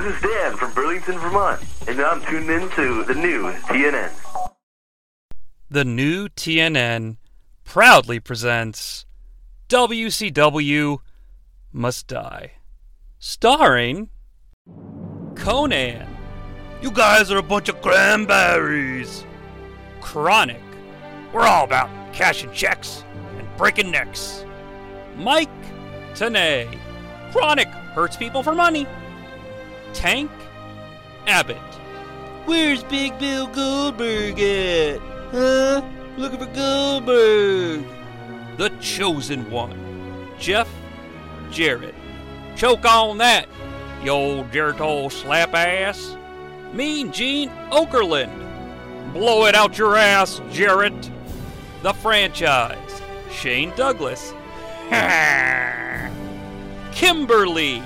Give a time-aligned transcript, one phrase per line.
[0.00, 4.10] This is Dan from Burlington, Vermont, and I'm tuned in to the new TNN.
[5.68, 7.18] The new TNN
[7.64, 9.04] proudly presents
[9.68, 11.00] WCW
[11.70, 12.52] Must Die,
[13.18, 14.08] starring
[15.34, 16.08] Konnan.
[16.80, 19.26] You guys are a bunch of cranberries.
[20.00, 20.62] Chronic.
[21.34, 23.04] We're all about cashing checks
[23.36, 24.46] and breaking necks.
[25.16, 25.50] Mike
[26.14, 26.74] Tenay.
[27.32, 28.86] Chronic hurts people for money.
[29.92, 30.30] Tank
[31.26, 31.56] Abbott.
[32.46, 35.00] Where's Big Bill Goldberg at?
[35.30, 35.82] Huh?
[36.16, 37.84] Looking for Goldberg.
[38.56, 39.76] The Chosen One.
[40.38, 40.68] Jeff
[41.50, 41.94] Jarrett.
[42.56, 43.46] Choke on that,
[44.02, 46.16] you old Geritol slap ass.
[46.72, 49.12] Mean Gene Okerlund.
[49.12, 51.10] Blow it out your ass, Jarrett.
[51.82, 53.02] The franchise.
[53.30, 54.34] Shane Douglas.
[56.92, 57.82] Kimberly.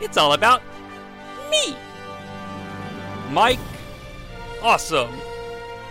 [0.00, 0.62] It's all about
[1.50, 1.76] me.
[3.30, 3.58] Mike.
[4.62, 5.12] Awesome.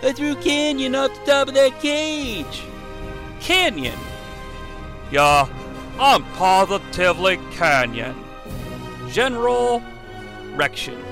[0.02, 2.62] I threw Kanyon off the top of that cage.
[3.40, 3.98] Kanyon.
[5.10, 5.48] Yeah,
[5.98, 8.14] I'm positively Kanyon.
[9.10, 9.82] General
[10.54, 11.02] Rection.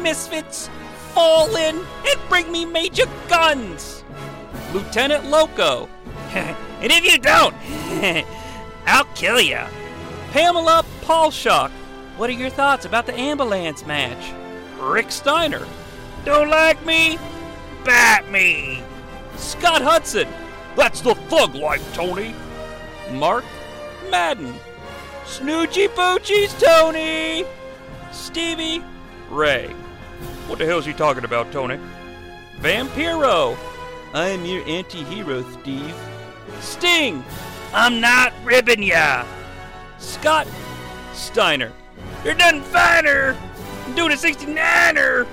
[0.00, 0.68] Misfits,
[1.14, 4.04] fall in and bring me major guns.
[4.72, 5.88] Lieutenant Loco.
[6.32, 7.54] and if you don't,
[8.86, 9.60] I'll kill you.
[10.32, 11.70] Pamela Paulshock.
[12.20, 14.34] What are your thoughts about the ambulance match?
[14.78, 15.66] Rick Steiner.
[16.26, 17.18] Don't like me?
[17.82, 18.82] Bat me.
[19.36, 20.28] Scott Hudson.
[20.76, 22.34] That's the thug life, Tony.
[23.10, 23.46] Mark
[24.10, 24.52] Madden.
[25.24, 27.46] Snoochie Poochies, Tony.
[28.12, 28.82] Stevie
[29.30, 29.68] Ray.
[30.46, 31.78] What the hell's he talking about, Tony?
[32.58, 33.56] Vampiro.
[34.12, 35.96] I'm your anti hero, Steve.
[36.60, 37.24] Sting.
[37.72, 39.24] I'm not ribbing ya.
[39.96, 40.46] Scott
[41.14, 41.72] Steiner.
[42.24, 43.36] You're done finer.
[43.86, 45.26] I'm doing a 69er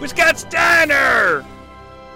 [0.00, 1.44] with Scott Steiner.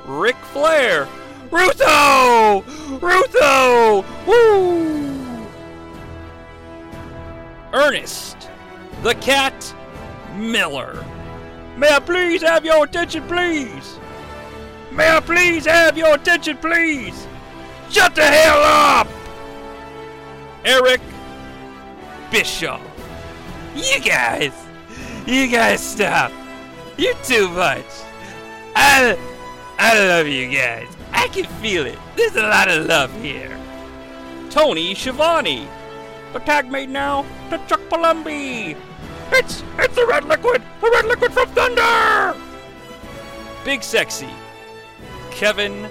[0.05, 1.09] Ric Flair.
[1.51, 2.62] Russo!
[3.00, 4.05] Russo!
[4.27, 5.47] Woo!
[7.72, 8.50] Ernest.
[9.03, 9.75] The Cat
[10.37, 11.05] Miller.
[11.77, 13.99] May I please have your attention, please?
[14.93, 17.27] May I please have your attention, please?
[17.89, 19.09] Shut the hell up!
[20.65, 21.00] Eric
[22.31, 22.90] Bischoff.
[23.75, 24.53] You guys,
[25.26, 26.32] you guys stop.
[26.98, 27.84] You're too much.
[28.75, 29.16] I,
[29.78, 30.88] I love you guys.
[31.12, 31.98] I can feel it.
[32.16, 33.56] There's a lot of love here.
[34.50, 35.69] Tony Schiavone.
[36.32, 38.76] The tag mate now to Chuck Palumbo.
[39.32, 42.37] It's it's the red liquid, the red liquid from Thunder.
[43.64, 44.28] Big sexy.
[45.31, 45.88] Kevin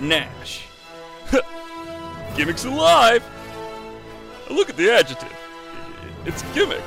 [0.00, 0.66] Nash.
[2.36, 3.22] Gimmicks alive.
[4.50, 5.45] Look at the adjective.
[6.26, 6.82] It's gimmick.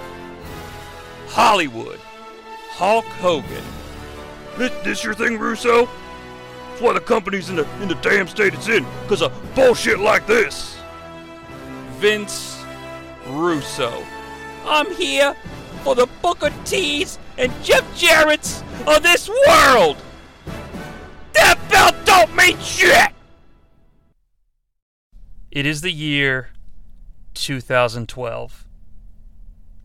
[1.27, 1.99] Hollywood.
[2.71, 3.63] Hulk Hogan.
[4.57, 5.85] This, this your thing, Russo?
[5.85, 9.99] That's why the company's in the in the damn state it's in, because of bullshit
[9.99, 10.77] like this.
[11.97, 12.61] Vince
[13.27, 14.03] Russo.
[14.65, 15.35] I'm here
[15.83, 19.95] for the Booker T's and Jeff Jarrett's of this world.
[21.33, 23.11] That belt don't mean shit.
[25.51, 26.49] It is the year
[27.33, 28.68] 2012.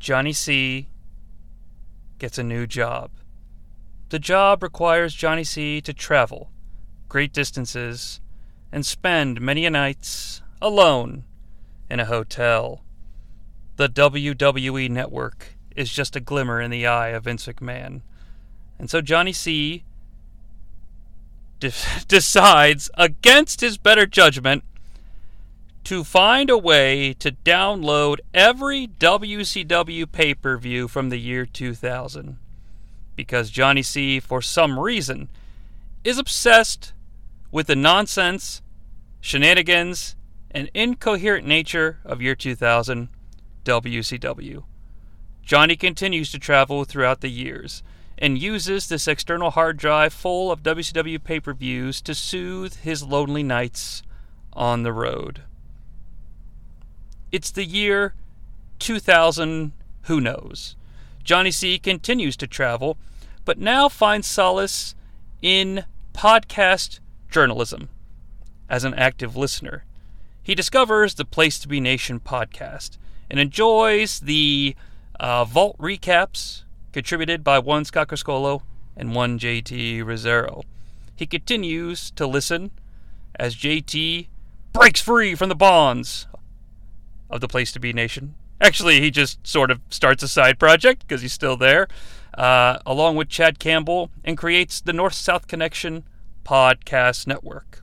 [0.05, 0.87] Jonnie Sea
[2.19, 3.11] gets a new job.
[4.11, 6.51] The job requires Jonnie Sea to travel
[7.09, 8.21] great distances
[8.71, 11.25] and spend many nights alone
[11.89, 12.83] in a hotel.
[13.77, 18.03] The WWE network is just a glimmer in the eye of Vince McMahon.
[18.79, 19.85] And so Jonnie Sea
[21.61, 21.73] de-
[22.09, 24.65] decides, against his better judgment,
[25.85, 32.39] to find a way to download every WCW pay per view from the year 2000.
[33.17, 35.29] Because Jonnie Sea, for some reason,
[36.03, 36.93] is obsessed
[37.53, 38.63] with the nonsense,
[39.21, 40.17] shenanigans,
[40.51, 43.09] and incoherent nature of year 2000
[43.65, 44.65] WCW.
[45.47, 47.83] Jonnie continues to travel throughout the years
[48.17, 53.03] and uses this external hard drive full of WCW pay per views to soothe his
[53.03, 54.03] lonely nights
[54.53, 55.43] on the road.
[57.35, 58.15] It's the year
[58.79, 59.73] 2000,
[60.03, 60.77] who knows?
[61.25, 62.97] Jonnie Sea continues to travel,
[63.45, 64.95] but now finds solace
[65.43, 67.89] in podcast journalism
[68.71, 69.83] as an active listener.
[70.45, 72.99] He discovers the Place to Be Nation podcast
[73.29, 74.77] and enjoys the
[75.19, 78.63] uh, Vault recaps contributed by one Scott Criscuolo
[78.97, 80.63] and one JT Rozzero.
[81.17, 82.71] He continues to listen
[83.35, 84.29] as JT
[84.73, 86.29] breaks free from the bonds
[87.31, 91.03] of the Place to Be Nation Actually, he just sort of starts a side project
[91.07, 91.89] because he's still there,
[92.39, 96.05] uh, along with Chad Campbell, and creates the North South Connection
[96.45, 97.83] podcast network.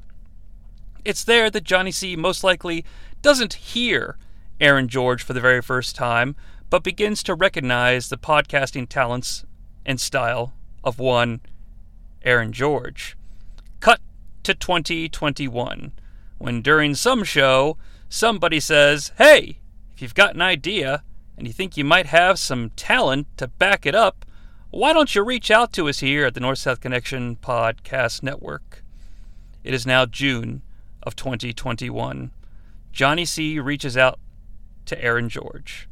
[1.04, 2.86] It's there that Jonnie Sea most likely
[3.22, 4.18] doesn't hear
[4.60, 6.36] Aaron George for the very first time,
[6.70, 9.46] but begins to recognize the podcasting talents
[9.86, 10.54] and style
[10.84, 11.42] of one
[12.24, 13.18] Aaron George.
[13.82, 14.00] Cut
[14.44, 15.92] to 2021,
[16.38, 17.78] when during some show,
[18.12, 19.58] somebody says, Hey,
[19.94, 21.04] if you've got an idea
[21.38, 24.26] and you think you might have some talent to back it up,
[24.70, 28.84] why don't you reach out to us here at the North South Connection Podcast Network?
[29.64, 30.62] It is now June
[31.02, 32.32] of 2021.
[32.94, 34.20] Jonnie Sea reaches out
[34.86, 35.88] to Aaron George.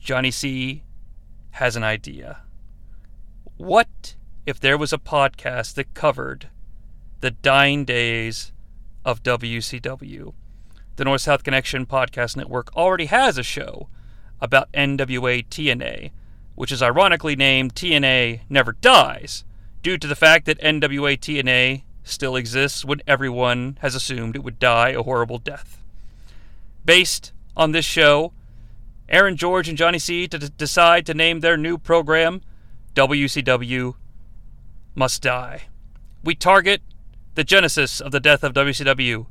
[0.00, 0.82] Jonnie Sea
[1.52, 2.42] has an idea.
[3.56, 4.14] What
[4.46, 6.48] if there was a podcast that covered
[7.20, 8.52] the dying days
[9.04, 10.34] of WCW?
[10.98, 13.86] The North South Connection Podcast Network already has a show
[14.40, 16.10] about NWA TNA,
[16.56, 19.44] which is ironically named TNA Never Dies,
[19.80, 24.58] due to the fact that NWA TNA still exists when everyone has assumed it would
[24.58, 25.84] die a horrible death.
[26.84, 28.32] Based on this show,
[29.08, 32.42] Aaron George and Jonnie Sea to d- decide to name their new program
[32.96, 33.94] WCW
[34.96, 35.62] Must Die.
[36.24, 36.82] We target
[37.36, 39.26] the genesis of the death of WCW,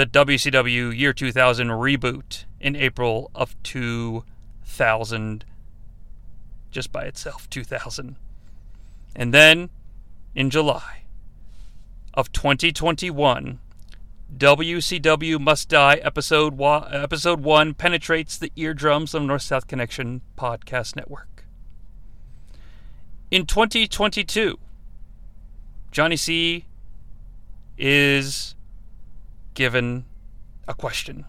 [0.00, 5.44] the WCW Year 2000 reboot in April of 2000,
[6.70, 8.16] just by itself, 2000.
[9.14, 9.68] And then
[10.34, 11.02] in July
[12.14, 13.58] of 2021,
[14.38, 20.96] WCW Must Die episode wa- episode 1 penetrates the eardrums of North South Connection podcast
[20.96, 21.44] network.
[23.30, 24.58] In 2022,
[25.92, 26.64] Jonnie Sea
[27.76, 28.54] is
[29.60, 30.06] given
[30.66, 31.26] a question.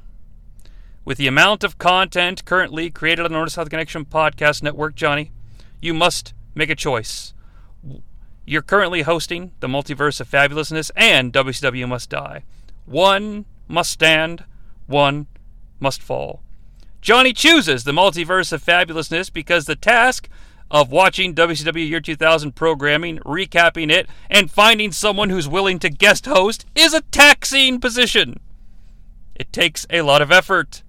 [1.03, 5.31] With the amount of content currently created on the North South Connection podcast network, Jonnie,
[5.81, 7.33] you must make a choice.
[8.45, 12.45] You're currently hosting the Multiverse of Fabulousness and WCW Must Die.
[12.85, 14.45] One must stand,
[14.87, 15.27] one
[15.81, 16.41] must fall.
[17.01, 20.29] Jonnie chooses the Multiverse of Fabulousness because the task
[20.71, 26.25] of watching WCW Year 2000 programming, recapping it, and finding someone who's willing to guest
[26.25, 28.39] host is a taxing position.
[29.35, 30.81] It takes a lot of effort.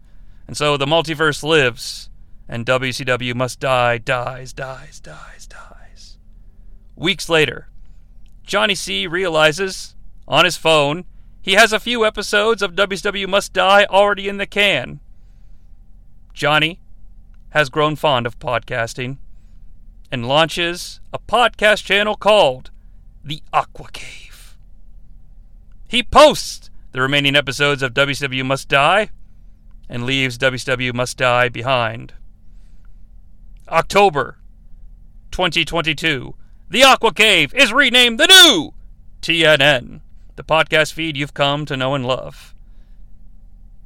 [0.47, 2.11] And so the multiverse lives,
[2.49, 6.19] and WCW must die, dies, dies, dies, dies.
[6.95, 7.69] Weeks later,
[8.47, 9.97] Jonnie Sea realizes
[10.29, 11.05] on his phone
[11.41, 15.01] he has a few episodes of WCW Must Die already in the can.
[16.33, 16.79] Jonnie
[17.51, 19.19] has grown fond of podcasting
[20.13, 22.71] and launches a podcast channel called
[23.25, 24.59] The Aqua Cave.
[25.89, 29.09] He posts the remaining episodes of WCW Must Die
[29.89, 32.13] and leaves WCW Must Die behind.
[33.69, 34.37] October
[35.31, 36.35] 2022.
[36.69, 38.75] The Aqua Cave is renamed the new
[39.23, 40.03] TNN,
[40.37, 42.55] the podcast feed you've come to know and love.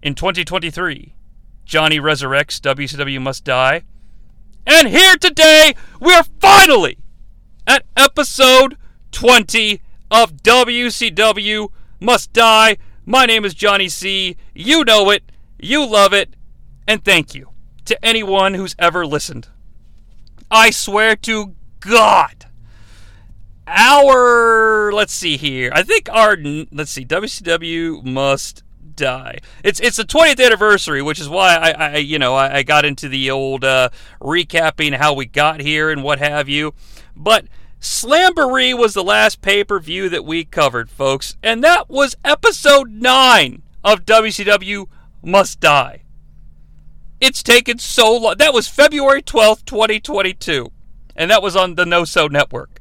[0.02, 1.14] In 2023,
[1.66, 3.82] Jonnie resurrects WCW Must Die.
[4.68, 6.98] And here today, we're finally
[7.68, 8.76] at episode
[9.12, 9.80] 20
[10.10, 11.68] of WCW
[12.00, 12.76] Must Die.
[13.04, 14.36] My name is Jonnie Sea.
[14.56, 15.30] You know it,
[15.60, 16.34] you love it,
[16.88, 17.50] and thank you
[17.84, 19.46] to anyone who's ever listened.
[20.50, 22.46] I swear to God,
[23.68, 25.70] our let's see here.
[25.72, 26.36] I think our
[26.72, 28.64] let's see, WCW must
[28.96, 29.38] die.
[29.62, 32.84] It's it's the 20th anniversary, which is why I, I you know I, I got
[32.84, 36.74] into the old uh, recapping how we got here and what have you.
[37.14, 37.46] But
[37.80, 42.90] Slamboree was the last pay per view that we covered, folks, and that was episode
[42.90, 44.88] nine of WCW
[45.22, 46.02] Must Die.
[47.20, 48.34] It's taken so long.
[48.38, 50.70] That was February 12th, 2022.
[51.14, 52.80] And that was on the No So Network.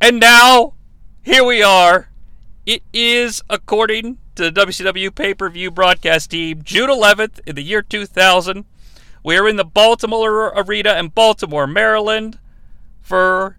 [0.00, 0.74] And now,
[1.22, 2.10] here we are.
[2.66, 7.82] It is, according the WCW pay per view broadcast team, June 11th in the year
[7.82, 8.64] 2000.
[9.24, 12.38] We are in the Baltimore Arena in Baltimore, Maryland
[13.00, 13.58] for.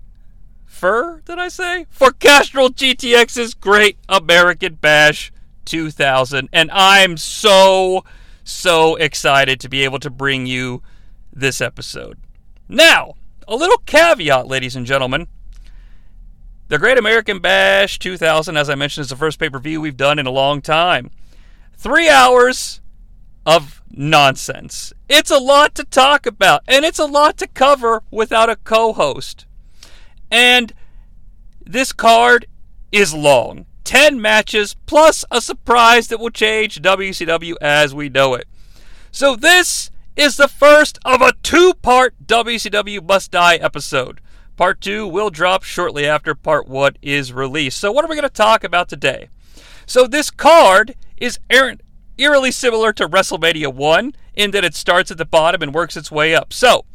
[0.66, 1.88] For, did I say?
[1.90, 5.32] For Castrol GTX's Great American Bash
[5.66, 6.50] 2000.
[6.54, 8.04] And I'm so
[8.44, 10.82] so excited to be able to bring you
[11.34, 12.18] this episode.
[12.70, 13.16] Now,
[13.48, 15.28] a little caveat, ladies and gentlemen.
[16.70, 19.96] The Great American Bash 2000, as I mentioned, is the first pay per view we've
[19.96, 21.12] done in a long time.
[21.78, 22.82] Three hours
[23.46, 24.92] of nonsense.
[25.08, 28.92] It's a lot to talk about, and it's a lot to cover without a co
[28.92, 29.46] host.
[30.30, 30.74] And
[31.66, 32.48] this card
[32.92, 33.66] is long.
[33.86, 38.46] 10 matches plus a surprise that will change WCW as we know it.
[39.10, 44.20] So, this is the first of a two part WCW Must Die episode.
[44.58, 47.78] Part 2 will drop shortly after Part 1 is released.
[47.78, 49.30] So, what are we going to talk about today?
[49.86, 51.40] So, this card is
[52.18, 56.12] eerily similar to WrestleMania 1 in that it starts at the bottom and works its
[56.12, 56.52] way up.
[56.52, 56.86] So,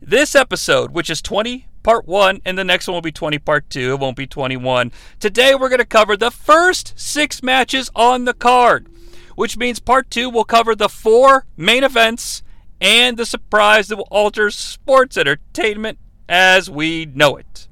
[0.00, 3.68] this episode, which is 20 part 1, and the next one will be 20 part
[3.68, 4.90] 2, it won't be 21.
[5.20, 8.88] Today we're going to cover the first six matches on the card,
[9.34, 12.42] which means part 2 will cover the four main events
[12.80, 17.68] and the surprise that will alter sports entertainment as we know it.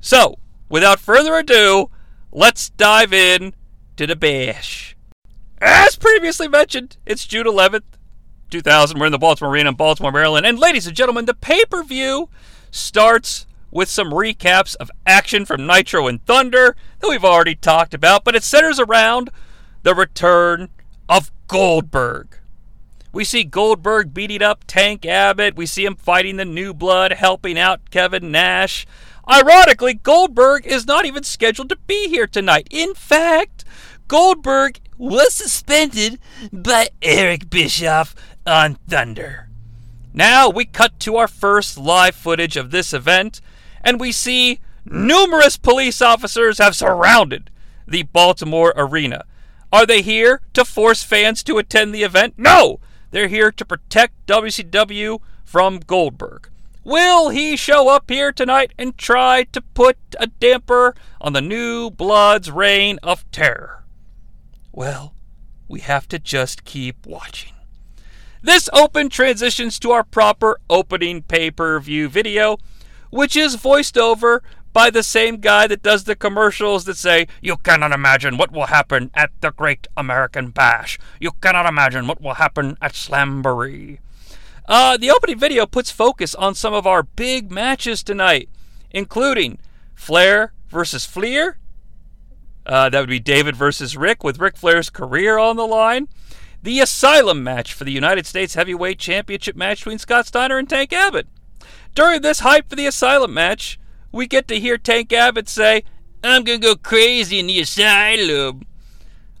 [0.00, 1.90] So, without further ado,
[2.32, 3.54] let's dive in
[3.96, 4.96] to the bash.
[5.60, 7.82] As previously mentioned, it's June 11th,
[8.50, 8.98] 2000.
[8.98, 10.46] We're in the Baltimore Arena in Baltimore, Maryland.
[10.46, 12.28] And ladies and gentlemen, the pay per view
[12.70, 18.24] starts with some recaps of action from Nitro and Thunder that we've already talked about,
[18.24, 19.30] but it centers around
[19.82, 20.68] the return
[21.08, 22.38] of Goldberg.
[23.16, 25.56] We see Goldberg beating up Tank Abbott.
[25.56, 28.86] We see him fighting the New Blood, helping out Kevin Nash.
[29.26, 32.68] Ironically, Goldberg is not even scheduled to be here tonight.
[32.70, 33.64] In fact,
[34.06, 36.18] Goldberg was suspended
[36.52, 38.14] by Eric Bischoff
[38.46, 39.48] on Thunder.
[40.12, 43.40] Now we cut to our first live footage of this event,
[43.80, 47.50] and we see numerous police officers have surrounded
[47.88, 49.24] the Baltimore arena.
[49.72, 52.34] Are they here to force fans to attend the event?
[52.36, 52.78] No!
[53.10, 56.48] They're here to protect WCW from Goldberg.
[56.84, 61.90] Will he show up here tonight and try to put a damper on the new
[61.90, 63.84] blood's reign of terror?
[64.72, 65.14] Well,
[65.66, 67.52] we have to just keep watching.
[68.42, 72.58] This open transitions to our proper opening pay per view video,
[73.10, 74.42] which is voiced over
[74.76, 78.66] by the same guy that does the commercials that say, You cannot imagine what will
[78.66, 80.98] happen at the Great American Bash.
[81.18, 84.00] You cannot imagine what will happen at Slamboree.
[84.68, 88.50] Uh, the opening video puts focus on some of our big matches tonight,
[88.90, 89.58] including
[89.94, 91.56] Flair versus Fleer.
[92.66, 96.06] Uh, that would be David versus Rick, with Ric Flair's career on the line.
[96.62, 100.92] The Asylum match for the United States Heavyweight Championship match between Scott Steiner and Tank
[100.92, 101.28] Abbott.
[101.94, 103.78] During this hype for the Asylum match,
[104.16, 105.84] we get to hear Tank Abbott say,
[106.24, 108.62] I'm going to go crazy in the asylum.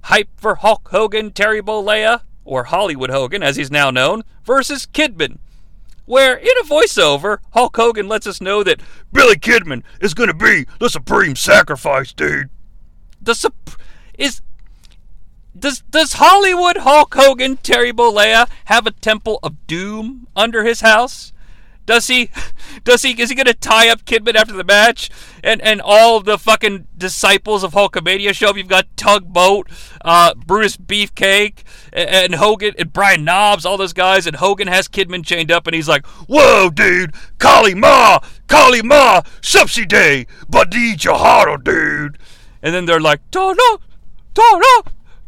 [0.02, 5.38] Hype for Hulk Hogan, Terry Bollea, or Hollywood Hogan as he's now known, versus Kidman.
[6.04, 8.80] Where, in a voiceover, Hulk Hogan lets us know that
[9.12, 12.50] Billy Kidman is going to be the supreme sacrifice, dude.
[13.20, 13.70] The sup-
[14.16, 14.40] is
[15.58, 21.32] does does Hollywood Hulk Hogan Terry Bollea have a temple of doom under his house?
[21.86, 22.30] Does he?
[22.84, 23.20] Does he?
[23.20, 25.08] Is he to tie up Kidman after the match?
[25.42, 28.56] And and all the fucking disciples of Hulkamania show up.
[28.56, 29.70] You've got Tugboat,
[30.04, 31.62] uh, Brutus Beefcake,
[31.92, 34.26] and, and Hogan, and Brian Knobbs, all those guys.
[34.26, 39.22] And Hogan has Kidman chained up, and he's like, "Whoa, dude, Kali Ma, Kali Ma,
[39.40, 42.18] Subsidy Day, Badi Jaharo, dude."
[42.62, 43.78] And then they're like, "Tala,
[44.34, 44.82] Tala,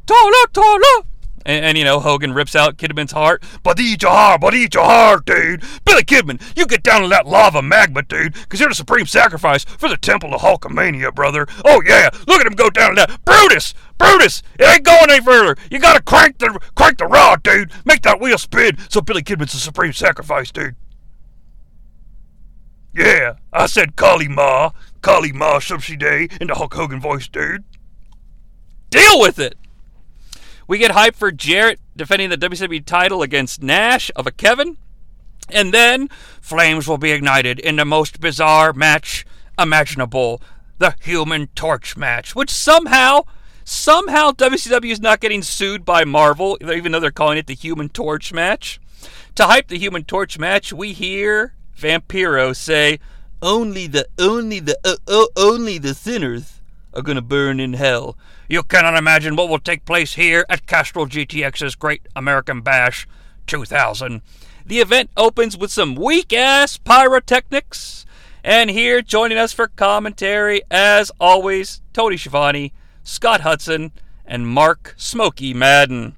[0.07, 1.08] Tala, Tala."
[1.49, 3.43] And, and, you know, Hogan rips out Kidman's heart.
[3.63, 5.65] But eat your heart, but eat your heart, dude.
[5.83, 9.65] Billy Kidman, you get down to that lava magma, dude, because you're the supreme sacrifice
[9.65, 11.47] for the Temple of Hulkamania, brother.
[11.65, 13.25] Oh, yeah, look at him go down to that.
[13.25, 13.73] Brutus!
[13.97, 14.43] Brutus!
[14.59, 15.57] It ain't going any further.
[15.71, 17.73] You gotta crank the crank the rod, dude.
[17.87, 20.77] Make that wheel spin so Billy Kidman's the supreme sacrifice, dude.
[22.95, 27.65] Yeah, I said Kali Ma, Kali Ma Subsidy in the Hulk Hogan voice, dude.
[28.91, 29.57] Deal with it!
[30.69, 34.77] We get hype for Jarrett defending the WCW title against Nash of a Kevin.
[35.49, 36.09] And then
[36.43, 39.25] flames will be ignited in the most bizarre match
[39.59, 40.43] imaginable
[40.77, 43.23] the Human Torch match, which somehow,
[43.65, 47.89] somehow WCW is not getting sued by Marvel, even though they're calling it the Human
[47.89, 48.79] Torch match.
[49.37, 53.01] To hype the Human Torch match, we hear Vampiro say,
[53.41, 54.77] "Only the, only the,
[55.35, 56.58] only the sinners
[56.95, 58.17] are gonna burn in hell."
[58.49, 63.07] You cannot imagine what will take place here at Castrol GTX's Great American Bash
[63.47, 64.23] 2000.
[64.65, 68.05] The event opens with some weak ass pyrotechnics.
[68.45, 73.93] And here joining us for commentary, as always, Tony Schiavone, Scott Hudson,
[74.25, 76.15] and Mark Smoky Madden.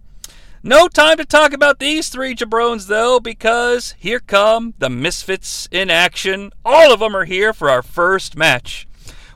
[0.62, 5.88] No time to talk about these three jabrones, though, because here come the Misfits in
[5.88, 6.52] action.
[6.64, 8.86] All of them are here for our first match.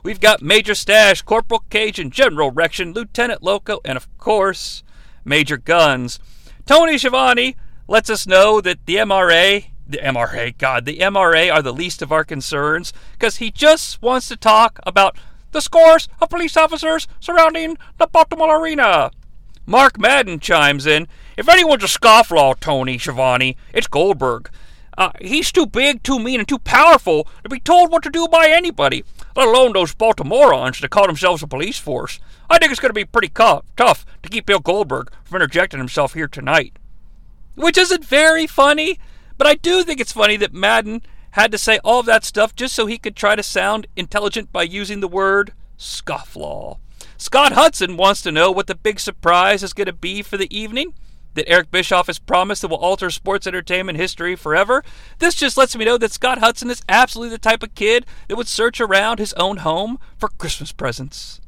[0.05, 4.83] We've got Major Stash, Corporal Cajun, General Rection, Lieutenant Loco, and of course,
[5.23, 6.19] Major Gunns.
[6.67, 7.55] Tony Schiavone
[7.87, 12.11] lets us know that the MRA, the MRA, God, the MRA are the least of
[12.11, 15.17] our concerns because he just wants to talk about
[15.53, 19.09] the scores of police officers surrounding the Baltimore Arena.
[19.65, 24.51] Mark Madden chimes in If anyone's a scofflaw, Tony Schiavone, it's Goldberg.
[24.97, 28.27] Uh, he's too big, too mean, and too powerful to be told what to do
[28.27, 29.03] by anybody,
[29.35, 32.19] let alone those Baltimoreans that call themselves a police force.
[32.49, 36.13] I think it's going to be pretty tough to keep Bill Goldberg from interjecting himself
[36.13, 36.77] here tonight.
[37.55, 38.99] Which isn't very funny,
[39.37, 42.55] but I do think it's funny that Madden had to say all of that stuff
[42.55, 46.77] just so he could try to sound intelligent by using the word scofflaw.
[47.17, 50.53] Scott Hudson wants to know what the big surprise is going to be for the
[50.55, 50.93] evening
[51.35, 54.83] that Eric Bischoff has promised that will alter sports entertainment history forever.
[55.19, 58.35] This just lets me know that Scott Hudson is absolutely the type of kid that
[58.35, 61.39] would search around his own home for Christmas presents.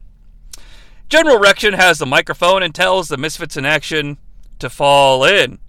[1.10, 4.17] General Rection has the microphone and tells the Misfits in action
[4.60, 5.60] to fall in.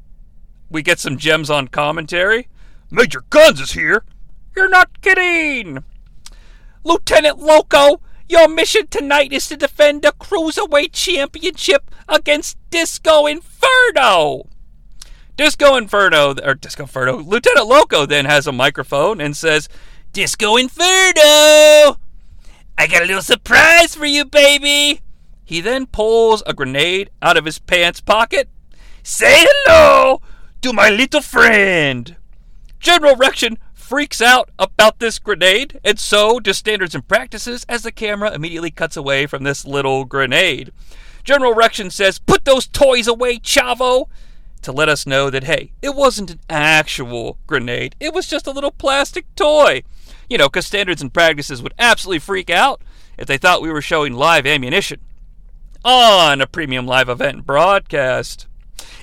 [0.69, 2.49] We get some gems on commentary.
[2.91, 4.05] Major Gunns is here.
[4.57, 5.85] You're not kidding.
[6.83, 14.49] Lieutenant Loco, your mission tonight is to defend the Cruiserweight Championship against Disco Inferno.
[15.37, 19.69] Disco Inferno, or Disco Inferno, Lieutenant Loco then has a microphone and says,
[20.13, 21.97] Disco Inferno!
[22.77, 25.01] I got a little surprise for you, baby!
[25.45, 28.49] He then pulls a grenade out of his pants pocket.
[29.03, 30.21] Say hello
[30.63, 32.17] to my little friend!
[32.81, 37.91] General Rection freaks out about this grenade, and so does Standards and Practices as the
[37.91, 40.73] camera immediately cuts away from this little grenade.
[41.25, 44.09] General Rection says, Put those toys away, Chavo!
[44.61, 48.53] To let us know that, hey, it wasn't an actual grenade, it was just a
[48.53, 49.83] little plastic toy.
[50.29, 52.83] You know, because Standards and Practices would absolutely freak out
[53.17, 55.01] if they thought we were showing live ammunition
[55.83, 58.48] on a premium live event broadcast.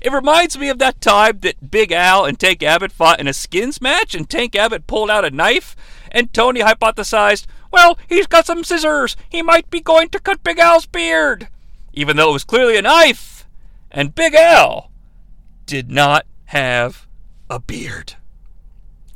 [0.01, 3.33] It reminds me of that time that Big Al and Tank Abbott fought in a
[3.33, 5.75] skins match, and Tank Abbott pulled out a knife,
[6.11, 9.17] and Tony hypothesized, well, he's got some scissors.
[9.29, 11.49] He might be going to cut Big Al's beard.
[11.93, 13.45] Even though it was clearly a knife.
[13.91, 14.91] And Big Al
[15.65, 17.07] did not have
[17.49, 18.15] a beard.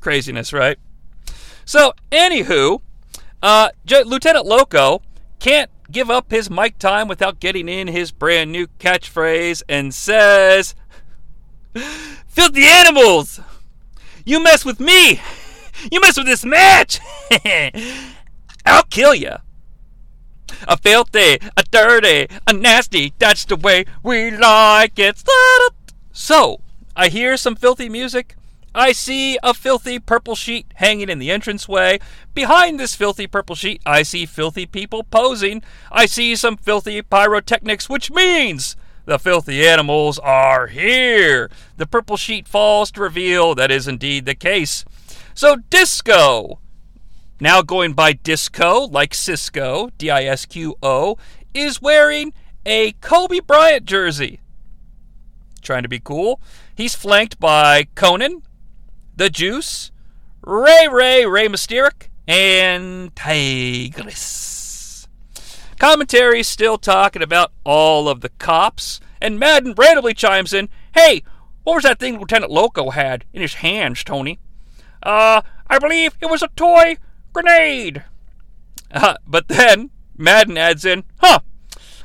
[0.02, 0.78] Craziness, right?
[1.66, 2.82] So, anywho,
[3.44, 5.02] uh, Lieutenant Loco
[5.40, 10.76] can't give up his mic time without getting in his brand new catchphrase and says,
[12.28, 13.40] Filthy animals!
[14.26, 15.22] You mess with me!
[15.92, 17.00] You mess with this match!
[18.66, 19.36] I'll kill you!
[20.68, 25.24] A filthy, a dirty, a nasty, that's the way we like it.
[26.12, 26.62] So,
[26.96, 28.36] I hear some filthy music.
[28.74, 32.00] I see a filthy purple sheet hanging in the entranceway.
[32.34, 35.64] Behind this filthy purple sheet, I see filthy people posing.
[35.92, 41.50] I see some filthy pyrotechnics, which means the filthy animals are here.
[41.78, 44.86] The purple sheet falls to reveal that is indeed the case.
[45.34, 46.60] So, Disco,
[47.40, 51.18] now going by Disco, like Cisco, D I S Q O,
[51.54, 52.34] is wearing
[52.66, 54.42] a Kobe Bryant jersey.
[55.62, 56.40] Trying to be cool.
[56.76, 58.44] He's flanked by Konnan,
[59.20, 59.92] the Juice,
[60.42, 65.08] Ray Ray, Ray Mysteric, and Tygress.
[65.78, 71.22] Commentary still talking about all of the cops, and Madden randomly chimes in, Hey,
[71.64, 74.40] what was that thing Lieutenant Loco had in his hands, Tony?
[75.04, 76.96] Uh, I believe it was a toy
[77.34, 78.06] grenade.
[78.90, 81.42] Uh, but then Madden adds in, Huh,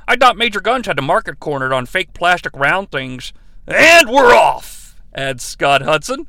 [0.09, 3.33] I thought Major Gunns had the market cornered on fake plastic round things.
[3.69, 6.27] And we're off, adds Scott Hudson.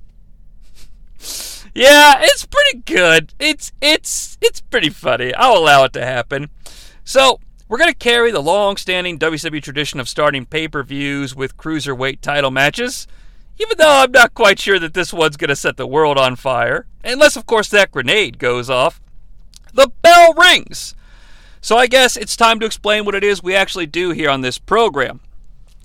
[1.74, 3.34] Yeah, it's pretty good.
[3.40, 5.34] It's it's it's pretty funny.
[5.34, 6.50] I'll allow it to happen.
[7.04, 12.52] So we're going to carry the long-standing WCW tradition of starting pay-per-views with cruiserweight title
[12.52, 13.08] matches,
[13.60, 16.36] even though I'm not quite sure that this one's going to set the world on
[16.36, 19.02] fire, unless of course that grenade goes off.
[19.74, 20.96] The bell rings.
[21.60, 24.42] So I guess it's time to explain what it is we actually do here on
[24.42, 25.20] this program.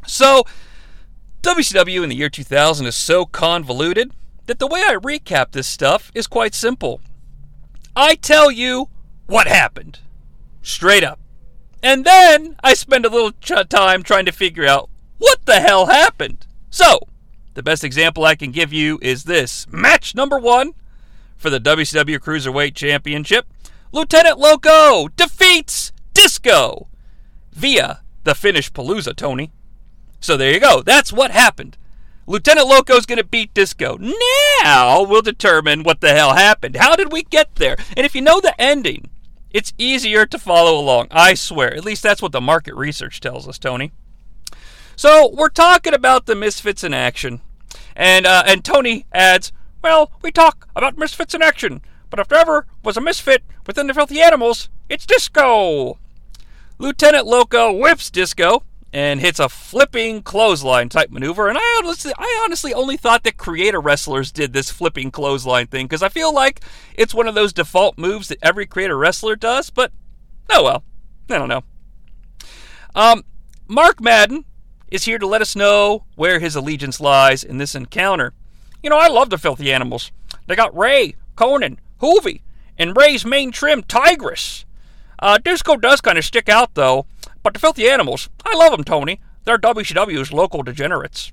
[0.06, 0.44] So
[1.42, 4.12] WCW in the year 2000 is so convoluted
[4.50, 7.00] that the way I recap this stuff is quite simple.
[7.94, 8.88] I tell you
[9.26, 10.00] what happened,
[10.60, 11.20] straight up.
[11.84, 15.86] And then I spend a little ch- time trying to figure out what the hell
[15.86, 16.48] happened.
[16.68, 16.98] So,
[17.54, 20.74] the best example I can give you is this match number one
[21.36, 23.46] for the WCW Cruiserweight Championship.
[23.92, 26.88] Lieutenant Loco defeats Disco
[27.52, 29.52] via the Finnish Palooza, Tony.
[30.18, 30.82] So there you go.
[30.82, 31.76] That's what happened.
[32.30, 33.98] Lieutenant Loco's going to beat Disco.
[34.62, 36.76] Now we'll determine what the hell happened.
[36.76, 37.76] How did we get there?
[37.96, 39.10] And if you know the ending,
[39.50, 41.08] it's easier to follow along.
[41.10, 41.74] I swear.
[41.74, 43.90] At least that's what the market research tells us, Tony.
[44.94, 47.40] So we're talking about the misfits in action,
[47.96, 49.50] and uh, and Tony adds,
[49.82, 53.88] "Well, we talk about misfits in action, but if there ever was a misfit within
[53.88, 55.98] the filthy animals, it's Disco."
[56.78, 58.62] Lieutenant Loco whips Disco
[58.92, 61.48] and hits a flipping clothesline type maneuver.
[61.48, 65.86] And I honestly, I honestly only thought that creator wrestlers did this flipping clothesline thing
[65.86, 66.60] because I feel like
[66.94, 69.70] it's one of those default moves that every creator wrestler does.
[69.70, 69.92] But
[70.48, 70.84] oh well,
[71.28, 71.62] I don't know.
[72.94, 73.24] Um,
[73.68, 74.44] Mark Madden
[74.90, 78.32] is here to let us know where his allegiance lies in this encounter.
[78.82, 80.10] You know, I love the Filthy Animals.
[80.46, 82.40] They got Ray, Konnan, Juvi,
[82.76, 84.64] and Ray's main trim, Tygress.
[85.20, 87.06] Uh, Disco does kind of stick out, though.
[87.42, 89.20] But the Filthy Animals, I love them, Tony.
[89.44, 91.32] They're WCW's local degenerates.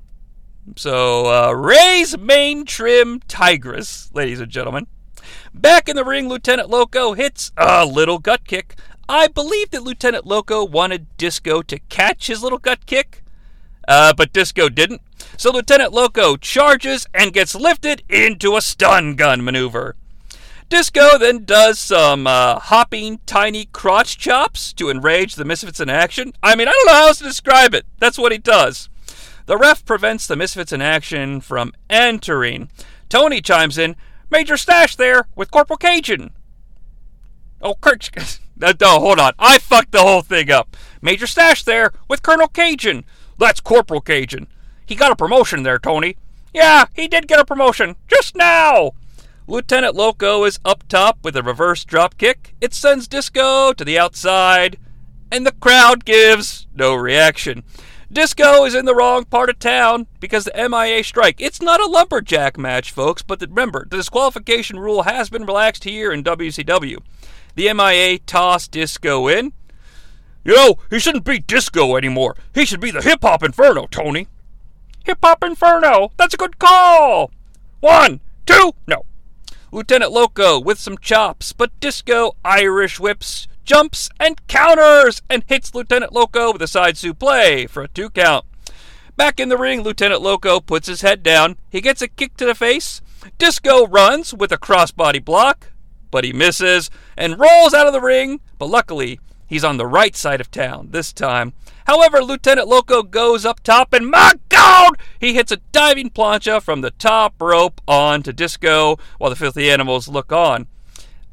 [0.76, 4.88] So, uh, Ray's main trim Tygress, ladies and gentlemen.
[5.54, 8.76] Back in the ring, Lieutenant Loco hits a little gut kick.
[9.10, 13.24] I believe that Lieutenant Loco wanted Disco to catch his little gut kick,
[13.88, 15.02] uh, but Disco didn't.
[15.38, 19.96] So Lieutenant Loco charges and gets lifted into a stun gun maneuver.
[20.70, 26.34] Disco then does some uh, hopping tiny crotch chops to enrage the Misfits in action.
[26.44, 27.86] I mean, I don't know how else to describe it.
[28.00, 28.90] That's what he does.
[29.46, 32.70] The ref prevents the Misfits in action from entering.
[33.08, 33.96] Tony chimes in,
[34.30, 36.32] Major Stash there with Corporal Cajun.
[37.62, 38.10] Oh, Kurt.
[38.58, 39.32] no, hold on.
[39.40, 40.76] I fucked the whole thing up.
[41.02, 43.06] Major Stash there with Colonel Cajun.
[43.38, 44.48] That's Corporal Cajun.
[44.86, 46.18] He got a promotion there, Tony.
[46.54, 47.96] Yeah, he did get a promotion.
[48.08, 48.92] Just now.
[49.50, 52.54] Lieutenant Loco is up top with a reverse drop kick.
[52.60, 54.78] It sends Disco to the outside,
[55.32, 57.64] and the crowd gives no reaction.
[58.12, 61.40] Disco is in the wrong part of town because the MIA strike.
[61.40, 66.12] It's not a lumberjack match, folks, but remember, the disqualification rule has been relaxed here
[66.12, 66.98] in WCW.
[67.56, 69.54] The MIA tossed Disco in.
[70.44, 72.36] You know, he shouldn't be Disco anymore.
[72.54, 74.28] He should be the Hip Hop Inferno, Tony.
[75.06, 76.12] Hip Hop Inferno!
[76.18, 77.32] That's a good call!
[77.80, 79.06] One, two, no.
[79.72, 86.14] Lieutenant Loco with some chops, but Disco Irish whips, jumps, and counters, and hits Lieutenant
[86.14, 88.46] Loco with a side suplex for a two count.
[89.18, 91.58] Back in the ring, Lieutenant Loco puts his head down.
[91.70, 93.02] He gets a kick to the face.
[93.38, 95.72] Disco runs with a crossbody block,
[96.12, 98.40] but he misses and rolls out of the ring.
[98.58, 101.54] But luckily, he's on the right side of town this time.
[101.88, 106.82] However, Lieutenant Loco goes up top, and my God, he hits a diving plancha from
[106.82, 110.68] the top rope onto Disco while the Filthy Animals look on.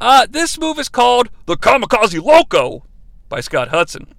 [0.00, 2.84] Uh, this move is called the Kamikaze Loco
[3.28, 4.14] by Scott Hudson.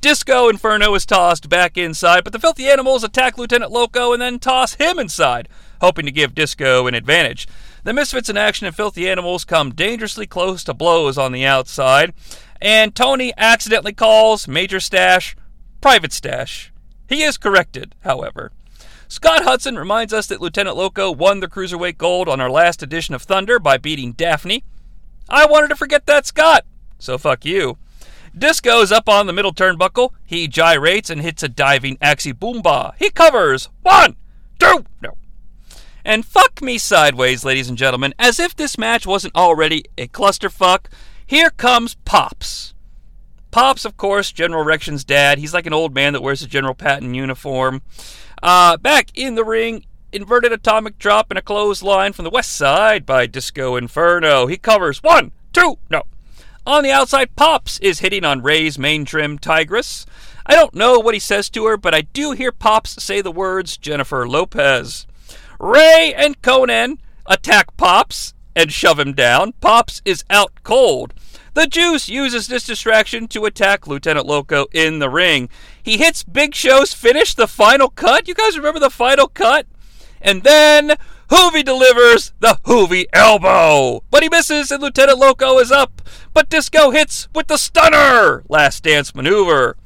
[0.00, 4.38] Disco Inferno is tossed back inside, but the Filthy Animals attack Lieutenant Loco and then
[4.38, 5.48] toss him inside,
[5.80, 7.46] hoping to give Disco an advantage.
[7.84, 12.14] The Misfits in action and Filthy Animals come dangerously close to blows on the outside,
[12.60, 15.36] and Tony accidentally calls Major Stash
[15.80, 16.71] Private Stash.
[17.08, 18.52] He is corrected, however.
[19.08, 23.14] Scott Hudson reminds us that Lieutenant Loco won the Cruiserweight Gold on our last edition
[23.14, 24.64] of Thunder by beating Daffney.
[25.28, 26.64] I wanted to forget that, Scott,
[26.98, 27.76] so fuck you.
[28.36, 30.12] Disco's up on the middle turnbuckle.
[30.24, 32.94] He gyrates and hits a diving axie boomba.
[32.98, 33.68] He covers.
[33.82, 34.16] One,
[34.58, 35.18] two, no.
[36.04, 40.86] And fuck me sideways, ladies and gentlemen, as if this match wasn't already a clusterfuck.
[41.26, 42.71] Here comes Pops.
[43.52, 45.38] Pops, of course, General Rection's dad.
[45.38, 47.82] He's like an old man that wears a General Patton uniform.
[48.42, 53.06] Uh, back in the ring, inverted atomic drop and a clothesline from the west side
[53.06, 54.46] by Disco Inferno.
[54.46, 56.02] He covers one, two, no.
[56.66, 60.06] On the outside, Pops is hitting on Ray's main trim Tygress.
[60.46, 63.30] I don't know what he says to her, but I do hear Pops say the
[63.30, 65.06] words Jennifer Lopez.
[65.60, 69.52] Ray and Konnan attack Pops and shove him down.
[69.60, 71.12] Pops is out cold.
[71.54, 75.50] The Juice uses this distraction to attack Lieutenant Loco in the ring.
[75.82, 78.26] He hits Big Show's finish, the final cut.
[78.26, 79.66] You guys remember the final cut?
[80.22, 80.92] And then
[81.28, 84.02] Juvi delivers the Juvi elbow.
[84.10, 86.00] But he misses and Lieutenant Loco is up.
[86.32, 88.44] But Disco hits with the stunner.
[88.48, 89.76] Last dance maneuver.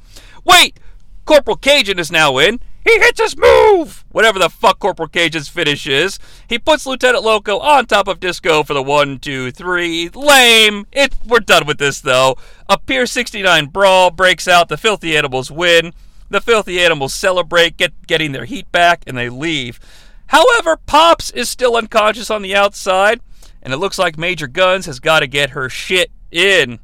[0.45, 0.79] Wait!
[1.25, 2.61] Corporal Cajun is now in.
[2.87, 4.05] He hits his move!
[4.13, 6.19] Whatever the fuck Corporal Cajun's finish is.
[6.47, 10.07] He puts Lieutenant Loco on top of Disco for the one, two, three.
[10.07, 10.87] Lame!
[10.93, 12.37] It, we're done with this though.
[12.69, 14.69] A Pier 69 brawl breaks out.
[14.69, 15.91] The Filthy Animals win.
[16.29, 19.81] The Filthy Animals celebrate, get, getting their heat back, and they leave.
[20.27, 23.19] However, Pops is still unconscious on the outside,
[23.61, 26.79] and it looks like Major Gunns has got to get her shit in.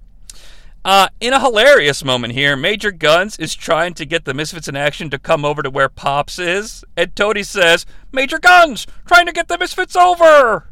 [0.85, 4.75] Uh, in a hilarious moment here, Major Gunns is trying to get the Misfits in
[4.75, 9.31] action to come over to where Pops is, and Tony says, Major Gunns, trying to
[9.31, 10.67] get the Misfits over!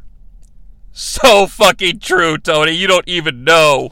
[0.92, 3.90] So fucking true, Tony, you don't even know.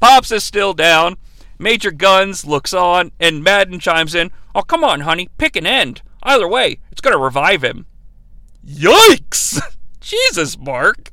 [0.00, 1.16] Pops is still down.
[1.58, 6.00] Major Gunns looks on, and Madden chimes in, Oh, come on, honey, pick an end.
[6.22, 7.84] Either way, it's going to revive him.
[8.66, 9.60] Yikes!
[10.00, 11.12] Jesus, Mark.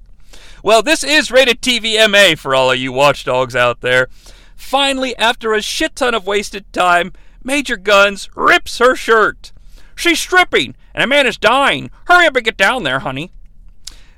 [0.63, 4.08] Well, this is rated TVMA for all of you watchdogs out there.
[4.56, 7.12] Finally, after a shit ton of wasted time,
[7.44, 9.52] Major Gunns rips her shirt.
[9.96, 11.91] She's stripping, and a man is dying.
[12.08, 13.32] Hurry up and get down there, honey.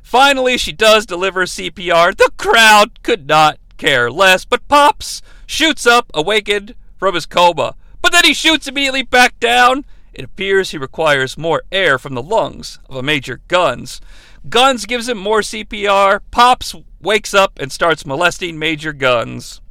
[0.01, 2.15] Finally, she does deliver CPR.
[2.15, 7.75] The crowd could not care less, but Pops shoots up, awakened from his coma.
[8.01, 9.85] But then he shoots immediately back down.
[10.13, 14.01] It appears he requires more air from the lungs of a Major Gunns.
[14.49, 16.21] Gunns gives him more CPR.
[16.31, 19.61] Pops wakes up and starts molesting Major Gunns.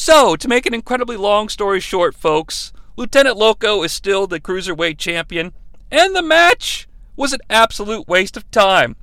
[0.00, 4.96] So, to make an incredibly long story short, folks, Lieutenant Loco is still the cruiserweight
[4.96, 5.52] champion,
[5.90, 8.94] and the match was an absolute waste of time.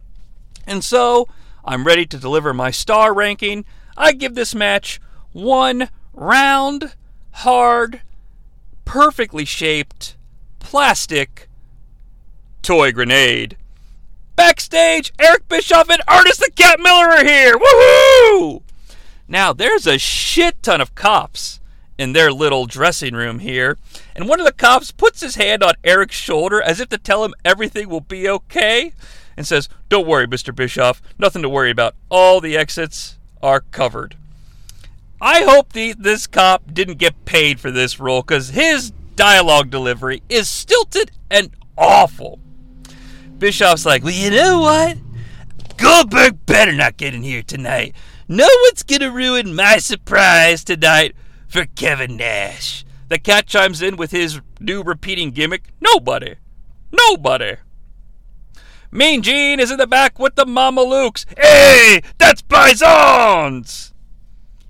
[0.66, 1.28] And so,
[1.66, 3.66] I'm ready to deliver my star ranking.
[3.98, 5.02] I give this match
[5.34, 6.96] one round,
[7.32, 8.02] hard,
[8.86, 10.16] perfectly shaped,
[10.60, 11.50] plastic
[12.62, 13.58] toy grenade.
[14.38, 17.58] Backstage, Eric Bischoff and Ernest the Cat Miller are here.
[17.58, 18.64] Woohoo!
[19.28, 21.60] Now, there's a shit ton of cops
[21.98, 23.78] in their little dressing room here,
[24.16, 27.24] and one of the cops puts his hand on Eric's shoulder as if to tell
[27.24, 28.92] him everything will be okay,
[29.38, 30.54] and says, Don't worry, Mr.
[30.54, 31.96] Bischoff, nothing to worry about.
[32.10, 34.16] All the exits are covered.
[35.22, 40.22] I hope the, this cop didn't get paid for this role because his dialogue delivery
[40.30, 42.40] is stilted and awful.
[43.38, 44.98] Bischoff's like, Well, you know what?
[45.78, 47.96] Goldberg better not get in here tonight.
[48.28, 51.16] No one's gonna ruin my surprise tonight
[51.48, 52.84] for Kevin Nash.
[53.08, 56.36] The cat chimes in with his new repeating gimmick Nobody.
[56.92, 57.58] Nobody.
[58.90, 61.26] Mean Gene is in the back with the Mamalukes.
[61.38, 63.94] Hey, that's Bisons!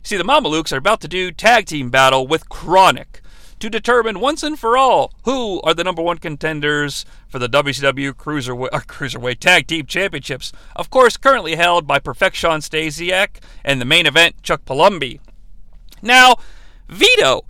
[0.04, 3.22] See, the Mamalukes are about to do tag team battle with Chronic
[3.60, 8.14] to determine once and for all who are the number one contenders for the WCW
[8.14, 10.52] Cruiserweight, uh, Cruiserweight Tag Team Championships.
[10.76, 15.20] Of course, currently held by Perfection Stasiak and the main event, Chuck Palumbo.
[16.02, 16.36] Now,
[16.88, 17.46] Vito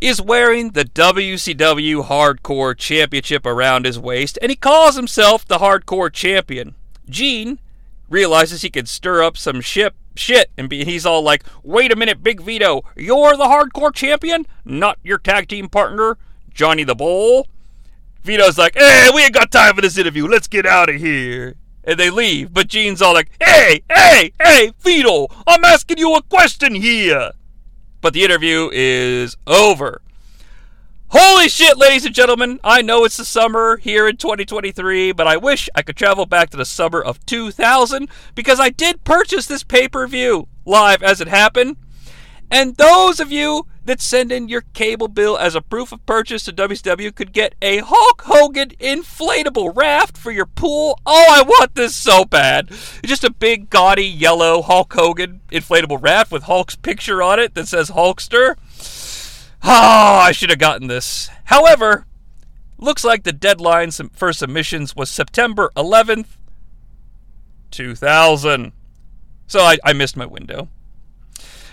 [0.00, 6.12] is wearing the WCW Hardcore Championship around his waist, and he calls himself the Hardcore
[6.12, 6.74] Champion.
[7.08, 7.58] Gene
[8.08, 12.22] realizes he can stir up some ship shit and he's all like, "Wait a minute,
[12.22, 16.18] Big Vito, you're the Hardcore Champion, not your tag team partner,
[16.52, 17.46] Johnny the Bull."
[18.22, 20.26] Vito's like, "Hey, we ain't got time for this interview.
[20.26, 24.72] Let's get out of here." And they leave, but Gene's all like, "Hey, hey, hey,
[24.80, 27.32] Vito, I'm asking you a question here."
[28.04, 30.02] but the interview is over.
[31.16, 32.58] Holy shit, ladies and gentlemen!
[32.64, 36.50] I know it's the summer here in 2023, but I wish I could travel back
[36.50, 41.20] to the summer of 2000 because I did purchase this pay per view live as
[41.20, 41.76] it happened.
[42.50, 46.42] And those of you that send in your cable bill as a proof of purchase
[46.44, 50.98] to WCW could get a Hulk Hogan inflatable raft for your pool.
[51.06, 52.70] Oh, I want this so bad.
[52.70, 57.54] It's just a big, gaudy, yellow Hulk Hogan inflatable raft with Hulk's picture on it
[57.54, 58.56] that says Hulkster.
[59.66, 61.30] Oh, I should have gotten this.
[61.44, 62.04] However,
[62.76, 66.36] looks like the deadline for submissions was September 11th,
[67.70, 68.72] 2000.
[69.46, 70.68] So I, I missed my window.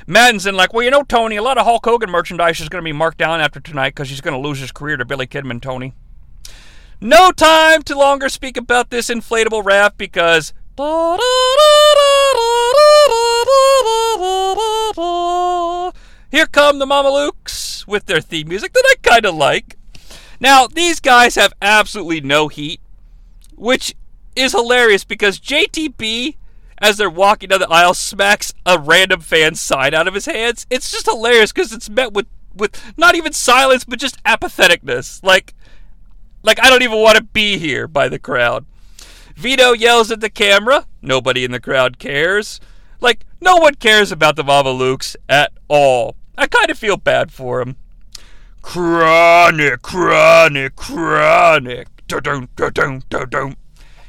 [0.07, 2.81] Madden's in like, well, you know, Tony, a lot of Hulk Hogan merchandise is going
[2.81, 5.27] to be marked down after tonight because he's going to lose his career to Billy
[5.27, 5.93] Kidman, Tony.
[7.01, 10.53] No time to longer speak about this inflatable raft because.
[16.31, 19.77] Here come the Mamalukes with their theme music that I kind of like.
[20.39, 22.81] Now, these guys have absolutely no heat,
[23.55, 23.93] which
[24.35, 26.35] is hilarious because JTB
[26.81, 30.65] as they're walking down the aisle, smacks a random fan's sign out of his hands.
[30.69, 35.23] It's just hilarious because it's met with with not even silence, but just apatheticness.
[35.23, 35.53] Like,
[36.43, 38.65] like I don't even want to be here by the crowd.
[39.35, 40.87] Vito yells at the camera.
[41.01, 42.59] Nobody in the crowd cares.
[42.99, 46.15] Like, no one cares about the Mamalukes at all.
[46.37, 47.77] I kind of feel bad for him.
[48.61, 51.87] Chronic, chronic, chronic.
[52.07, 53.55] Da-dum, da-dum, da-dum.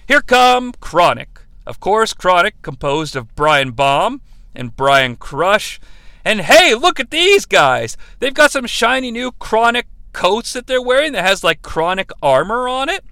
[0.07, 1.41] Here come Chronic.
[1.67, 4.21] Of course, Chronic, composed of Brian Baum
[4.55, 5.81] and Brian Crush.
[6.25, 7.97] And hey, look at these guys!
[8.19, 12.69] They've got some shiny new Chronic coats that they're wearing that has like Chronic armor
[12.69, 13.05] on it.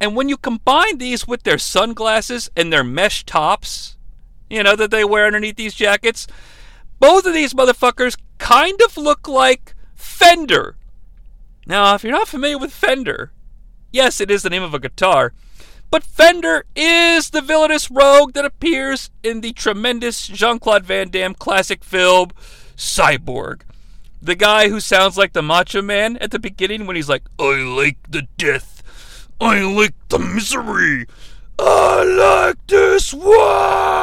[0.00, 3.96] And when you combine these with their sunglasses and their mesh tops,
[4.50, 6.26] you know, that they wear underneath these jackets,
[7.00, 10.76] both of these motherfuckers kind of look like Fender.
[11.66, 13.32] Now, if you're not familiar with Fender,
[13.92, 15.32] yes, it is the name of a guitar.
[15.90, 21.34] But Fender is the villainous rogue that appears in the tremendous Jean Claude Van Damme
[21.34, 22.30] classic film
[22.76, 23.62] Cyborg.
[24.22, 27.56] The guy who sounds like the Macho Man at the beginning when he's like, I
[27.62, 28.82] like the death.
[29.40, 31.06] I like the misery.
[31.58, 33.97] I like this world.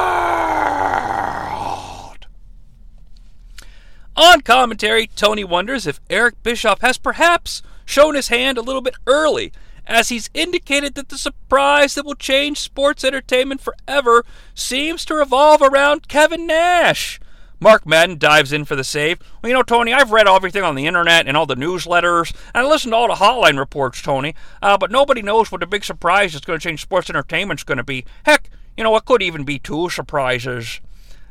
[4.18, 8.96] On commentary, Tony wonders if Eric Bischoff has perhaps shown his hand a little bit
[9.06, 9.52] early,
[9.86, 14.24] as he's indicated that the surprise that will change sports entertainment forever
[14.54, 17.20] seems to revolve around Kevin Nash.
[17.60, 19.20] Mark Madden dives in for the save.
[19.42, 22.66] Well, you know, Tony, I've read everything on the internet and all the newsletters, and
[22.66, 25.84] I listened to all the hotline reports, Tony, uh, but nobody knows what the big
[25.84, 28.06] surprise that's going to change sports entertainment is going to be.
[28.26, 30.80] Heck, you know, it could even be two surprises.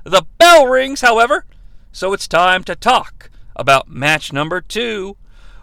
[0.05, 1.45] The bell rings, however,
[1.95, 5.17] so it's time to talk about match number two,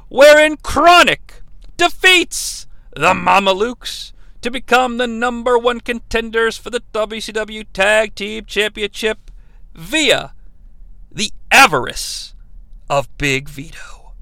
[0.07, 1.41] wherein Chronic
[1.75, 9.29] defeats the Mamalukes to become the number one contenders for the WCW Tag Team Championship
[9.75, 10.33] via
[11.11, 12.33] the avarice
[12.89, 14.13] of Big Vito.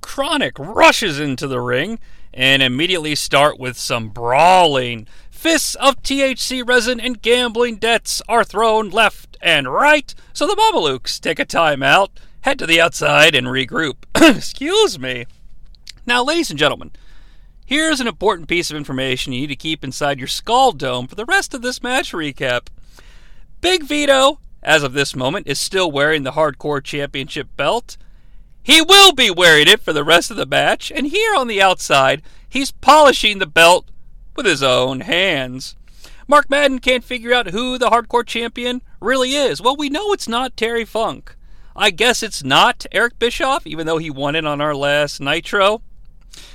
[0.00, 1.98] Chronic rushes into the ring
[2.32, 5.06] and immediately start with some brawling.
[5.46, 11.20] Fists of THC resin and gambling debts are thrown left and right, so the Mamalukes
[11.20, 13.94] take a time out, head to the outside, and regroup.
[14.36, 15.26] Excuse me.
[16.04, 16.90] Now, ladies and gentlemen,
[17.64, 21.14] here's an important piece of information you need to keep inside your skull dome for
[21.14, 22.66] the rest of this match recap.
[23.60, 27.96] Big Vito as of this moment, is still wearing the Hardcore Championship belt.
[28.64, 31.62] He will be wearing it for the rest of the match, and here on the
[31.62, 33.88] outside, he's polishing the belt
[34.36, 35.76] with his own hands.
[36.28, 39.60] Mark Madden can't figure out who the Hardcore Champion really is.
[39.60, 41.36] Well, we know it's not Terry Funk.
[41.76, 45.82] I guess it's not Eric Bischoff, even though he won it on our last Nitro.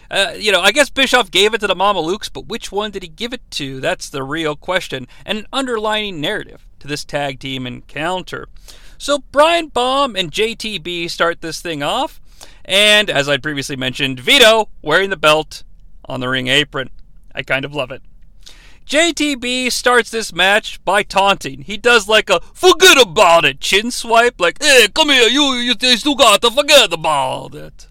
[0.09, 2.91] Uh, you know, I guess Bischoff gave it to the Mama Mamalukes, but which one
[2.91, 3.79] did he give it to?
[3.79, 8.49] That's the real question, and an underlining narrative to this tag team encounter.
[8.97, 12.19] So Brian Bomb and JTB start this thing off,
[12.65, 15.63] and as I previously mentioned, Vito wearing the belt
[16.05, 16.89] on the ring apron.
[17.33, 18.01] I kind of love it.
[18.85, 21.61] JTB starts this match by taunting.
[21.61, 25.73] He does like a forget about it chin swipe, like, hey, come here, you, you
[25.97, 27.87] still got to forget about it.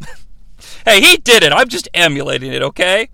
[0.84, 1.52] hey, he did it.
[1.52, 3.08] I'm just emulating it, okay?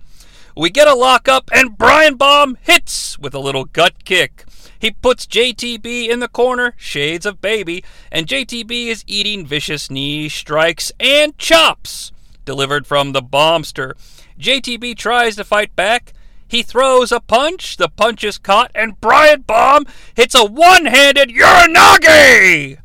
[0.57, 4.45] We get a lockup, and Brian Bomb hits with a little gut kick.
[4.79, 10.29] He puts JTB in the corner, shades of baby, and JTB is eating vicious knee
[10.29, 12.13] strikes and chops
[12.45, 13.93] delivered from the bombster.
[14.39, 16.13] JTB tries to fight back.
[16.47, 21.29] He throws a punch, the punch is caught, and Brian Bomb hits a one handed
[21.29, 22.79] Uranage!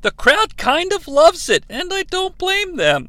[0.00, 3.08] The crowd kind of loves it, and I don't blame them.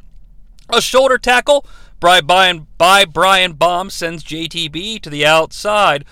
[0.69, 1.65] A shoulder tackle
[1.99, 6.03] by Brian, by Brian Bomb sends JTB to the outside.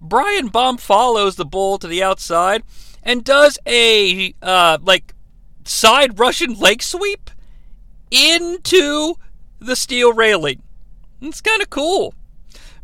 [0.00, 2.62] Brian Bomb follows the bull to the outside
[3.02, 5.14] and does a uh, like
[5.64, 7.30] side Russian leg sweep
[8.10, 9.16] into
[9.58, 10.62] the steel railing.
[11.20, 12.14] It's kind of cool.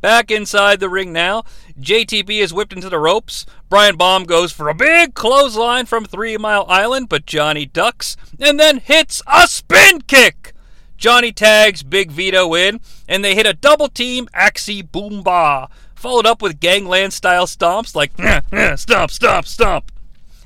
[0.00, 1.44] Back inside the ring now,
[1.80, 3.46] JTB is whipped into the ropes.
[3.68, 8.60] Brian Bomb goes for a big clothesline from Three Mile Island, but Johnny ducks and
[8.60, 10.52] then hits a spin kick.
[10.96, 16.40] Johnny tags Big Vito in, and they hit a double team Axie Boomba, followed up
[16.40, 18.12] with gangland style stomps like
[18.78, 19.92] stomp, stomp, stomp.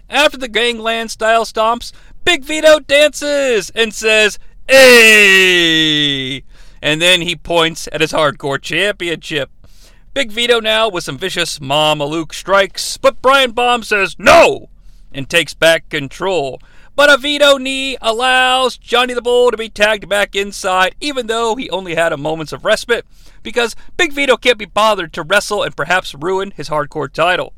[0.08, 1.92] After the gangland style stomps,
[2.24, 6.44] Big Vito dances and says, Hey!
[6.82, 9.50] And then he points at his hardcore championship.
[10.12, 14.68] Big Vito now with some vicious Mama Luke strikes, but Brian Bomb says no
[15.12, 16.60] and takes back control.
[16.96, 21.54] But a veto knee allows Johnny the Bull to be tagged back inside, even though
[21.56, 23.06] he only had a moments of respite,
[23.42, 27.54] because Big Vito can't be bothered to wrestle and perhaps ruin his hardcore title.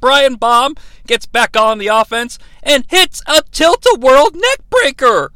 [0.00, 0.76] Brian Bomb
[1.06, 5.30] gets back on the offense and hits a tilt a whirl neckbreaker.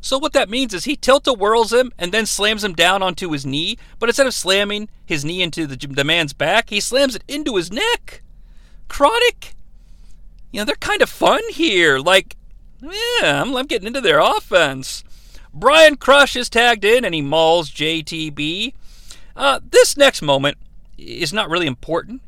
[0.00, 3.44] So what that means is he tilt-a-whirls him and then slams him down onto his
[3.44, 7.24] knee, but instead of slamming his knee into the, the man's back, he slams it
[7.28, 8.22] into his neck.
[8.88, 9.54] Chronic.
[10.52, 11.98] you know, they're kind of fun here.
[11.98, 12.36] Like,
[12.80, 15.04] yeah, I'm, I'm getting into their offense.
[15.52, 18.72] Brian Crush is tagged in and he mauls JTB.
[19.36, 20.56] Uh, this next moment
[20.96, 22.22] is not really important,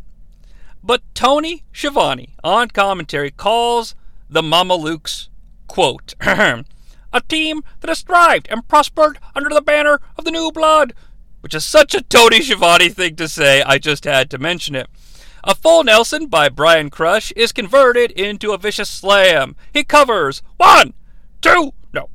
[0.82, 3.94] but Tony Schiavone on commentary calls
[4.28, 5.28] the Mamalukes,
[5.68, 6.14] quote,
[7.12, 10.94] a team that has thrived and prospered under the banner of the new blood,
[11.40, 14.88] which is such a Tony Schiavone thing to say, I just had to mention it.
[15.44, 19.56] A full Nelson by Brian Crush is converted into a vicious slam.
[19.72, 20.40] He covers.
[20.56, 20.94] One,
[21.40, 22.10] two, no.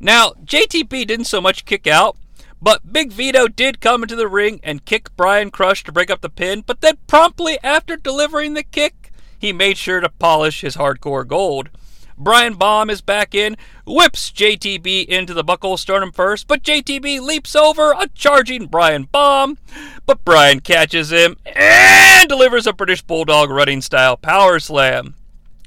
[0.00, 2.16] Now, JTB didn't so much kick out,
[2.62, 6.22] but Big Vito did come into the ring and kick Brian Crush to break up
[6.22, 10.76] the pin, but then promptly after delivering the kick, he made sure to polish his
[10.76, 11.68] hardcore gold.
[12.16, 13.56] Brian Bomb is back in,
[13.86, 19.58] whips JTB into the buckle sternum first, but JTB leaps over a charging Brian Bomb.
[20.06, 25.14] But Brian catches him and delivers a British Bulldog running style power slam.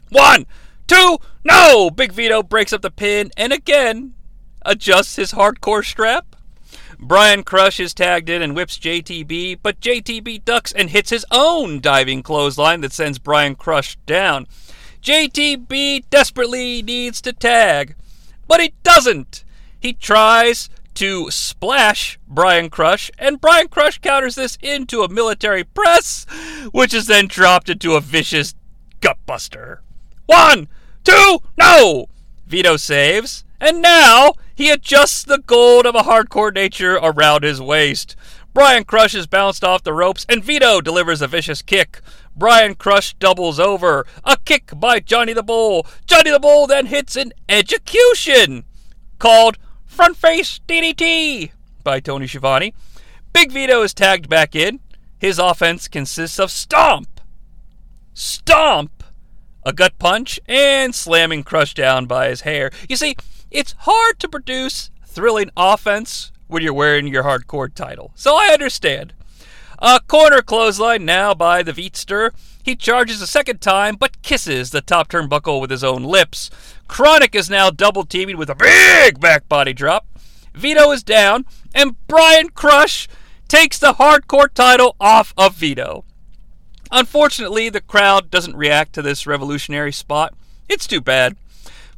[0.10, 0.46] One,
[0.88, 1.90] two, No!
[1.90, 4.14] Big Vito breaks up the pin and again
[4.64, 6.36] adjusts his hardcore strap.
[7.00, 11.82] Brian Crush is tagged in and whips JTB, but JTB ducks and hits his own
[11.82, 14.48] diving clothesline that sends Brian Crush down.
[15.06, 17.94] JTB desperately needs to tag,
[18.48, 19.44] but he doesn't.
[19.80, 26.26] He tries to splash Brian Crush, and Brian Crush counters this into a military press,
[26.72, 28.56] which is then dropped into a vicious
[29.00, 29.82] gutbuster.
[30.26, 30.70] One,
[31.04, 32.08] two, no!
[32.48, 38.16] Vito saves, and now he adjusts the gold of a hardcore nature around his waist.
[38.56, 42.02] Brian Crush is bounced off the ropes, and Vito delivers a vicious kick.
[42.36, 44.06] Brian Crush doubles over.
[44.24, 45.86] A kick by Johnny the Bull.
[46.06, 48.66] Johnny the Bull then hits an execution
[49.20, 51.52] called Front Face DDT
[51.84, 52.74] by Tony Schiavone.
[53.32, 54.80] Big Vito is tagged back in.
[55.18, 57.22] His offense consists of stomp,
[58.14, 59.04] stomp,
[59.64, 62.72] a gut punch, and slamming Crush down by his hair.
[62.90, 63.16] You see,
[63.50, 68.12] it's hard to produce thrilling offense when you're wearing your hardcore title.
[68.16, 69.14] So I understand.
[69.80, 72.32] A corner clothesline now by the Veetster.
[72.64, 76.50] He charges a second time, but kisses the top turnbuckle with his own lips.
[76.88, 80.06] Chronic is now double teaming with a big back body drop.
[80.54, 83.08] Vito is down, and Brian Crush
[83.48, 86.06] takes the hardcore title off of Vito.
[86.92, 90.34] Unfortunately, the crowd doesn't react to this revolutionary spot.
[90.70, 91.36] It's too bad.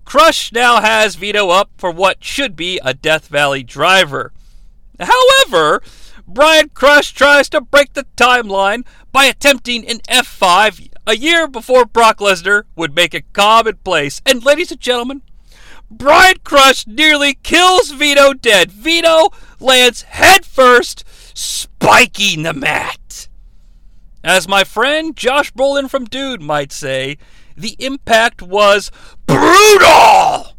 [0.06, 4.32] Crush now has Vito up for what should be a Death Valley driver.
[5.00, 5.84] However,
[6.28, 12.18] Brian Crush tries to break the timeline by attempting an F5 a year before Brock
[12.18, 14.22] Lesnar would make it commonplace.
[14.26, 15.22] And ladies and gentlemen,
[15.90, 18.72] Brian Crush nearly kills Vito dead.
[18.72, 19.30] Vito
[19.62, 23.30] lands headfirst, spiking the mat.
[24.22, 27.18] As my friend Josh Brolin from Dude might say,
[27.56, 28.92] the impact was
[29.26, 30.58] brutal!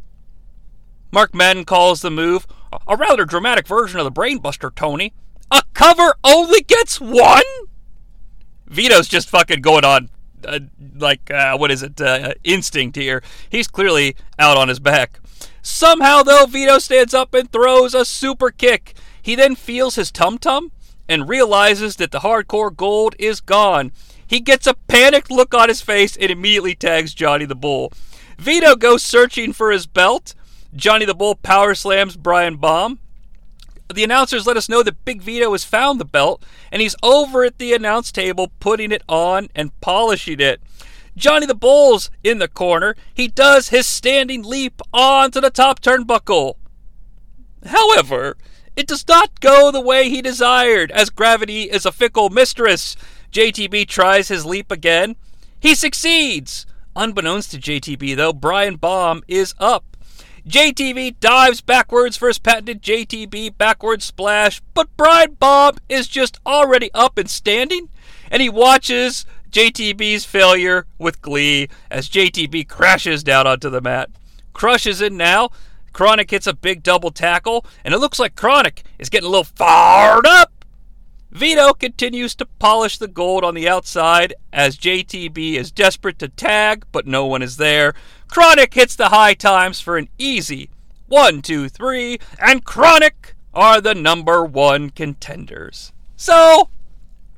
[1.13, 2.47] Mark Madden calls the move
[2.87, 5.13] a rather dramatic version of the Brainbuster, Tony.
[5.79, 7.45] Cover only gets one?
[8.67, 10.11] Vito's just fucking going on,
[10.45, 10.59] uh,
[10.97, 13.23] like, uh, what is it, uh, instinct here.
[13.49, 15.21] He's clearly out on his back.
[15.63, 18.97] Somehow, though, Vito stands up and throws a super kick.
[19.23, 20.73] He then feels his tum tum
[21.09, 23.93] and realizes that the hardcore gold is gone.
[24.27, 27.93] He gets a panicked look on his face and immediately tags Johnny the Bull.
[28.37, 30.35] Vito goes searching for his belt.
[30.75, 32.99] Johnny the Bull power slams Brian Bomb.
[33.93, 37.45] The announcers let us know that Big Vito has found the belt and he's over
[37.45, 40.61] at the announce table putting it on and polishing it.
[41.17, 42.95] Johnny the Bull's in the corner.
[43.13, 46.55] He does his standing leap onto the top turnbuckle.
[47.67, 48.37] However,
[48.77, 52.95] it does not go the way he desired, as gravity is a fickle mistress.
[53.33, 55.17] JTB tries his leap again.
[55.59, 56.65] He succeeds.
[56.95, 59.97] Unbeknownst to JTB, though, Brian Bomb is up.
[60.47, 66.91] JTB dives backwards for his patented JTB backward splash, but Brian Bob is just already
[66.95, 67.89] up and standing,
[68.31, 74.11] and he watches JTB's failure with glee as JTB crashes down onto the mat.
[74.53, 75.51] Crush is in now.
[75.93, 79.45] Chronic hits a big double tackle, and it looks like Chronic is getting a little
[79.45, 80.53] fired up.
[81.31, 86.85] Vito continues to polish the gold on the outside as JTB is desperate to tag,
[86.91, 87.95] but no one is there.
[88.29, 90.71] Chronic hits the high times for an easy
[91.07, 95.93] one, two, three, and Chronic are the number one contenders.
[96.17, 96.69] So,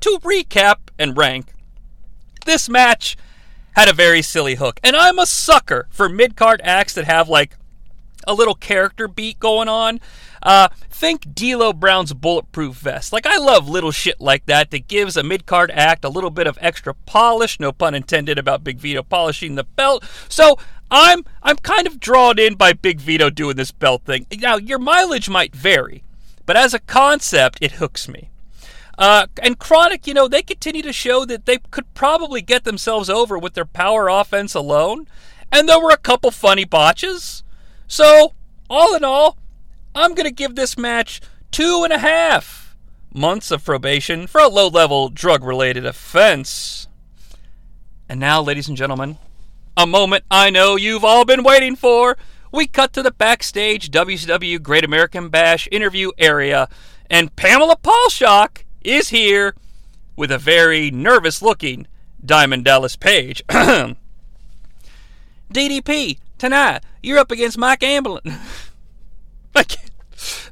[0.01, 1.53] to recap and rank,
[2.45, 3.17] this match
[3.75, 7.29] had a very silly hook, and I'm a sucker for mid card acts that have
[7.29, 7.55] like
[8.27, 9.99] a little character beat going on.
[10.43, 13.13] Uh, think D'Lo Brown's bulletproof vest.
[13.13, 16.29] Like I love little shit like that that gives a mid card act a little
[16.29, 17.59] bit of extra polish.
[17.59, 20.03] No pun intended about Big Vito polishing the belt.
[20.29, 20.57] So
[20.91, 24.27] I'm I'm kind of drawn in by Big Vito doing this belt thing.
[24.39, 26.03] Now your mileage might vary,
[26.45, 28.29] but as a concept, it hooks me.
[28.97, 33.09] Uh, and Chronic, you know, they continue to show that they could probably get themselves
[33.09, 35.07] over with their power offense alone.
[35.51, 37.43] And there were a couple funny botches.
[37.87, 38.33] So,
[38.69, 39.37] all in all,
[39.95, 41.19] I'm going to give this match
[41.51, 42.75] two and a half
[43.13, 46.87] months of probation for a low level drug related offense.
[48.07, 49.17] And now, ladies and gentlemen,
[49.77, 52.17] a moment I know you've all been waiting for.
[52.51, 56.67] We cut to the backstage WCW Great American Bash interview area,
[57.09, 59.55] and Pamela Paulshock is here
[60.15, 61.87] with a very nervous looking
[62.23, 63.41] Diamond Dallas Page.
[65.53, 68.33] DDP, tonight, you're up against Mike Ambulance.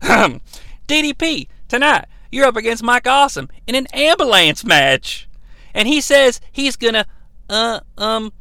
[0.88, 5.28] DDP, tonight, you're up against Mike Awesome in an ambulance match.
[5.74, 7.06] And he says he's gonna,
[7.50, 8.34] uh, um,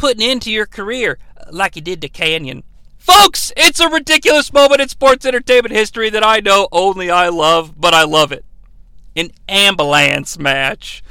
[0.00, 1.18] put an end to your career.
[1.36, 2.62] Uh, like he did to Kanyon.
[2.98, 7.78] Folks, it's a ridiculous moment in sports entertainment history that I know only I love,
[7.78, 8.44] but I love it.
[9.14, 11.04] An ambulance match.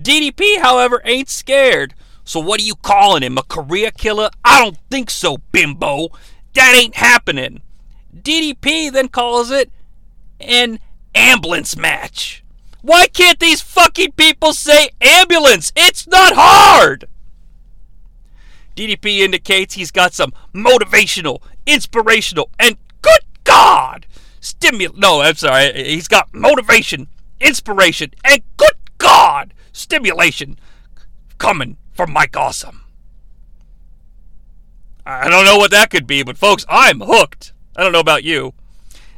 [0.00, 1.94] DDP, however, ain't scared.
[2.24, 3.38] So what are you calling him?
[3.38, 4.28] A career killer?
[4.44, 6.08] I don't think so, bimbo.
[6.52, 7.62] That ain't happening.
[8.14, 9.70] DDP then calls it
[10.40, 10.80] an
[11.14, 12.44] ambulance match.
[12.82, 15.72] Why can't these fucking people say ambulance?
[15.74, 17.06] It's not hard!
[18.74, 24.06] DDP indicates he's got some motivational, inspirational, and good God!
[24.40, 24.96] Stimul.
[24.96, 25.72] No, I'm sorry.
[25.72, 27.08] He's got motivation,
[27.40, 29.54] inspiration, and good God!
[29.72, 30.58] Stimulation
[31.38, 32.84] coming from Mike Awesome.
[35.06, 37.52] I don't know what that could be, but folks, I'm hooked.
[37.76, 38.54] I don't know about you.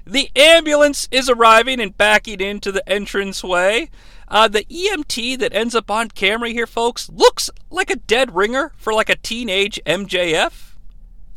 [0.05, 3.91] The ambulance is arriving and backing into the entranceway.
[4.29, 8.73] Uh, the EMT that ends up on camera here, folks, looks like a dead ringer
[8.77, 10.73] for like a teenage MJF.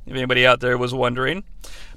[0.06, 1.44] If anybody out there was wondering.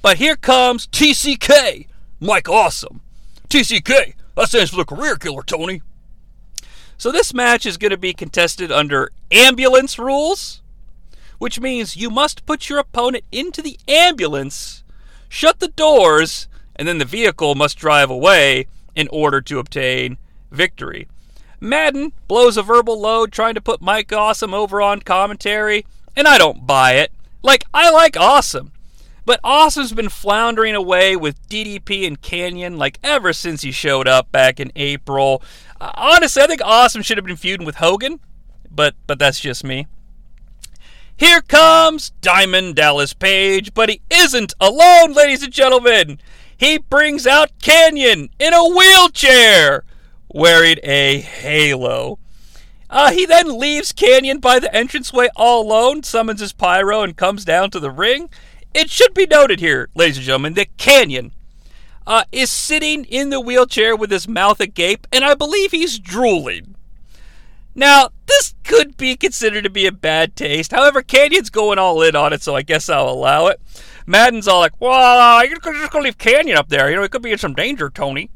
[0.03, 1.87] But here comes TCK,
[2.21, 3.01] Mike Awesome.
[3.49, 5.83] TCK, that stands for the career killer, Tony.
[6.99, 10.61] So this match is going to be contested under ambulance rules,
[11.39, 14.85] which means you must put your opponent into the ambulance,
[15.29, 20.19] shut the doors, and then the vehicle must drive away in order to obtain
[20.53, 21.09] victory.
[21.61, 25.87] Madden blows a verbal load trying to put Mike Awesome over on commentary,
[26.17, 27.13] and I don't buy it.
[27.43, 28.73] Like, I like Awesome.
[29.25, 34.33] But Awesome's been floundering away with DDP and Kanyon like ever since he showed up
[34.33, 35.43] back in April.
[35.81, 38.19] Uh, honestly, I think Awesome should have been feuding with Hogan,
[38.69, 39.87] but but that's just me.
[41.17, 46.19] Here comes Diamond Dallas Page, but he isn't alone, ladies and gentlemen.
[46.57, 49.85] He brings out Kanyon in a wheelchair,
[50.33, 52.19] wearing a halo.
[52.91, 57.45] Uh, he then leaves Kanyon by the entranceway all alone, summons his pyro, and comes
[57.45, 58.29] down to the ring.
[58.75, 61.33] It should be noted here, ladies and gentlemen, that Kanyon
[62.07, 66.75] uh, is sitting in the wheelchair with his mouth agape, and I believe he's drooling.
[67.75, 70.73] Now, this could be considered to be a bad taste.
[70.73, 73.61] However, Kanyon's going all in on it, so I guess I'll allow it.
[74.07, 76.91] Madden's all like, well, you're just going to leave Kanyon up there.
[76.91, 78.29] You know, he could be in some danger, Tony.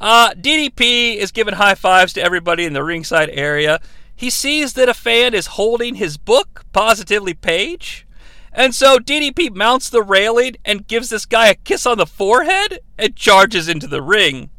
[0.00, 3.80] Uh, DDP is giving high fives to everybody in the ringside area.
[4.14, 8.06] He sees that a fan is holding his book, Positively Page.
[8.52, 12.80] And so DDP mounts the railing and gives this guy a kiss on the forehead
[12.96, 14.50] and charges into the ring.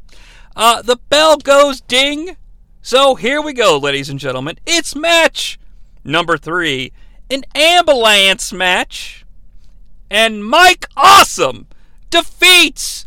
[0.56, 2.38] Uh, the bell goes ding.
[2.82, 4.60] So here we go, ladies and gentlemen.
[4.66, 5.60] It's match
[6.04, 6.92] number three
[7.30, 9.26] an ambulance match.
[10.10, 11.68] And Mike Awesome
[12.10, 13.06] defeats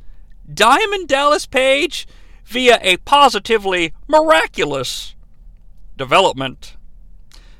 [0.53, 2.07] Diamond Dallas Page
[2.53, 5.17] via a positively miraculous
[5.97, 6.77] development.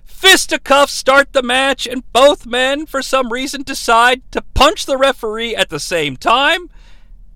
[0.05, 5.57] Fisticuffs start the match, and both men, for some reason, decide to punch the referee
[5.57, 6.69] at the same time,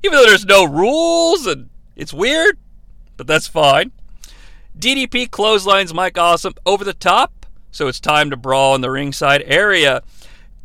[0.04, 2.58] even though there's no rules and it's weird,
[3.16, 3.90] but that's fine.
[4.78, 9.42] DDP clotheslines Mike Awesome over the top, so it's time to brawl in the ringside
[9.46, 10.02] area.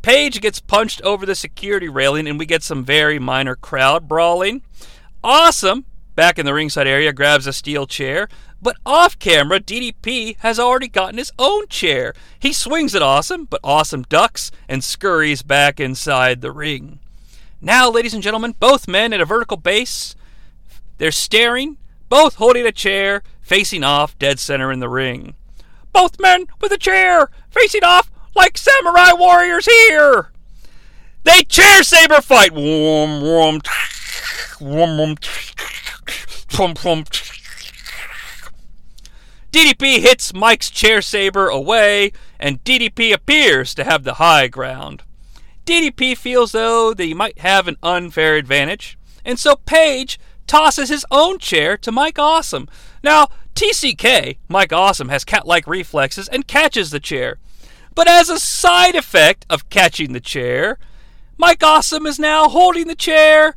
[0.01, 4.61] Page gets punched over the security railing, and we get some very minor crowd brawling.
[5.23, 5.85] Awesome,
[6.21, 8.29] back in the ringside area, grabs a steel chair,
[8.61, 12.13] but off camera, DDP has already gotten his own chair.
[12.37, 16.99] He swings at Awesome, but Awesome ducks and scurries back inside the ring.
[17.59, 20.15] Now, ladies and gentlemen, both men at a vertical base.
[20.99, 25.33] They're staring, both holding a chair, facing off dead center in the ring.
[25.91, 30.29] Both men with a chair, facing off like samurai warriors here.
[31.23, 32.51] They chair saber fight.
[39.51, 45.03] DDP hits Mike's chair saber away, and DDP appears to have the high ground.
[45.65, 51.05] DDP feels though that he might have an unfair advantage, and so Page tosses his
[51.11, 52.67] own chair to Mike Awesome.
[53.03, 57.37] Now, TCK, Mike Awesome, has cat like reflexes and catches the chair.
[57.93, 60.79] But as a side effect of catching the chair,
[61.37, 63.55] Mike Awesome is now holding the chair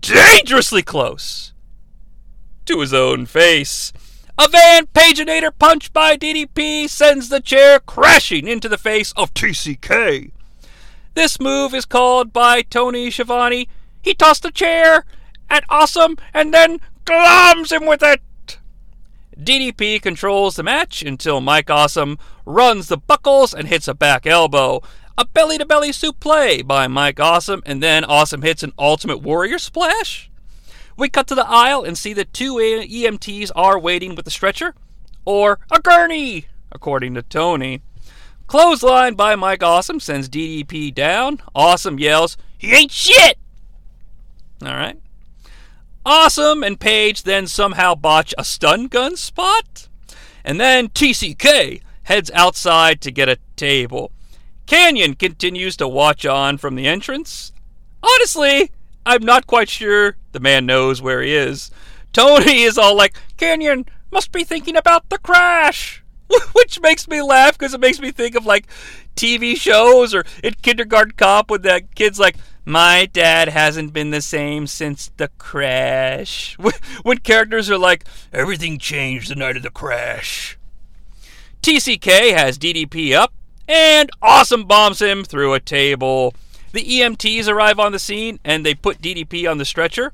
[0.00, 1.52] dangerously close
[2.70, 3.92] to his own face.
[4.38, 10.30] A Van Paginator punch by DDP sends the chair crashing into the face of TCK.
[11.14, 13.68] This move is called by Tony Schiavone.
[14.00, 15.04] He tossed the chair
[15.50, 18.22] at Awesome and then glums him with it.
[19.36, 24.80] DDP controls the match until Mike Awesome runs the buckles and hits a back elbow.
[25.18, 29.58] A belly to belly suplex by Mike Awesome, and then Awesome hits an Ultimate Warrior
[29.58, 30.29] splash.
[31.00, 34.74] We cut to the aisle and see that two EMTs are waiting with the stretcher,
[35.24, 37.80] or a gurney, according to Tony.
[38.46, 41.40] Clothesline by Mike Awesome sends DDP down.
[41.54, 43.38] Awesome yells, He ain't shit!
[44.62, 44.98] Alright.
[46.04, 49.88] Awesome and Page then somehow botch a stun gun spot.
[50.44, 54.12] And then TCK heads outside to get a table.
[54.66, 57.52] Kanyon continues to watch on from the entrance.
[58.02, 58.70] Honestly,
[59.06, 61.70] I'm not quite sure the man knows where he is.
[62.12, 66.02] Tony is all like, Kanyon must be thinking about the crash.
[66.52, 68.66] Which makes me laugh because it makes me think of like
[69.16, 74.20] TV shows or in Kindergarten Cop when that kid's like, my dad hasn't been the
[74.20, 76.56] same since the crash.
[77.02, 80.58] When characters are like, everything changed the night of the crash.
[81.62, 83.32] TCK has DDP up
[83.66, 86.34] and Awesome bombs him through a table.
[86.72, 90.12] The EMTs arrive on the scene and they put DDP on the stretcher.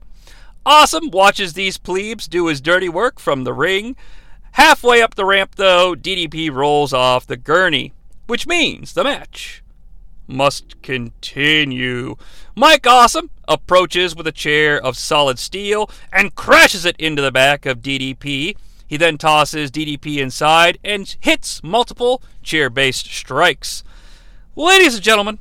[0.65, 3.95] Awesome watches these plebes do his dirty work from the ring.
[4.53, 7.93] Halfway up the ramp, though, DDP rolls off the gurney,
[8.27, 9.63] which means the match
[10.27, 12.17] must continue.
[12.55, 17.67] Mike Awesome approaches with a chair of solid steel and crashes it into the back
[17.67, 18.57] of DDP.
[18.87, 23.85] He then tosses DDP inside and hits multiple chair based strikes.
[24.55, 25.39] Ladies and gentlemen,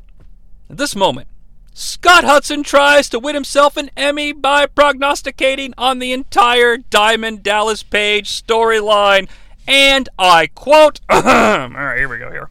[0.70, 1.28] at this moment,
[1.74, 7.84] Scott Hudson tries to win himself an Emmy by prognosticating on the entire Diamond Dallas
[7.84, 9.28] Page storyline.
[9.68, 12.50] And I quote, all right, here we go here.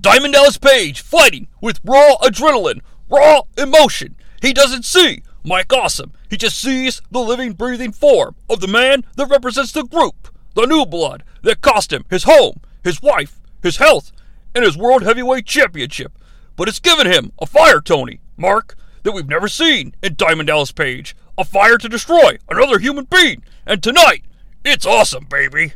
[0.00, 4.16] Diamond Dallas Page fighting with raw adrenaline, raw emotion.
[4.42, 6.12] He doesn't see Mike Awesome.
[6.28, 10.66] He just sees the living, breathing form of the man that represents the group, the
[10.66, 14.12] new blood that cost him his home, his wife, his health,
[14.54, 16.12] and his World Heavyweight Championship.
[16.56, 20.72] But it's given him a fire, Tony, Mark, that we've never seen in Diamond Dallas
[20.72, 21.16] Page.
[21.36, 23.42] A fire to destroy another human being.
[23.66, 24.24] And tonight,
[24.64, 25.72] it's awesome, baby.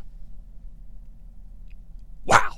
[2.25, 2.53] Wow.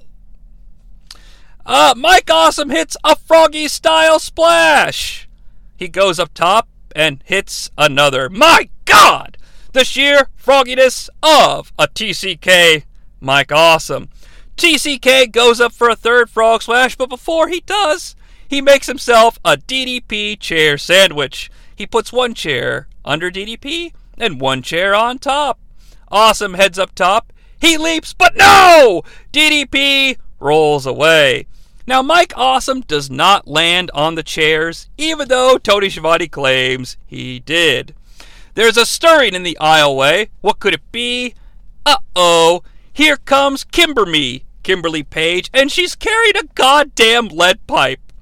[1.64, 5.28] Uh, Mike Awesome hits a froggy style splash.
[5.76, 8.28] He goes up top and hits another.
[8.28, 9.38] My God!
[9.72, 12.84] The sheer frogginess of a TCK
[13.20, 14.08] Mike Awesome.
[14.60, 18.14] TCK goes up for a third frog splash, but before he does,
[18.46, 21.50] he makes himself a DDP chair sandwich.
[21.74, 25.58] He puts one chair under DDP and one chair on top.
[26.08, 27.32] Awesome heads up top.
[27.58, 29.02] He leaps, but no!
[29.32, 31.46] DDP rolls away.
[31.86, 37.38] Now, Mike Awesome does not land on the chairs, even though Tony Schiavone claims he
[37.38, 37.94] did.
[38.52, 40.28] There's a stirring in the aisleway.
[40.42, 41.34] What could it be?
[41.86, 42.62] Uh oh.
[42.92, 48.12] Here comes Kimberly, Kimberly Page, and she's carried a goddamn lead pipe.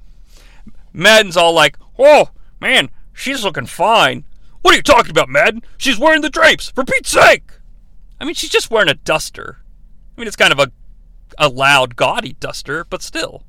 [0.95, 4.25] Madden's all like, Oh, man, she's looking fine.
[4.63, 5.61] What are you talking about, Madden?
[5.77, 7.51] She's wearing the drapes, for Pete's sake!
[8.19, 9.59] I mean, she's just wearing a duster.
[10.17, 10.73] I mean, it's kind of a,
[11.37, 13.43] a loud, gaudy duster, but still.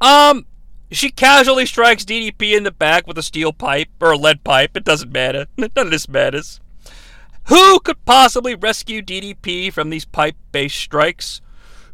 [0.00, 0.46] Um,
[0.92, 4.76] she casually strikes DDP in the back with a steel pipe or a lead pipe.
[4.76, 5.48] It doesn't matter.
[5.58, 6.60] None of this matters.
[7.46, 11.40] Who could possibly rescue DDP from these pipe based strikes?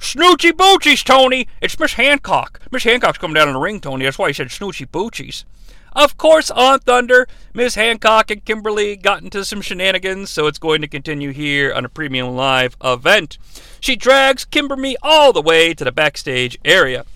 [0.03, 1.47] Snoochie Boochies, Tony!
[1.61, 2.61] It's Miss Hancock.
[2.73, 4.05] Miss Hancock's coming down in the ring, Tony.
[4.05, 5.45] That's why he said Snoochie Boochies.
[5.93, 10.81] Of course, on Thunder, Miss Hancock and Kimberly got into some shenanigans, so it's going
[10.81, 13.39] to continue here on a Premium Live event.
[13.79, 17.07] She drags Kimberly all the way to the backstage area.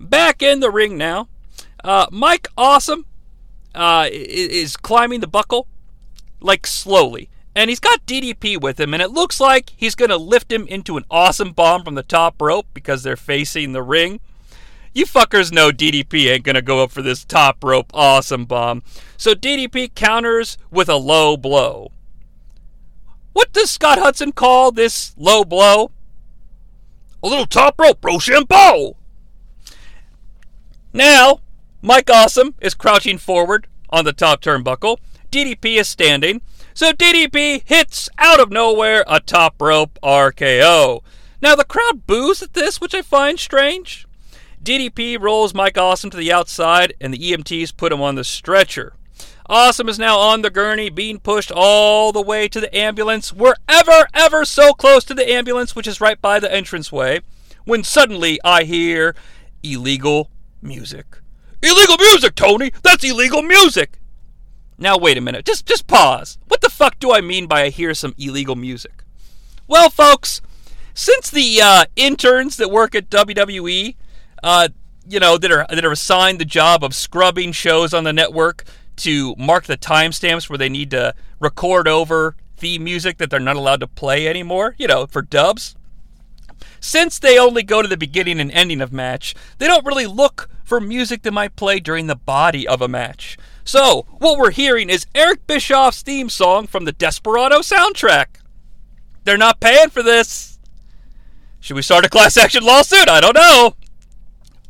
[0.00, 1.28] Back in the ring now.
[1.84, 3.04] Uh, Mike Awesome
[3.74, 5.66] uh, is climbing the buckle,
[6.40, 7.28] like slowly.
[7.54, 10.66] And he's got DDP with him, and it looks like he's going to lift him
[10.68, 14.20] into an awesome bomb from the top rope because they're facing the ring.
[14.94, 18.82] You fuckers know DDP ain't going to go up for this top rope awesome bomb.
[19.16, 21.92] So DDP counters with a low blow.
[23.32, 25.90] What does Scott Hudson call this low blow?
[27.22, 28.96] A little top rope Roshambo!
[30.92, 31.40] Now,
[31.80, 34.98] Mike Awesome is crouching forward on the top turnbuckle.
[35.30, 36.42] DDP is standing.
[36.74, 41.02] So DDP hits out of nowhere a top rope RKO.
[41.42, 44.06] Now the crowd boos at this, which I find strange.
[44.62, 48.94] DDP rolls Mike Awesome to the outside, and the EMTs put him on the stretcher.
[49.46, 53.32] Awesome is now on the gurney, being pushed all the way to the ambulance.
[53.32, 57.20] We're ever, ever so close to the ambulance, which is right by the entranceway,
[57.64, 59.16] when suddenly I hear
[59.62, 60.30] illegal
[60.62, 61.18] music.
[61.60, 62.72] Illegal music, Tony!
[62.82, 63.98] That's illegal music!
[64.78, 65.44] Now wait a minute.
[65.44, 66.38] Just just pause.
[66.48, 69.04] What the fuck do I mean by I hear some illegal music?
[69.68, 70.40] Well, folks,
[70.94, 73.94] since the uh, interns that work at WWE,
[74.42, 74.68] uh,
[75.08, 78.64] you know, that are that are assigned the job of scrubbing shows on the network
[78.96, 83.56] to mark the timestamps where they need to record over theme music that they're not
[83.56, 85.74] allowed to play anymore, you know, for dubs.
[86.80, 90.48] Since they only go to the beginning and ending of match, they don't really look
[90.64, 93.36] for music that might play during the body of a match.
[93.64, 98.26] So, what we're hearing is Eric Bischoff's theme song from the Desperado soundtrack.
[99.24, 100.58] They're not paying for this.
[101.60, 103.08] Should we start a class action lawsuit?
[103.08, 103.76] I don't know.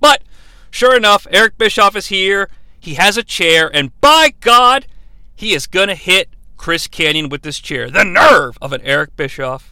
[0.01, 0.22] But,
[0.70, 2.51] sure enough, Eric Bischoff is here.
[2.78, 4.86] He has a chair, and by God,
[5.34, 6.28] he is going to hit
[6.59, 7.88] Chris Kanyon with this chair.
[7.88, 9.72] The nerve of an Eric Bischoff.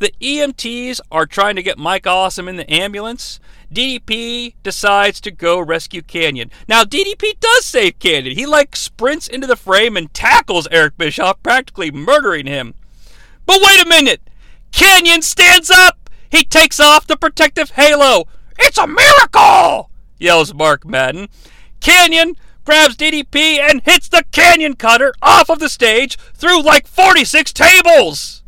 [0.00, 3.38] The EMTs are trying to get Mike Awesome in the ambulance.
[3.70, 6.50] DDP decides to go rescue Kanyon.
[6.66, 8.34] Now, DDP does save Kanyon.
[8.34, 12.72] He, like, sprints into the frame and tackles Eric Bischoff, practically murdering him.
[13.44, 14.22] But wait a minute!
[14.72, 16.08] Kanyon stands up!
[16.30, 18.26] He takes off the protective halo!
[18.58, 19.90] It's a miracle!
[20.18, 21.28] yells Mark Madden.
[21.80, 27.52] Kanyon grabs DDP and hits the Kanyon Cutter off of the stage through like 46
[27.52, 28.40] tables!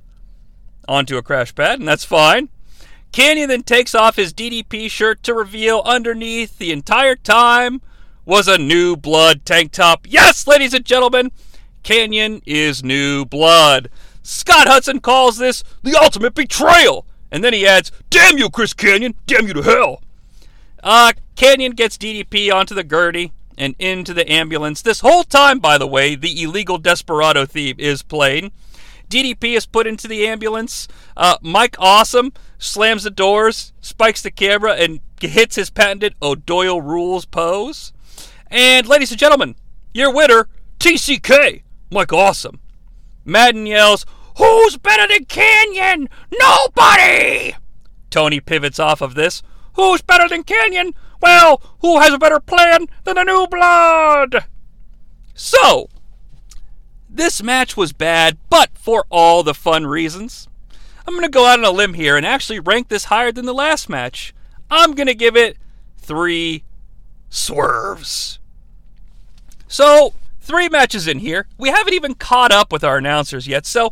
[0.92, 2.50] Onto a crash pad, and that's fine.
[3.12, 7.80] Kanyon then takes off his DDP shirt to reveal underneath the entire time
[8.26, 10.06] was a new blood tank top.
[10.06, 11.32] Yes, ladies and gentlemen,
[11.82, 13.88] Kanyon is new blood.
[14.22, 17.06] Scott Hudson calls this the ultimate betrayal.
[17.30, 19.14] And then he adds, Damn you, Chris Kanyon!
[19.26, 20.02] Damn you to hell!
[20.84, 24.82] Uh, Kanyon gets DDP onto the Gertie and into the ambulance.
[24.82, 28.52] This whole time, by the way, the illegal Desperado theme is playing.
[29.12, 30.88] DDP is put into the ambulance.
[31.14, 37.26] Uh, Mike Awesome slams the doors, spikes the camera, and hits his patented O'Doyle rules
[37.26, 37.92] pose.
[38.46, 39.56] And, ladies and gentlemen,
[39.92, 40.48] your winner,
[40.78, 42.60] TCK, Mike Awesome.
[43.22, 44.06] Madden yells,
[44.38, 46.08] Who's better than Kanyon?
[46.40, 47.54] Nobody!
[48.08, 49.42] Tony pivots off of this.
[49.74, 50.94] Who's better than Kanyon?
[51.20, 54.46] Well, who has a better plan than the new blood?
[55.34, 55.90] So,
[57.14, 60.48] this match was bad, but for all the fun reasons.
[61.06, 63.44] I'm going to go out on a limb here and actually rank this higher than
[63.44, 64.34] the last match.
[64.70, 65.56] I'm going to give it
[65.98, 66.64] three
[67.28, 68.38] swerves.
[69.68, 71.46] So, three matches in here.
[71.58, 73.90] We haven't even caught up with our announcers yet, so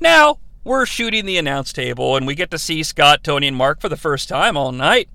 [0.00, 3.80] now we're shooting the announce table and we get to see Scott, Tony, and Mark
[3.80, 5.08] for the first time all night.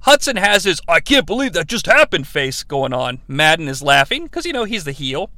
[0.00, 3.20] Hudson has his I can't believe that just happened face going on.
[3.26, 5.30] Madden is laughing because, you know, he's the heel.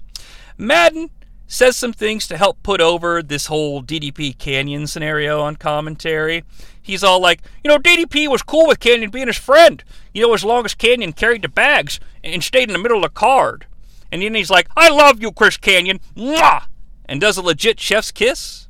[0.59, 1.11] Madden
[1.47, 6.45] says some things to help put over this whole DDP Kanyon scenario on commentary.
[6.83, 9.83] He's all like, you know, DDP was cool with Kanyon being his friend,
[10.13, 13.03] you know, as long as Kanyon carried the bags and stayed in the middle of
[13.05, 13.67] the card.
[14.11, 16.65] And then he's like, I love you, Chris Kanyon, Mwah!
[17.07, 18.69] and does a legit chef's kiss.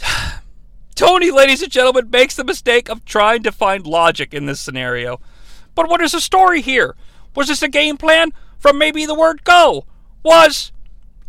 [0.94, 5.20] Tony, ladies and gentlemen, makes the mistake of trying to find logic in this scenario.
[5.74, 6.96] But what is the story here?
[7.34, 9.84] Was this a game plan from maybe the word go?
[10.22, 10.72] Was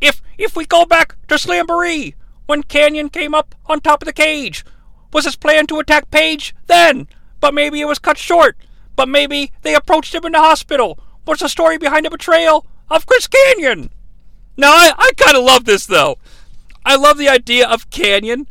[0.02, 2.14] if if we go back to Slamboree,
[2.46, 4.64] when Kanyon came up on top of the cage,
[5.12, 7.08] was his plan to attack Page then?
[7.40, 8.58] But maybe it was cut short.
[8.96, 11.00] But maybe they approached him in the hospital.
[11.26, 13.90] What's the story behind the betrayal of Chris Kanyon?
[14.56, 16.18] Now I, I kinda love this though.
[16.86, 18.48] I love the idea of Kanyon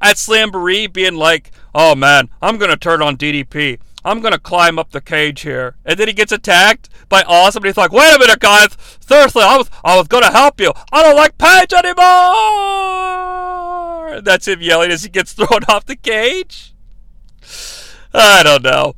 [0.00, 3.78] at Slamboree being like, oh man, I'm gonna turn on DDP.
[4.04, 5.76] I'm gonna climb up the cage here.
[5.84, 8.76] And then he gets attacked by Awesome, and he's like, wait a minute, guys.
[9.00, 10.72] Seriously, I was, I was gonna help you.
[10.92, 12.04] I don't like Page anymore.
[14.22, 16.74] That's him yelling as he gets thrown off the cage.
[18.12, 18.94] I don't know.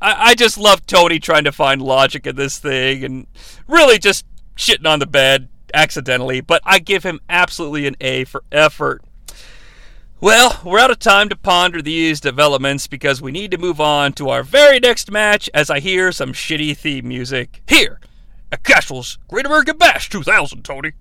[0.00, 3.26] I, I just love Tony trying to find logic in this thing and
[3.68, 4.24] really just
[4.56, 9.02] shitting on the bed accidentally, but I give him absolutely an A for effort.
[10.22, 14.12] Well, we're out of time to ponder these developments because we need to move on
[14.12, 17.60] to our very next match as I hear some shitty theme music.
[17.66, 17.98] Here,
[18.52, 20.92] at Castrol's Great American Bash 2000, Tony.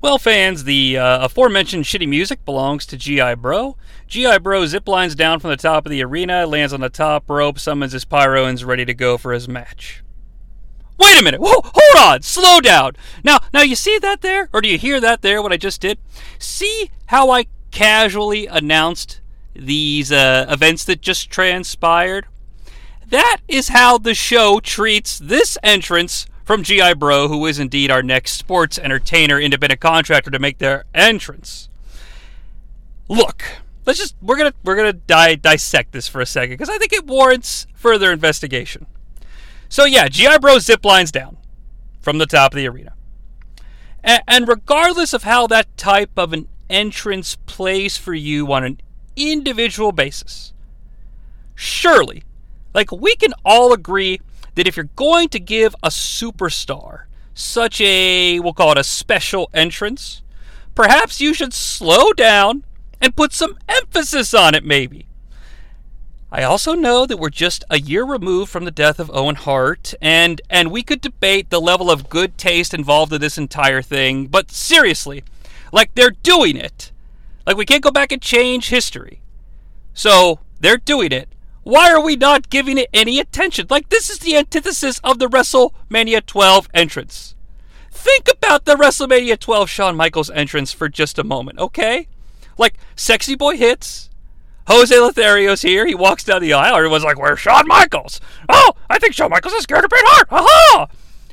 [0.00, 3.34] Well, fans, the uh, aforementioned shitty music belongs to G.I.
[3.34, 3.76] Bro.
[4.06, 4.38] G.I.
[4.38, 7.92] Bro ziplines down from the top of the arena, lands on the top rope, summons
[7.92, 10.02] his pyro, and is ready to go for his match.
[10.98, 11.40] Wait a minute!
[11.42, 12.22] Whoa, hold on!
[12.22, 12.92] Slow down!
[13.22, 14.48] Now, now you see that there?
[14.54, 15.98] Or do you hear that there, what I just did?
[16.38, 19.20] See how I casually announced
[19.54, 22.26] these uh, events that just transpired.
[23.08, 28.02] That is how the show treats this entrance from GI Bro, who is indeed our
[28.02, 31.68] next sports entertainer independent contractor to make their entrance.
[33.08, 33.44] Look,
[33.84, 36.92] let's just we're gonna we're gonna di- dissect this for a second because I think
[36.92, 38.86] it warrants further investigation.
[39.68, 41.36] So yeah, GI Bro zip lines down
[42.00, 42.94] from the top of the arena,
[44.02, 48.80] and regardless of how that type of an entrance plays for you on an
[49.14, 50.52] individual basis.
[51.54, 52.24] Surely,
[52.74, 54.20] like we can all agree
[54.54, 57.04] that if you're going to give a superstar
[57.34, 60.22] such a, we'll call it a special entrance,
[60.74, 62.64] perhaps you should slow down
[63.00, 65.06] and put some emphasis on it, maybe.
[66.30, 69.92] I also know that we're just a year removed from the death of Owen Hart,
[70.00, 74.28] and and we could debate the level of good taste involved in this entire thing,
[74.28, 75.24] but seriously,
[75.72, 76.92] like they're doing it.
[77.46, 79.20] Like we can't go back and change history.
[79.94, 81.28] So, they're doing it.
[81.64, 83.66] Why are we not giving it any attention?
[83.68, 87.34] Like this is the antithesis of the WrestleMania 12 entrance.
[87.90, 92.08] Think about the WrestleMania 12 Shawn Michaels entrance for just a moment, okay?
[92.58, 94.10] Like sexy boy hits,
[94.68, 95.86] Jose Lothario's here.
[95.86, 96.76] He walks down the aisle.
[96.76, 98.20] Everyone's like, Where's Shawn Michaels?
[98.48, 100.28] Oh, I think Shawn Michaels is scared of Bret Hart.
[100.30, 100.86] Aha!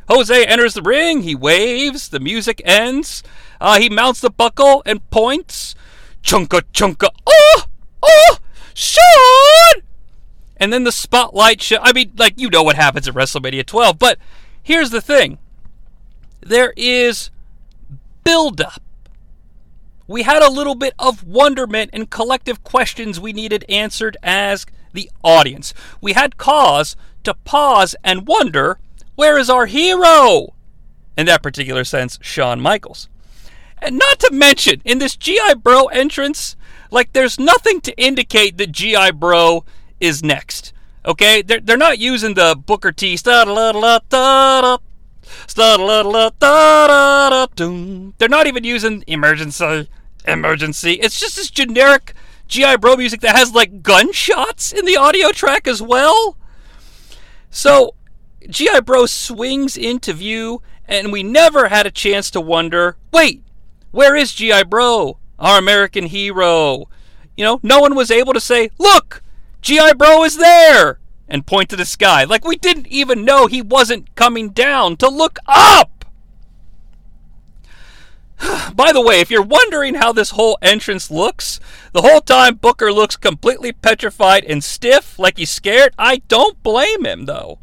[0.09, 1.21] Jose enters the ring.
[1.21, 2.09] He waves.
[2.09, 3.23] The music ends.
[3.61, 5.75] Uh, he mounts the buckle and points.
[6.23, 7.09] Chunka, chunka.
[7.27, 7.65] Oh!
[8.01, 8.37] Oh!
[8.73, 9.83] Shawn!
[10.57, 11.77] And then the spotlight show.
[11.81, 13.99] I mean, like, you know what happens at WrestleMania 12.
[13.99, 14.17] But
[14.61, 15.37] here's the thing
[16.41, 17.29] there is
[18.23, 18.81] build up
[20.09, 25.07] we had a little bit of wonderment and collective questions we needed answered as the
[25.23, 25.71] audience.
[26.01, 26.95] We had cause
[27.25, 28.79] to pause and wonder
[29.19, 30.53] where is our hero?
[31.17, 33.09] In that particular sense, Shawn Michaels.
[33.81, 35.55] And not to mention, in this G.I.
[35.55, 36.55] Bro entrance,
[36.89, 39.11] like there's nothing to indicate that G.I.
[39.11, 39.65] Bro
[39.99, 40.71] is next.
[41.05, 41.41] Okay?
[41.41, 43.17] They're, they're not using the Booker T.
[43.17, 43.45] They're
[48.29, 49.89] not even using emergency
[50.25, 50.93] emergency.
[50.93, 52.13] It's just this generic
[52.47, 56.37] GI Bro music that has like gunshots in the audio track as well.
[57.51, 57.95] So
[58.47, 63.43] GI Bro swings into view, and we never had a chance to wonder wait,
[63.91, 66.87] where is GI Bro, our American hero?
[67.35, 69.23] You know, no one was able to say, look,
[69.61, 72.23] GI Bro is there, and point to the sky.
[72.23, 76.05] Like we didn't even know he wasn't coming down to look up.
[78.73, 81.59] By the way, if you're wondering how this whole entrance looks,
[81.91, 85.93] the whole time Booker looks completely petrified and stiff, like he's scared.
[85.97, 87.59] I don't blame him, though.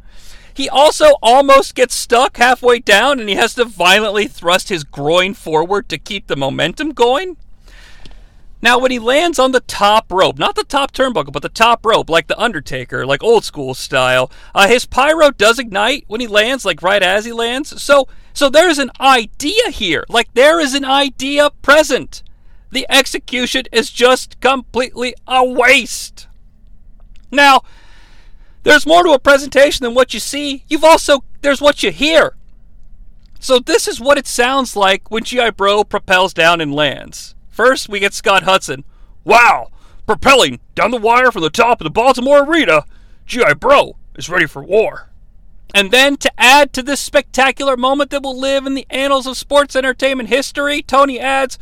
[0.56, 5.34] He also almost gets stuck halfway down and he has to violently thrust his groin
[5.34, 7.36] forward to keep the momentum going.
[8.62, 11.84] Now, when he lands on the top rope, not the top turnbuckle, but the top
[11.84, 16.26] rope, like The Undertaker, like old school style, uh, his pyro does ignite when he
[16.26, 17.82] lands, like right as he lands.
[17.82, 20.04] So so there's an idea here.
[20.08, 22.22] Like there is an idea present.
[22.70, 26.26] The execution is just completely a waste.
[27.30, 27.60] Now,
[28.66, 30.64] there's more to a presentation than what you see.
[30.66, 32.36] You've also there's what you hear.
[33.38, 37.36] So this is what it sounds like when GI Bro propels down and lands.
[37.48, 38.82] First, we get Scott Hudson.
[39.22, 39.68] Wow,
[40.04, 42.84] propelling down the wire from the top of the Baltimore Arena.
[43.24, 45.10] GI Bro is ready for war.
[45.72, 49.36] And then to add to this spectacular moment that will live in the annals of
[49.36, 51.56] sports entertainment history, Tony adds,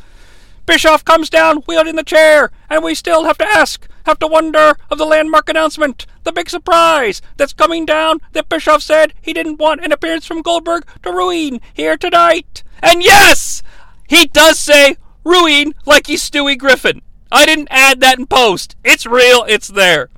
[0.64, 4.74] Bischoff comes down wielding the chair, and we still have to ask, have to wonder
[4.90, 9.58] of the landmark announcement, the big surprise that's coming down that Bischoff said he didn't
[9.58, 12.62] want an appearance from Goldberg to ruin here tonight.
[12.82, 13.62] And yes,
[14.08, 17.02] he does say ruin like he's Stewie Griffin.
[17.32, 18.76] I didn't add that in post.
[18.84, 20.08] It's real, it's there.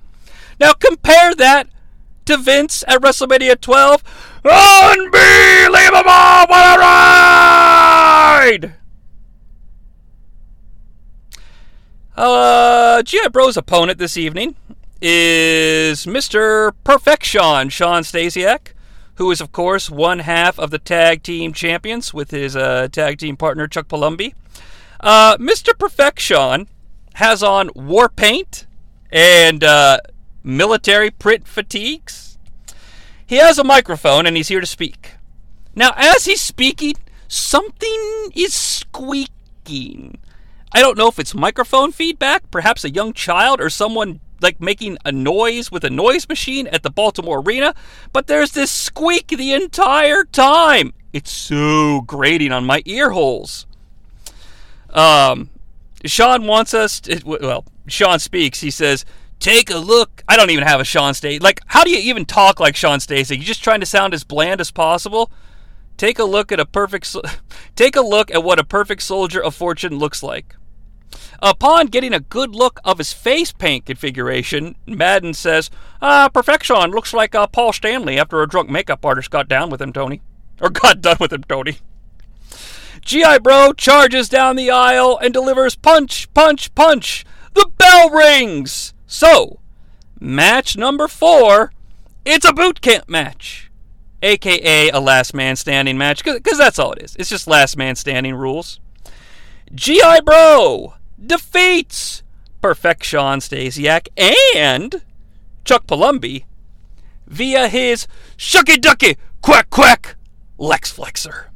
[0.60, 1.68] Now compare that
[2.26, 4.02] to Vince at WrestleMania 12.
[4.44, 6.02] Unbelievable!
[6.48, 8.75] What a ride!
[12.16, 13.28] Uh, G.I.
[13.28, 14.56] Bro's opponent this evening
[15.02, 16.72] is Mr.
[16.82, 18.68] Perfection, Shawn Stasiak,
[19.16, 23.18] who is, of course, one half of the tag team champions with his uh, tag
[23.18, 24.32] team partner, Chuck Palumbo.
[24.98, 25.78] Uh, Mr.
[25.78, 26.68] Perfection
[27.16, 28.66] has on war paint
[29.12, 29.98] and uh,
[30.42, 32.38] military print fatigues.
[33.26, 35.16] He has a microphone and he's here to speak.
[35.74, 36.94] Now, as he's speaking,
[37.28, 40.16] something is squeaking.
[40.76, 44.98] I don't know if it's microphone feedback, perhaps a young child or someone like making
[45.06, 47.74] a noise with a noise machine at the Baltimore Arena,
[48.12, 50.92] but there's this squeak the entire time.
[51.14, 53.64] It's so grating on my ear holes.
[54.90, 55.48] Um,
[56.04, 58.60] Shawn wants us to, well, Sean speaks.
[58.60, 59.06] He says,
[59.40, 60.24] Take a look.
[60.28, 61.42] I don't even have a Shawn Stasiak.
[61.42, 63.38] Like, how do you even talk like Shawn Stasiak?
[63.38, 65.30] You're just trying to sound as bland as possible.
[65.96, 67.16] Take a look at a perfect.
[67.76, 70.54] Take a look at what a perfect soldier of fortune looks like.
[71.42, 77.12] Upon getting a good look of his face paint configuration, Madden says, "Ah, perfection looks
[77.12, 80.22] like uh, Paul Stanley after a drunk makeup artist got down with him, Tony,
[80.60, 81.78] or got done with him, Tony."
[83.02, 87.24] GI Bro charges down the aisle and delivers punch, punch, punch.
[87.54, 88.94] The bell rings.
[89.06, 89.60] So,
[90.18, 91.72] match number four,
[92.24, 93.70] it's a boot camp match,
[94.22, 97.14] aka a last man standing match, because that's all it is.
[97.16, 98.80] It's just last man standing rules.
[99.74, 100.20] G.I.
[100.20, 100.94] Bro
[101.24, 102.22] defeats
[102.60, 105.02] Perfection Stasiak and
[105.64, 106.44] Chuck Palumbo
[107.26, 108.06] via his
[108.36, 110.16] shucky ducky quack quack
[110.58, 111.50] Lex Flexor.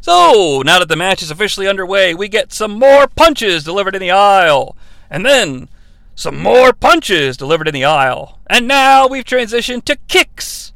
[0.00, 4.00] So, now that the match is officially underway, we get some more punches delivered in
[4.00, 4.76] the aisle.
[5.08, 5.68] And then
[6.16, 8.40] some more punches delivered in the aisle.
[8.50, 10.72] And now we've transitioned to kicks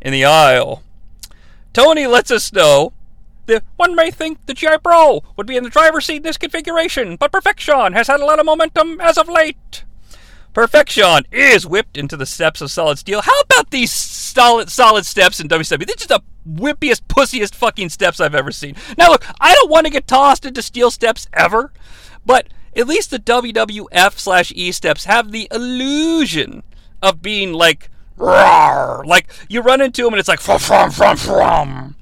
[0.00, 0.82] in the aisle.
[1.72, 2.92] Tony lets us know
[3.46, 6.36] that one may think the GI Bro would be in the driver's seat in this
[6.36, 9.84] configuration, but Perfection has had a lot of momentum as of late.
[10.52, 13.22] Perfection is whipped into the steps of Solid Steel.
[13.22, 15.86] How about these solid solid steps in WCW?
[15.86, 18.76] They're the whippiest, pussiest fucking steps I've ever seen.
[18.98, 21.72] Now look, I don't want to get tossed into steel steps ever,
[22.26, 26.62] but at least the WWF slash E steps have the illusion
[27.00, 27.88] of being like
[28.18, 29.04] Rawr!
[29.06, 31.96] like you run into them and it's like from from from from.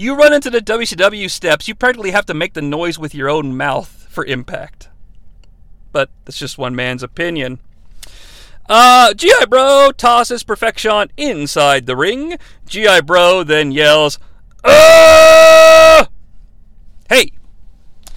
[0.00, 3.28] You run into the WCW steps, you practically have to make the noise with your
[3.28, 4.90] own mouth for impact.
[5.90, 7.58] But that's just one man's opinion.
[8.68, 9.46] Uh, G.I.
[9.46, 12.38] Bro tosses Perfection inside the ring.
[12.68, 13.00] G.I.
[13.00, 14.20] Bro then yells,
[14.62, 16.06] uh!
[17.08, 17.32] Hey,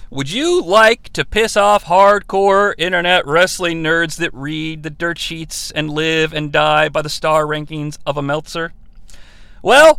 [0.08, 5.72] would you like to piss off hardcore internet wrestling nerds that read the dirt sheets
[5.72, 8.72] and live and die by the star rankings of a Meltzer?
[9.62, 9.98] Well,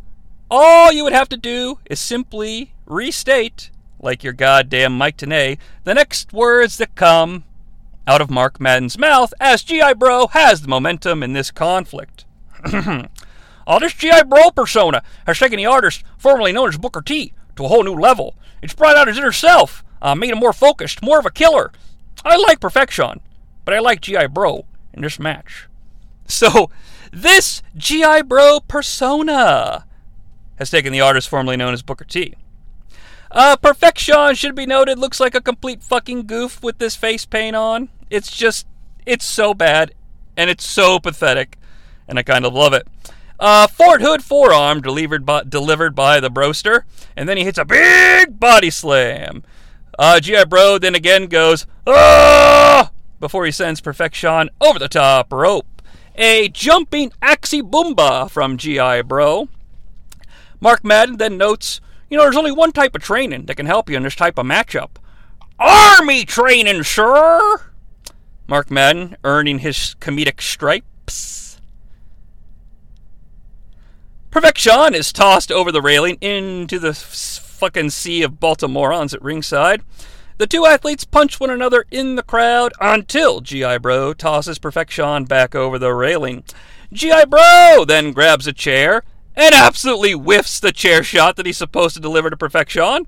[0.55, 5.95] all you would have to do is simply restate, like your goddamn Mike Tenay, the
[5.95, 7.43] next words that come
[8.05, 9.93] out of Mark Madden's mouth as G.I.
[9.93, 12.25] Bro has the momentum in this conflict.
[13.79, 14.23] This G.I.
[14.23, 17.95] Bro persona has taken the artist formerly known as Booker T to a whole new
[17.95, 18.35] level.
[18.61, 21.71] It's brought out his inner self, uh, made him more focused, more of a killer.
[22.23, 23.21] I like Perfection,
[23.65, 24.27] but I like G.I.
[24.27, 25.67] Bro in this match.
[26.27, 26.69] So,
[27.11, 28.21] this G.I.
[28.21, 29.85] Bro persona
[30.57, 32.35] has taken the artist formerly known as Booker T.
[33.31, 37.55] Uh, Perfection should be noted looks like a complete fucking goof with this face paint
[37.55, 37.89] on.
[38.09, 38.67] It's just,
[39.05, 39.93] it's so bad,
[40.37, 41.57] and it's so pathetic,
[42.07, 42.87] and I kind of love it.
[43.39, 46.85] Uh, Fort Hood forearm delivered by, delivered by the Broster,
[47.17, 49.43] and then he hits a big body slam.
[49.97, 50.45] Uh, G.I.
[50.45, 52.91] Bro then again goes, ah!
[53.19, 55.81] before he sends Perfection over the top rope.
[56.15, 59.01] A jumping axi Boomba from G.I.
[59.01, 59.49] Bro.
[60.63, 63.89] Mark Madden then notes, you know, there's only one type of training that can help
[63.89, 64.91] you in this type of matchup.
[65.59, 67.59] Army training, sir!
[68.47, 71.59] Mark Madden earning his comedic stripes.
[74.31, 79.81] Perfection is tossed over the railing into the fucking sea of Baltimoreans at ringside.
[80.37, 83.79] The two athletes punch one another in the crowd until G.I.
[83.79, 86.45] Bro tosses Perfection back over the railing.
[86.93, 87.25] G.I.
[87.25, 89.03] Bro then grabs a chair
[89.35, 93.07] and absolutely whiffs the chair shot that he's supposed to deliver to Perfection.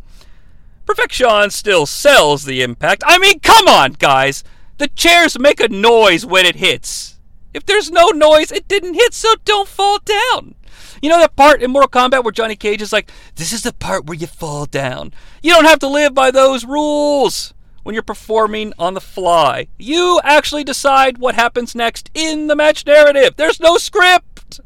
[0.86, 3.04] Perfection still sells the impact.
[3.06, 4.44] I mean, come on, guys!
[4.78, 7.20] The chairs make a noise when it hits.
[7.54, 10.56] If there's no noise, it didn't hit, so don't fall down.
[11.02, 13.74] You know that part in Mortal Kombat where Johnny Cage is like, this is the
[13.74, 15.14] part where you fall down.
[15.42, 17.54] You don't have to live by those rules
[17.84, 19.68] when you're performing on the fly.
[19.78, 23.36] You actually decide what happens next in the match narrative.
[23.38, 24.60] There's no script.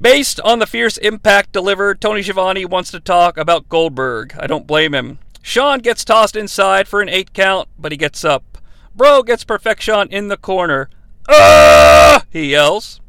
[0.00, 4.34] Based on the fierce impact delivered, Tony Schiavone wants to talk about Goldberg.
[4.38, 5.18] I don't blame him.
[5.42, 8.58] Shawn gets tossed inside for an 8 count, but he gets up.
[8.94, 10.88] Bro gets Perfection in the corner.
[11.28, 12.24] Ah!
[12.30, 13.00] He yells.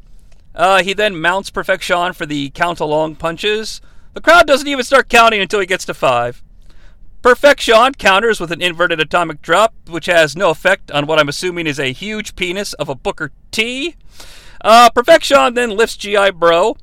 [0.54, 3.80] Uh, he then mounts Perfection for the count along punches.
[4.12, 6.42] The crowd doesn't even start counting until he gets to 5.
[7.22, 11.66] Perfection counters with an inverted atomic drop, which has no effect on what I'm assuming
[11.66, 13.96] is a huge penis of a Booker T.
[14.62, 16.30] Uh, Perfection then lifts G.I.
[16.30, 16.76] Bro,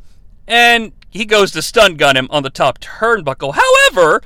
[0.48, 3.56] and he goes to stun gun him on the top turnbuckle.
[3.56, 4.22] However,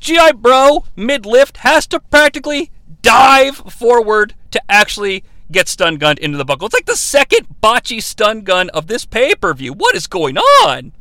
[0.00, 0.32] G.I.
[0.32, 2.70] Bro, mid lift, has to practically
[3.02, 6.66] dive forward to actually get stun gunned into the buckle.
[6.66, 9.74] It's like the second botchy stun gun of this pay per view.
[9.74, 10.92] What is going on?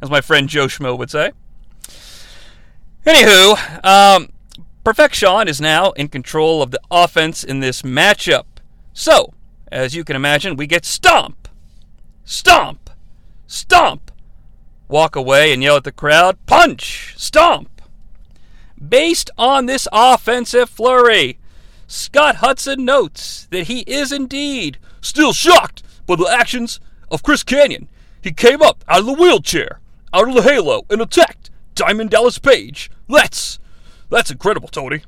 [0.00, 1.30] As my friend Joe Schmo would say.
[3.06, 4.28] Anywho, um,
[4.84, 8.44] Perfection is now in control of the offense in this matchup.
[8.92, 9.32] So,
[9.70, 11.41] as you can imagine, we get Stomp
[12.24, 12.90] Stomp!
[13.46, 14.10] Stomp!
[14.88, 17.14] Walk away and yell at the crowd, Punch!
[17.16, 17.82] Stomp!
[18.86, 21.38] Based on this offensive flurry,
[21.86, 27.88] Scott Hudson notes that he is indeed still shocked by the actions of Chris Kanyon.
[28.22, 29.80] He came up out of the wheelchair,
[30.12, 32.90] out of the halo, and attacked Diamond Dallas Page.
[33.08, 33.58] That's
[34.10, 35.02] that's incredible, Tony.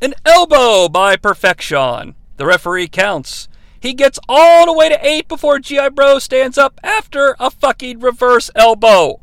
[0.00, 2.14] An elbow by perfection.
[2.36, 3.48] The referee counts.
[3.84, 5.90] He gets all the way to 8 before G.I.
[5.90, 9.20] Bro stands up after a fucking reverse elbow.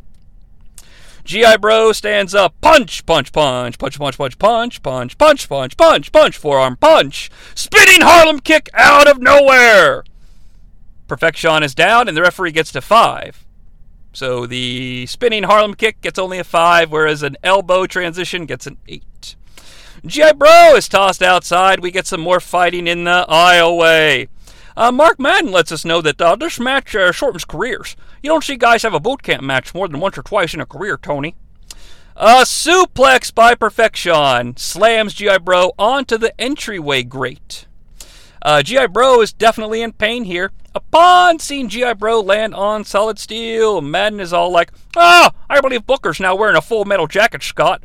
[1.23, 1.57] G.I.
[1.57, 2.53] Bro stands up.
[2.61, 7.31] Punch, punch, punch, punch, punch, punch, punch, punch, punch, punch, punch, punch, forearm punch.
[7.55, 10.03] Spinning Harlem kick out of nowhere.
[11.07, 13.43] Perfection is down, and the referee gets to five.
[14.13, 18.77] So the spinning Harlem kick gets only a five, whereas an elbow transition gets an
[18.87, 19.35] eight.
[20.05, 20.33] G.I.
[20.33, 21.79] Bro is tossed outside.
[21.79, 24.27] We get some more fighting in the aisleway.
[24.75, 27.95] Uh, Mark Madden lets us know that uh, this match uh, shortens careers.
[28.23, 30.61] You don't see guys have a boot camp match more than once or twice in
[30.61, 31.35] a career, Tony.
[32.15, 35.39] A suplex by Perfection slams G.I.
[35.39, 37.65] Bro onto the entryway grate.
[38.41, 38.87] Uh, G.I.
[38.87, 40.51] Bro is definitely in pain here.
[40.73, 41.93] Upon seeing G.I.
[41.93, 46.55] Bro land on solid steel, Madden is all like, Ah, I believe Booker's now wearing
[46.55, 47.83] a full metal jacket, Scott.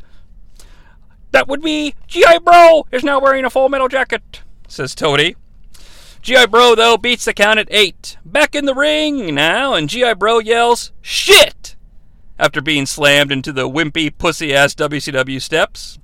[1.31, 2.39] That would be G.I.
[2.39, 5.37] Bro is now wearing a full metal jacket, says Tony.
[6.27, 6.47] G.I.
[6.47, 8.17] Bro, though, beats the count at eight.
[8.25, 10.15] Back in the ring now, and G.I.
[10.15, 11.77] Bro yells, Shit!
[12.37, 16.01] After being slammed into the wimpy, pussy ass WCW steps.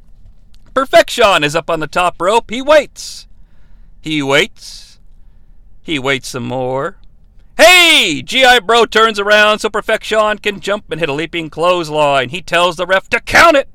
[0.75, 2.53] Perfection is up on the top rope.
[2.53, 3.27] He waits.
[4.01, 5.01] He waits.
[5.81, 6.99] He waits some more.
[7.57, 8.23] Hey!
[8.25, 8.61] G.I.
[8.61, 12.29] Bro turns around so Perfection can jump and hit a leaping clothesline.
[12.29, 13.69] He tells the ref to count it.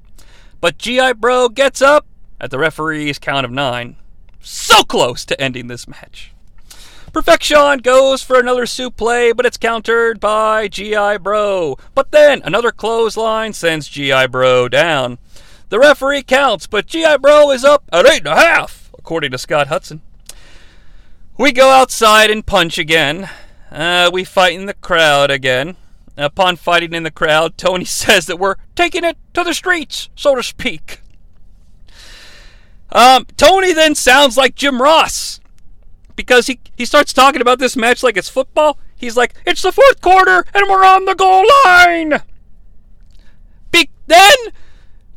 [0.61, 1.11] But G.I.
[1.11, 2.07] Bro gets up
[2.39, 3.97] at the referee's count of nine.
[4.39, 6.31] So close to ending this match.
[7.13, 11.17] Perfection goes for another suplex, but it's countered by G.I.
[11.17, 11.77] Bro.
[11.95, 14.27] But then another clothesline sends G.I.
[14.27, 15.17] Bro down.
[15.69, 17.17] The referee counts, but G.I.
[17.17, 20.01] Bro is up at eight and a half, according to Scott Hudson.
[21.37, 23.29] We go outside and punch again.
[23.71, 25.75] Uh, we fight in the crowd again.
[26.17, 30.35] Upon fighting in the crowd, Tony says that we're taking it to the streets, so
[30.35, 31.01] to speak.
[32.91, 35.39] Um, Tony then sounds like Jim Ross
[36.17, 38.77] because he, he starts talking about this match like it's football.
[38.97, 42.21] He's like, it's the fourth quarter and we're on the goal line.
[43.71, 44.35] Be- then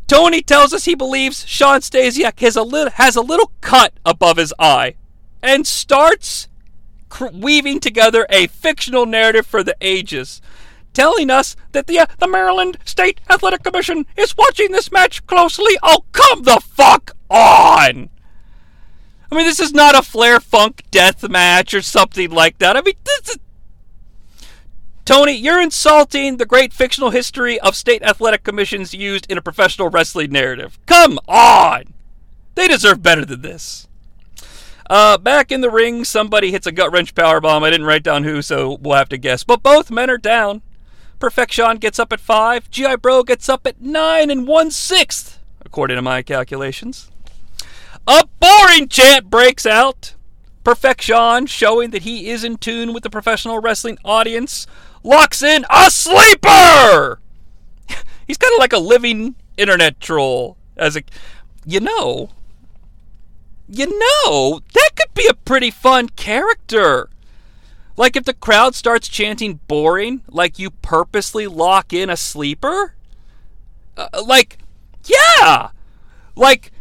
[0.07, 4.39] Tony tells us he believes Shawn Stasiak has a little has a little cut above
[4.39, 4.97] his eye,
[5.41, 6.49] and starts
[7.09, 10.43] cr- weaving together a fictional narrative for the ages,
[10.93, 15.79] telling us that the uh, the Maryland State Athletic Commission is watching this match closely.
[15.81, 18.11] Oh, come the fuck on!
[19.31, 22.77] I mean, this is not a Flair Funk death match or something like that.
[22.77, 23.39] I mean, this is.
[25.05, 29.89] Tony, you're insulting the great fictional history of state athletic commissions used in a professional
[29.89, 30.79] wrestling narrative.
[30.87, 31.95] Come on!
[32.55, 33.89] They deserve better than this.
[34.89, 37.63] Uh, back in the ring, somebody hits a gut wrench power bomb.
[37.63, 39.45] I didn't write down who, so we'll have to guess.
[39.45, 40.63] But both men are down.
[41.21, 42.71] Perfection gets up at five.
[42.71, 47.11] Gi Bro gets up at nine and one sixth, according to my calculations.
[48.11, 50.17] A boring chant breaks out.
[50.65, 54.67] Perfection, showing that he is in tune with the professional wrestling audience,
[55.05, 57.21] locks in a sleeper.
[58.27, 60.57] He's kind of like a living internet troll.
[60.77, 61.03] As a,
[61.65, 62.31] you know,
[63.69, 67.09] you know, that could be a pretty fun character.
[67.97, 72.95] Like if the crowd starts chanting boring, like you purposely lock in a sleeper?
[73.97, 74.59] Uh, like,
[75.05, 75.69] yeah.
[76.35, 76.73] Like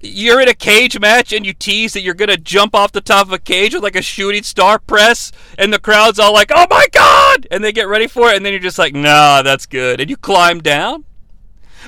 [0.00, 3.26] you're in a cage match and you tease that you're to jump off the top
[3.26, 6.66] of a cage with like a shooting star press and the crowd's all like, "Oh
[6.70, 9.66] my god!" and they get ready for it and then you're just like, "Nah, that's
[9.66, 11.04] good." And you climb down.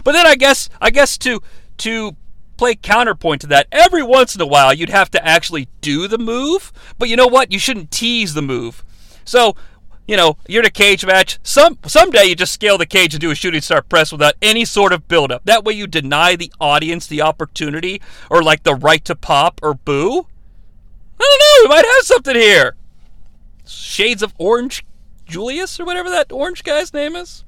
[0.03, 1.41] But then I guess I guess to
[1.79, 2.17] to
[2.57, 6.19] play counterpoint to that, every once in a while you'd have to actually do the
[6.19, 7.53] move, but you know what?
[7.53, 8.85] You shouldn't tease the move.
[9.25, 9.57] So
[10.07, 11.39] you know, you're in a cage match.
[11.43, 14.65] Some someday you just scale the cage and do a shooting star press without any
[14.65, 15.45] sort of buildup.
[15.45, 18.01] That way you deny the audience the opportunity
[18.31, 20.27] or like the right to pop or boo.
[21.21, 21.69] I don't know.
[21.69, 22.77] We might have something here.
[23.67, 24.85] Shades of Orange
[25.27, 27.45] Julius or whatever that orange guy's name is.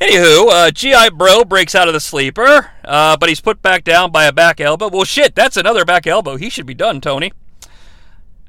[0.00, 4.10] Anywho, uh, GI Bro breaks out of the sleeper, uh, but he's put back down
[4.10, 4.88] by a back elbow.
[4.88, 6.36] Well, shit, that's another back elbow.
[6.36, 7.32] He should be done, Tony.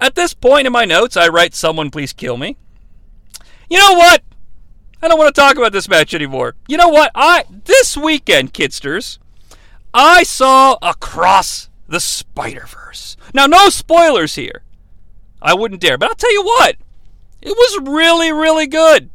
[0.03, 2.57] At this point in my notes, I write, Someone please kill me.
[3.69, 4.21] You know what?
[5.01, 6.55] I don't want to talk about this match anymore.
[6.67, 7.11] You know what?
[7.15, 9.17] I this weekend, kidsters,
[9.93, 13.15] I saw Across the Spider Verse.
[13.33, 14.63] Now, no spoilers here.
[15.41, 16.75] I wouldn't dare, but I'll tell you what.
[17.41, 19.09] It was really, really good.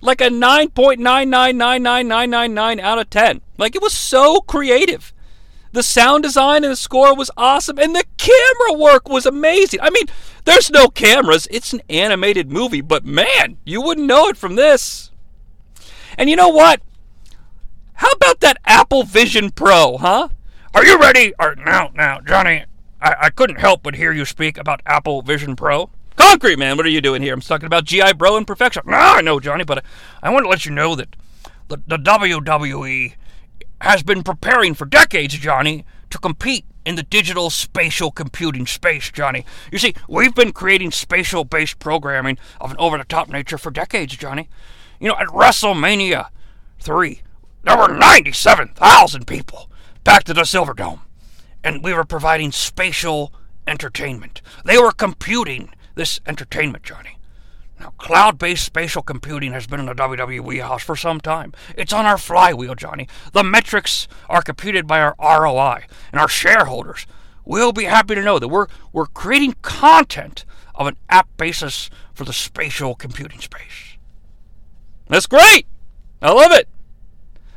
[0.00, 3.40] Like a 9.9999999 out of 10.
[3.58, 5.12] Like it was so creative.
[5.72, 9.80] The sound design and the score was awesome, and the camera work was amazing.
[9.80, 10.04] I mean,
[10.44, 15.10] there's no cameras, it's an animated movie, but man, you wouldn't know it from this.
[16.18, 16.82] And you know what?
[17.94, 20.28] How about that Apple Vision Pro, huh?
[20.74, 21.32] Are you ready?
[21.38, 22.66] Or, now, now, Jonnie,
[23.00, 25.90] I, I couldn't help but hear you speak about Apple Vision Pro.
[26.16, 27.32] Concrete Man, what are you doing here?
[27.32, 28.82] I'm talking about GI Bro and Perfection.
[28.86, 29.78] No, I know, Jonnie, but
[30.22, 31.16] I, I want to let you know that
[31.68, 33.14] the, the WWE
[33.82, 39.44] has been preparing for decades, Jonnie, to compete in the digital spatial computing space, Jonnie.
[39.72, 43.70] You see, we've been creating spatial based programming of an over the top nature for
[43.72, 44.46] decades, Jonnie.
[45.00, 46.28] You know, at WrestleMania
[46.78, 47.22] 3,
[47.64, 49.68] there were 97,000 people
[50.04, 51.00] packed to the Silverdome,
[51.64, 53.32] and we were providing spatial
[53.66, 54.42] entertainment.
[54.64, 57.16] They were computing this entertainment, Jonnie.
[57.82, 61.52] Now, cloud based spatial computing has been in the WWE house for some time.
[61.76, 63.10] It's on our flywheel, Jonnie.
[63.32, 67.06] The metrics are computed by our ROI, and our shareholders
[67.44, 70.44] We'll be happy to know that we're, we're creating content
[70.74, 73.96] of an app basis for the spatial computing space.
[75.08, 75.66] That's great!
[76.20, 76.68] I love it!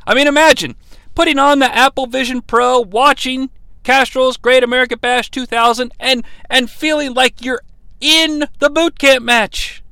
[0.07, 0.75] I mean, imagine
[1.13, 3.49] putting on the Apple Vision Pro, watching
[3.83, 7.61] Castrol's Great American Bash 2000, and, and feeling like you're
[8.01, 9.83] in the boot camp match.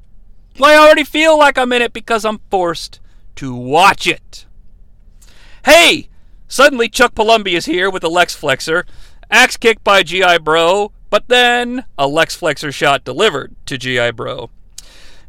[0.62, 3.00] I already feel like I'm in it because I'm forced
[3.36, 4.46] to watch it.
[5.66, 6.10] Hey!
[6.48, 8.86] Suddenly Chuck Palumbo is here with a Lex Flexor,
[9.32, 10.38] axe kick by G.I.
[10.38, 14.12] Bro, but then a Lex Flexor shot delivered to G.I.
[14.12, 14.52] Bro.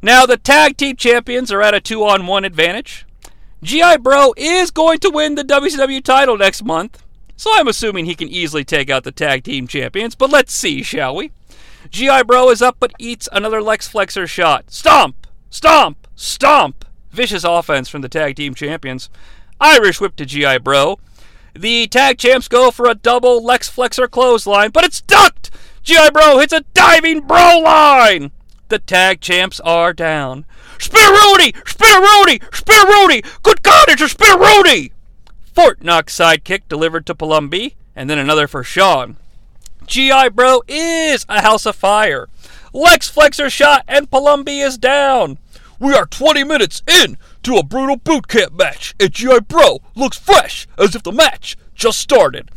[0.03, 3.07] Now the tag team champions are at a two on one advantage.
[3.63, 3.97] G.I.
[3.99, 7.03] Bro is going to win the WCW title next month,
[7.37, 10.83] so I'm assuming he can easily take out the tag team champions, but let's see,
[10.83, 11.33] shall we?
[11.91, 12.23] G.I.
[12.25, 14.71] Bro is up but eats another Lex Flexor shot.
[14.71, 15.27] Stomp!
[15.51, 16.07] Stomp!
[16.15, 16.85] Stomp!
[17.11, 19.09] Vicious offense from the tag team champions.
[19.61, 20.59] Irish whip to G.I.
[20.59, 20.99] Bro.
[21.55, 25.51] The tag champs go for a double Lex Flexor clothesline, but it's ducked!
[25.83, 26.11] G.I.
[26.11, 28.33] Bro hits a diving bro line!
[28.69, 30.47] The tag champs are down.
[30.79, 31.53] Spinaroonie!
[31.65, 32.41] Spinaroonie!
[32.51, 33.43] Spinaroonie!
[33.43, 34.91] Good God, it's a Spinaroonie!
[35.55, 39.17] Fort Knox sidekick delivered to Palumbo, and then another for Shawn.
[39.87, 42.29] GI Bro is a house of fire.
[42.73, 45.39] Lex Flexor shot and Palumbo is down.
[45.79, 50.19] We are 20 minutes in to a brutal boot camp match, and GI Bro looks
[50.19, 52.51] fresh as if the match just started.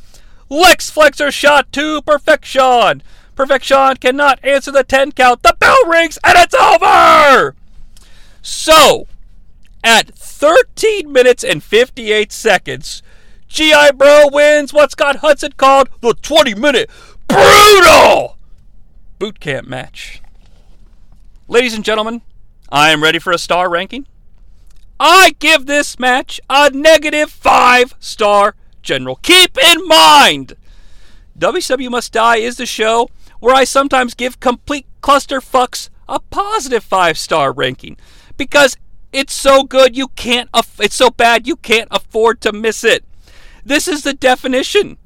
[0.49, 3.04] Lex Flexor shot to perfection.
[3.36, 5.44] Perfection cannot answer the 10 count.
[5.44, 7.56] The bell rings and it's over!
[8.41, 9.08] So,
[9.84, 13.04] at 13 minutes and 58 seconds,
[13.48, 16.90] GI Bro wins what Scott Hudson called the 20 minute
[17.28, 18.38] brutal
[19.20, 20.22] boot camp match.
[21.48, 22.22] Ladies and gentlemen,
[22.70, 24.06] I am ready for a star ranking.
[24.99, 29.18] I give this match a negative five star general.
[29.18, 30.54] Keep in mind,
[31.38, 33.10] WCW Must Die is the show
[33.40, 37.98] where I sometimes give complete cluster fucks a positive five star ranking
[38.38, 38.76] because
[39.14, 40.49] it's so good you can't.
[40.80, 43.06] It's so bad you can't afford to miss it.
[43.64, 44.98] This is the definition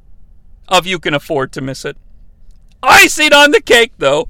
[0.67, 1.97] of you can afford to miss it.
[2.83, 4.29] Icing on the cake, though.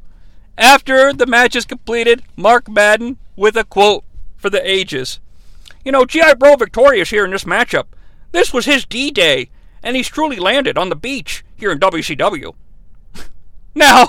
[0.57, 4.03] After the match is completed, Mark Madden with a quote
[4.37, 5.19] for the ages.
[5.83, 6.35] You know, G.I.
[6.35, 7.85] Bro victorious here in this matchup.
[8.31, 9.49] This was his D Day,
[9.81, 12.53] and he's truly landed on the beach here in WCW.
[13.75, 14.07] now,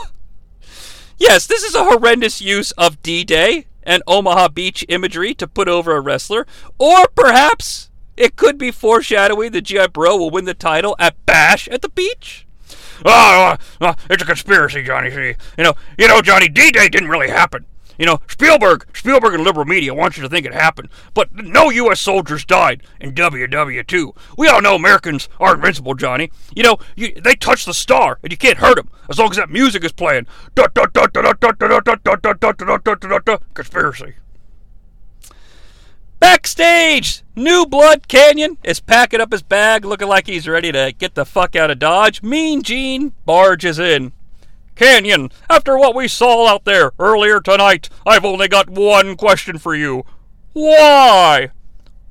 [1.19, 5.69] yes, this is a horrendous use of D Day and Omaha Beach imagery to put
[5.69, 6.47] over a wrestler,
[6.79, 9.89] or perhaps it could be foreshadowing that G.I.
[9.89, 12.47] Bro will win the title at Bash at the beach.
[13.05, 15.15] Oh, uh, it's a conspiracy, Jonnie.
[15.15, 16.53] See, you know, you know, Jonnie.
[16.53, 17.67] D-Day didn't really happen.
[17.99, 21.71] You know, Spielberg, Spielberg and liberal media want you to think it happened, but no
[21.71, 22.01] U.S.
[22.01, 24.17] soldiers died in WW2.
[24.37, 26.33] We all know Americans are invincible, Jonnie.
[26.55, 29.37] You know, you, they touch the star, and you can't hurt them as long as
[29.37, 30.27] that music is playing.
[33.55, 34.15] Conspiracy.
[36.23, 41.17] Backstage, New Blood Kanyon is packing up his bag, looking like he's ready to get
[41.17, 42.23] the fuck out of Dodge.
[42.23, 44.13] Mean Gene barges in.
[44.77, 49.75] Kanyon, after what we saw out there earlier tonight, I've only got one question for
[49.75, 50.05] you.
[50.53, 51.51] Why?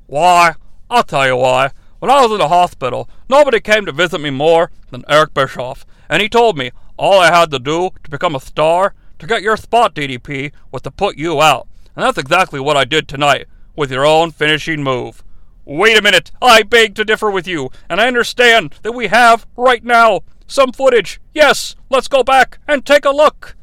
[0.08, 0.56] Why?
[0.90, 1.70] I'll tell you why.
[1.98, 5.86] When I was in the hospital, nobody came to visit me more than Eric Bischoff,
[6.10, 9.40] and he told me all I had to do to become a star, to get
[9.40, 11.66] your spot, DDP, was to put you out.
[11.96, 13.46] And that's exactly what I did tonight
[13.82, 15.24] with your own finishing move.
[15.64, 19.44] Wait a minute, I beg to differ with you, and I understand that we have,
[19.56, 21.20] right now, some footage.
[21.34, 23.56] Yes, let's go back and take a look.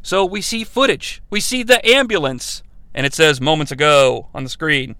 [0.00, 1.22] So we see footage.
[1.28, 2.62] We see the ambulance,
[2.94, 4.94] and it says moments ago on the screen.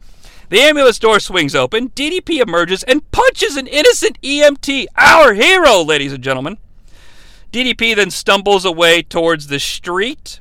[0.49, 6.13] The ambulance door swings open, DDP emerges and punches an innocent EMT, our hero, ladies
[6.13, 6.59] and gentlemen.
[7.53, 10.41] DDP then stumbles away towards the street.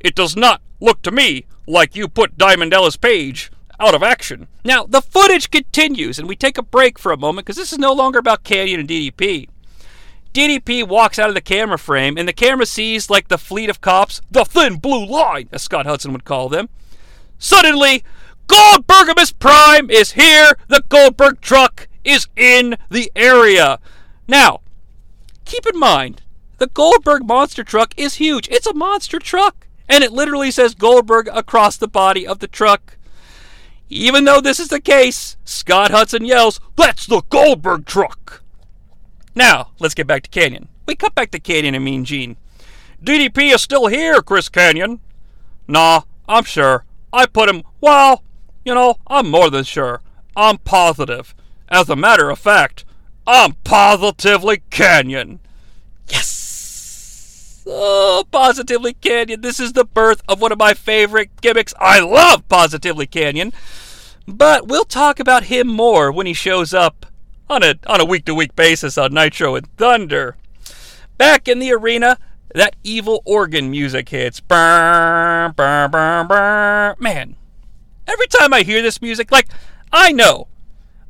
[0.00, 4.48] It does not look to me like you put Diamond Dallas Page out of action.
[4.64, 7.78] Now, the footage continues, and we take a break for a moment because this is
[7.78, 9.48] no longer about Kanyon and DDP.
[10.34, 13.80] DDP walks out of the camera frame, and the camera sees, like the fleet of
[13.80, 16.68] cops, the thin blue line, as Scott Hudson would call them.
[17.38, 18.02] Suddenly,
[18.46, 20.52] Goldbergimus Prime is here.
[20.68, 23.78] The Goldberg truck is in the area.
[24.26, 24.60] Now,
[25.44, 26.22] keep in mind,
[26.58, 28.48] the Goldberg monster truck is huge.
[28.48, 29.67] It's a monster truck.
[29.88, 32.96] And it literally says Goldberg across the body of the truck.
[33.88, 38.42] Even though this is the case, Scott Hudson yells, That's the Goldberg truck!
[39.34, 40.68] Now, let's get back to Kanyon.
[40.86, 42.36] We cut back to Kanyon and Mean Gene.
[43.02, 45.00] DDP is still here, Chris Kanyon.
[45.66, 46.84] Nah, I'm sure.
[47.12, 48.24] I put him, well,
[48.64, 50.02] you know, I'm more than sure.
[50.36, 51.34] I'm positive.
[51.68, 52.84] As a matter of fact,
[53.26, 55.38] I'm positively Kanyon.
[56.08, 56.37] Yes!
[57.70, 59.42] Oh, Positively Kanyon.
[59.42, 61.74] This is the birth of one of my favorite gimmicks.
[61.78, 63.52] I love Positively Kanyon.
[64.26, 67.04] But we'll talk about him more when he shows up
[67.50, 70.36] on a on a week to week basis on Nitro and Thunder.
[71.18, 72.16] Back in the arena,
[72.54, 74.40] that evil organ music hits.
[74.48, 75.52] Man,
[78.06, 79.48] every time I hear this music, like,
[79.92, 80.48] I know,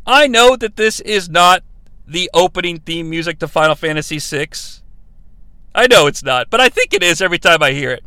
[0.06, 1.62] I know that this is not
[2.06, 4.48] the opening theme music to Final Fantasy VI.
[5.74, 8.04] I know it's not, but I think it is every time I hear it.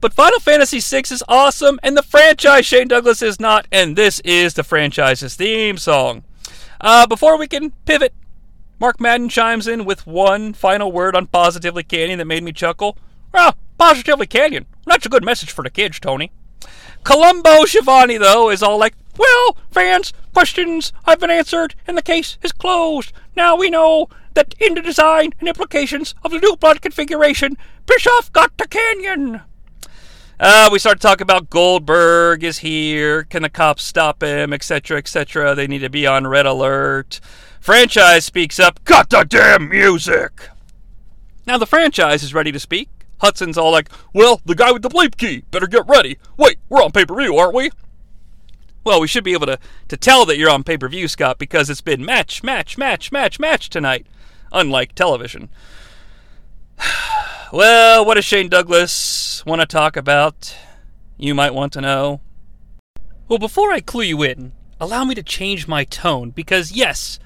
[0.00, 4.20] But Final Fantasy VI is awesome, and the franchise Shane Douglas is not, and this
[4.20, 6.24] is the franchise's theme song.
[6.80, 8.12] Uh, before we can pivot,
[8.78, 12.98] Mark Madden chimes in with one final word on Positively Kanyon that made me chuckle.
[13.32, 14.66] Well, Positively Kanyon.
[14.84, 16.30] That's a good message for the kids, Tony.
[17.02, 22.36] Columbo Schiavone, though, is all like, Well, fans, questions have been answered, and the case
[22.42, 23.12] is closed.
[23.36, 27.56] Now we know that in the design and implications of the new blood configuration,
[27.86, 29.42] Bischoff got the canyon.
[30.38, 33.22] Uh, we start to talk about Goldberg is here.
[33.24, 35.54] Can the cops stop him, etc., etc.
[35.54, 37.20] They need to be on red alert.
[37.60, 38.84] Franchise speaks up.
[38.84, 40.48] Cut the damn music.
[41.46, 42.88] Now the franchise is ready to speak.
[43.18, 46.18] Hudson's all like, "Well, the guy with the bleep key, better get ready.
[46.36, 47.70] Wait, we're on pay per view, aren't we?"
[48.82, 49.58] Well, we should be able to
[49.88, 53.12] to tell that you're on pay per view, Scott, because it's been match, match, match,
[53.12, 54.06] match, match tonight,
[54.54, 55.50] unlike television.
[57.52, 60.56] well, what does Shane Douglas want to talk about?
[61.18, 62.20] You might want to know.
[63.28, 67.18] Well, before I clue you in, allow me to change my tone because, yes,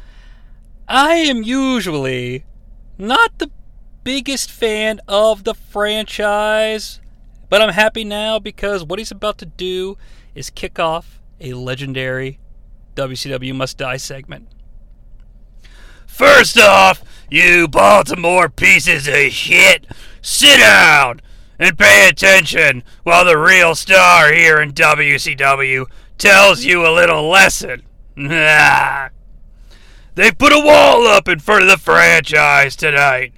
[0.89, 2.45] I am usually
[2.97, 3.51] not the
[4.05, 7.01] biggest fan of the franchise,
[7.49, 9.99] but I'm happy now because what he's about to do
[10.35, 12.39] is kick off a legendary
[12.95, 14.49] WCW Must Die segment.
[16.07, 19.87] First off, you Baltimore pieces of shit,
[20.23, 21.21] sit down
[21.59, 25.87] and pay attention while the real star here in WCW
[26.17, 27.83] tells you a little lesson.
[28.17, 29.11] they
[30.39, 33.33] put a wall up in front of the franchise tonight.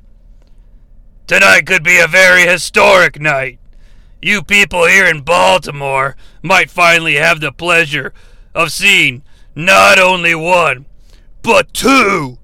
[1.26, 3.58] Tonight could be a very historic night.
[4.20, 8.12] You people here in Baltimore might finally have the pleasure
[8.54, 9.22] of seeing
[9.54, 10.86] not only one,
[11.42, 12.39] but two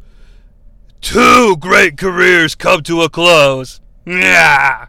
[1.06, 3.80] two great careers come to a close.
[4.04, 4.88] Yeah.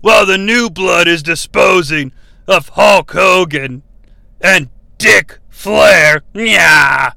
[0.00, 2.10] While the new blood is disposing
[2.48, 3.84] of Hulk Hogan
[4.40, 6.22] and Dick Flair.
[6.34, 7.12] Yeah.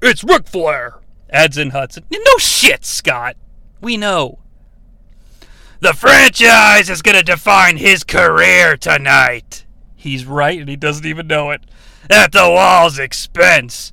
[0.00, 2.04] It's Ric Flair, adds in Hudson.
[2.12, 3.36] No shit, Scott.
[3.80, 4.38] We know.
[5.80, 9.66] The franchise is going to define his career tonight.
[9.96, 11.62] He's right, and he doesn't even know it.
[12.08, 13.90] At the wall's expense.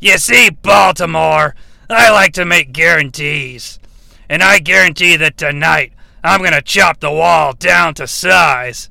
[0.00, 1.54] You see, Baltimore,
[1.92, 3.78] I like to make guarantees.
[4.28, 5.92] And I guarantee that tonight
[6.24, 8.88] I'm going to chop the wall down to size.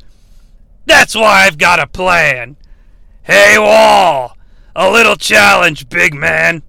[0.86, 2.58] That's why I've got a plan.
[3.24, 4.38] Hey, Wall!
[4.76, 6.64] A little challenge, big man.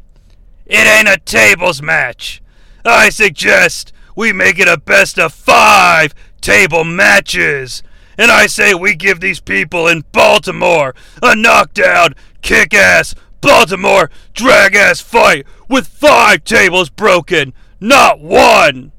[0.67, 2.43] It ain't a tables match.
[2.85, 7.83] I suggest we make it a best of five table matches.
[8.19, 14.75] And I say we give these people in Baltimore a knockdown, kick ass, Baltimore drag
[14.75, 18.93] ass fight with five tables broken, not one.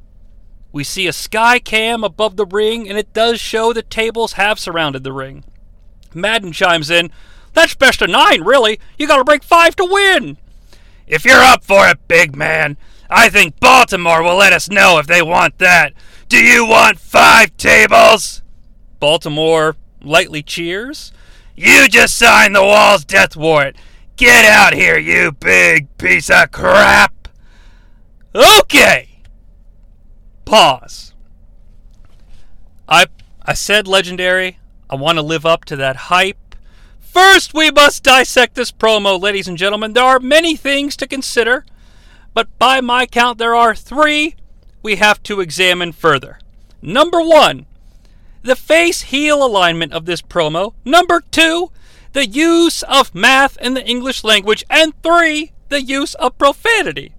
[0.72, 4.60] We see a sky cam above the ring, and it does show the tables have
[4.60, 5.46] surrounded the ring.
[6.14, 7.10] Madden chimes in,
[7.54, 8.80] That's best of nine, really.
[8.98, 10.38] You gotta break five to win.
[11.08, 12.78] If you're up for it, big man,
[13.10, 15.94] I think Baltimore will let us know if they want that.
[16.28, 18.42] Do you want five tables?
[19.00, 21.14] Baltimore lightly cheers.
[21.56, 23.76] You just signed the wall's death warrant.
[24.16, 27.28] Get out here, you big piece of crap!
[28.36, 29.10] Okay!
[30.46, 31.14] Pause.
[32.88, 33.08] I
[33.44, 34.60] I said legendary.
[34.90, 36.56] I want to live up to that hype.
[37.00, 39.94] First, we must dissect this promo, ladies and gentlemen.
[39.94, 41.66] There are many things to consider,
[42.34, 44.36] but by my count, there are three
[44.84, 46.40] we have to examine further.
[46.82, 47.66] Number one,
[48.44, 50.74] the face heel alignment of this promo.
[50.86, 51.72] Number two,
[52.14, 57.14] the use of math in the English language, and three, the use of profanity.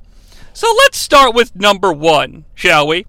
[0.52, 3.06] So let's start with number one, shall we?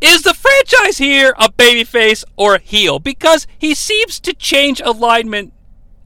[0.00, 2.98] Is the franchise here a babyface or a heel?
[2.98, 5.52] Because he seems to change alignment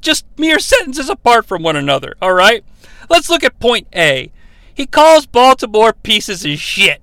[0.01, 2.65] just mere sentences apart from one another, alright?
[3.11, 4.31] Let's look at point A.
[4.73, 7.03] He calls Baltimore pieces of shit.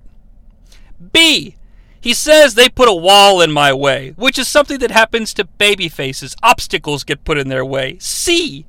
[1.12, 1.56] B.
[2.04, 5.46] He says they put a wall in my way, which is something that happens to
[5.46, 6.36] baby faces.
[6.44, 7.98] Obstacles get put in their way.
[8.00, 8.66] C.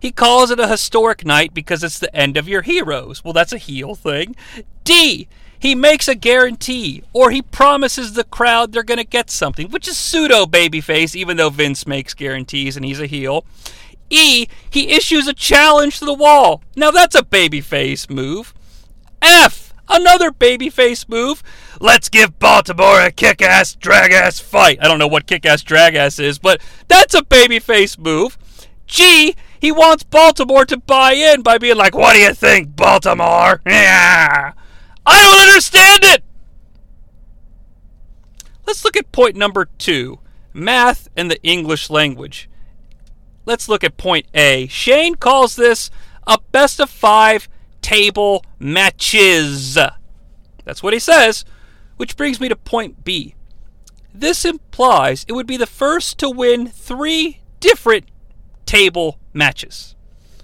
[0.00, 3.22] He calls it a historic night because it's the end of your heroes.
[3.22, 4.34] Well, that's a heel thing.
[4.82, 5.28] D.
[5.56, 9.86] He makes a guarantee, or he promises the crowd they're going to get something, which
[9.86, 13.46] is pseudo babyface, even though Vince makes guarantees and he's a heel.
[14.10, 14.48] E.
[14.68, 16.60] He issues a challenge to the wall.
[16.74, 18.52] Now that's a babyface move.
[19.22, 19.63] F.
[19.88, 21.42] Another babyface move.
[21.80, 24.78] Let's give Baltimore a kick ass, drag ass fight.
[24.80, 28.38] I don't know what kick ass, drag ass is, but that's a babyface move.
[28.86, 29.34] G.
[29.60, 33.60] He wants Baltimore to buy in by being like, What do you think, Baltimore?
[33.66, 34.52] Yeah.
[35.06, 36.24] I don't understand it!
[38.66, 40.20] Let's look at point number two
[40.54, 42.48] math and the English language.
[43.44, 44.66] Let's look at point A.
[44.68, 45.90] Shane calls this
[46.26, 47.48] a best of five
[47.84, 49.76] table matches.
[50.64, 51.44] That's what he says,
[51.98, 53.34] which brings me to point B.
[54.14, 58.06] This implies it would be the first to win three different
[58.64, 59.94] table matches.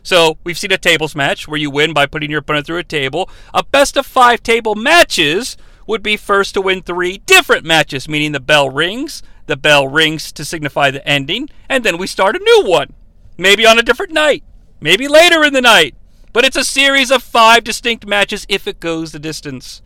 [0.03, 2.85] So we've seen a tables match where you win by putting your opponent through a
[2.85, 3.31] table.
[3.55, 5.57] A best of five table matches
[5.87, 10.31] would be first to win three different matches, meaning the bell rings, the bell rings
[10.33, 12.93] to signify the ending, and then we start a new one.
[13.39, 14.45] Maybe on a different night,
[14.79, 15.95] maybe later in the night.
[16.33, 19.83] But it's a series of five distinct matches if it goes the distance.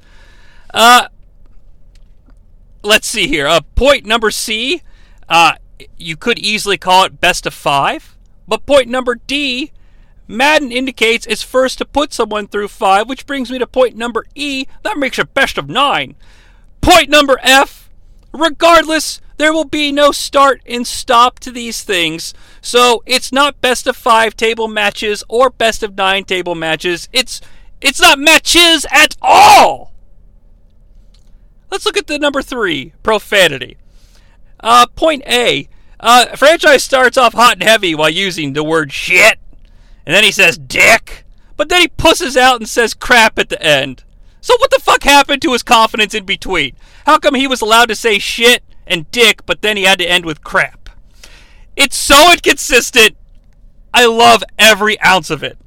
[0.73, 1.09] Uh,
[2.83, 3.47] let's see here.
[3.47, 4.83] Uh, point number C,
[5.29, 5.55] uh,
[5.97, 8.17] you could easily call it best of five.
[8.47, 9.73] But point number D,
[10.29, 14.27] Madden indicates it's first to put someone through five, which brings me to point number
[14.35, 14.67] E.
[14.83, 16.15] That makes it best of nine.
[16.81, 17.91] Point number F,
[18.33, 22.35] regardless, there will be no start and stop to these things.
[22.61, 27.09] So it's not best of five table matches or best of nine table matches.
[27.13, 27.41] It's
[27.81, 29.93] it's not matches at all.
[31.71, 33.77] Let's look at the number three, profanity.
[34.61, 35.69] Uh, point A.
[35.99, 39.39] Uh, franchise starts off hot and heavy while using the word shit,
[40.07, 41.25] and then he says dick,
[41.57, 44.05] but then he pusses out and says crap at the end.
[44.41, 46.77] So what the fuck happened to his confidence in between?
[47.07, 50.11] How come he was allowed to say shit and dick, but then he had to
[50.11, 50.91] end with crap?
[51.77, 53.17] It's so inconsistent.
[53.93, 55.59] I love every ounce of it.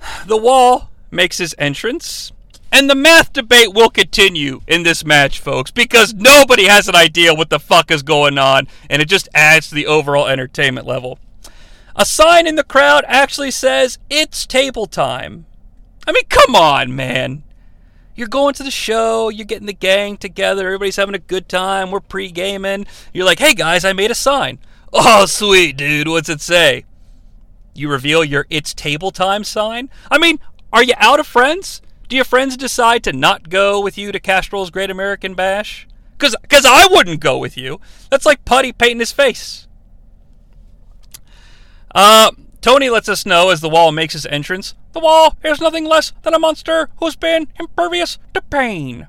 [0.26, 2.32] The wall makes his entrance.
[2.72, 7.32] And the math debate will continue in this match, folks, because nobody has an idea
[7.34, 11.18] what the fuck is going on, and it just adds to the overall entertainment level.
[11.94, 15.46] A sign in the crowd actually says, It's table time.
[16.06, 17.44] I mean, come on, man.
[18.16, 21.90] You're going to the show, you're getting the gang together, everybody's having a good time,
[21.90, 22.86] we're pre gaming.
[23.12, 24.58] You're like, hey guys, I made a sign.
[24.98, 26.84] Oh, sweet, dude, what's it say?
[27.74, 29.90] You reveal your It's Table Time sign?
[30.10, 30.38] I mean,
[30.72, 31.82] are you out of friends?
[32.08, 35.86] Do your friends decide to not go with you to Castrol's Great American Bash?
[36.16, 37.80] Because cause I wouldn't go with you.
[38.10, 39.66] That's like Putty painting his face.
[41.94, 42.30] Uh,
[42.66, 46.12] Tony lets us know as the wall makes his entrance the wall is nothing less
[46.22, 49.06] than a monster who's been impervious to pain.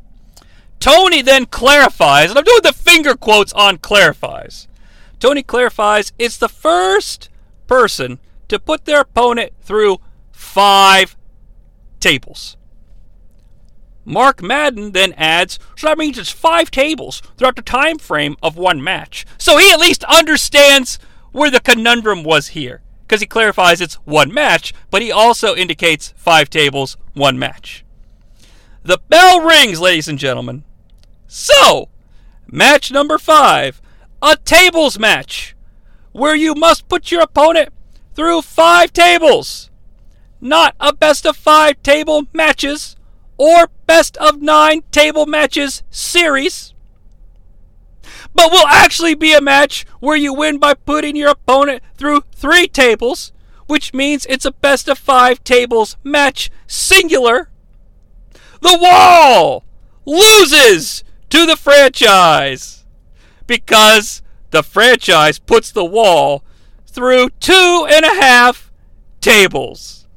[0.80, 4.68] Tony then clarifies, and I'm doing the finger quotes on clarifies.
[5.20, 7.30] Tony clarifies it's the first
[7.66, 9.98] person to put their opponent through
[10.32, 11.18] five
[12.00, 12.58] tables.
[14.06, 18.56] Mark Madden then adds, so that means it's five tables throughout the time frame of
[18.56, 19.26] one match.
[19.40, 21.00] So he at least understands
[21.32, 22.84] where the conundrum was here.
[23.08, 27.86] Because he clarifies it's one match, but he also indicates five tables, one match.
[28.84, 30.66] The bell rings, ladies and gentlemen.
[31.26, 31.88] So,
[32.48, 33.82] match number five
[34.22, 35.56] a tables match,
[36.12, 37.70] where you must put your opponent
[38.14, 39.70] through five tables.
[40.42, 42.96] Not a best of five table matches
[43.38, 46.74] or best of nine table matches series,
[48.38, 52.68] but will actually be a match where you win by putting your opponent through three
[52.68, 53.34] tables,
[53.65, 57.49] which means it's a best of five tables match singular.
[58.61, 59.65] The Wall
[60.05, 62.85] loses to the franchise
[63.47, 66.43] because the franchise puts the Wall
[66.85, 68.72] through two and a half
[69.19, 70.07] tables.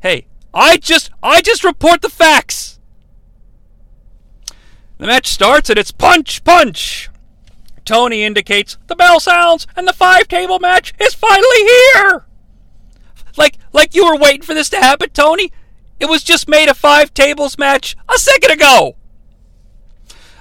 [0.00, 2.78] Hey, I just I just report the facts.
[5.02, 7.10] The match starts and it's punch punch.
[7.84, 12.24] Tony indicates the bell sounds and the five table match is finally here.
[13.36, 15.50] Like like you were waiting for this to happen, Tony?
[15.98, 18.94] It was just made a five tables match a second ago.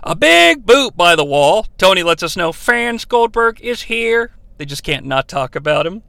[0.04, 1.66] A big boot by the wall.
[1.80, 4.30] Tony lets us know Franz Goldberg is here.
[4.60, 6.04] They just can't not talk about him.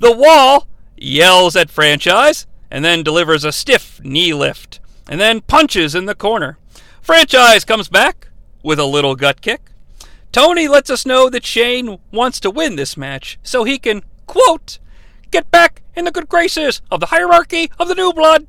[0.00, 5.94] The wall yells at franchise and then delivers a stiff knee lift and then punches
[5.94, 6.56] in the corner.
[7.04, 8.28] Franchise comes back
[8.62, 9.72] with a little gut kick.
[10.32, 14.78] Tony lets us know that Shane wants to win this match so he can, quote,
[15.30, 18.46] get back in the good graces of the hierarchy of the new blood.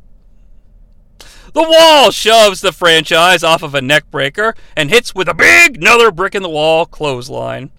[1.51, 6.09] The wall shoves the franchise off of a neckbreaker and hits with a big another
[6.09, 7.71] brick in the wall clothesline.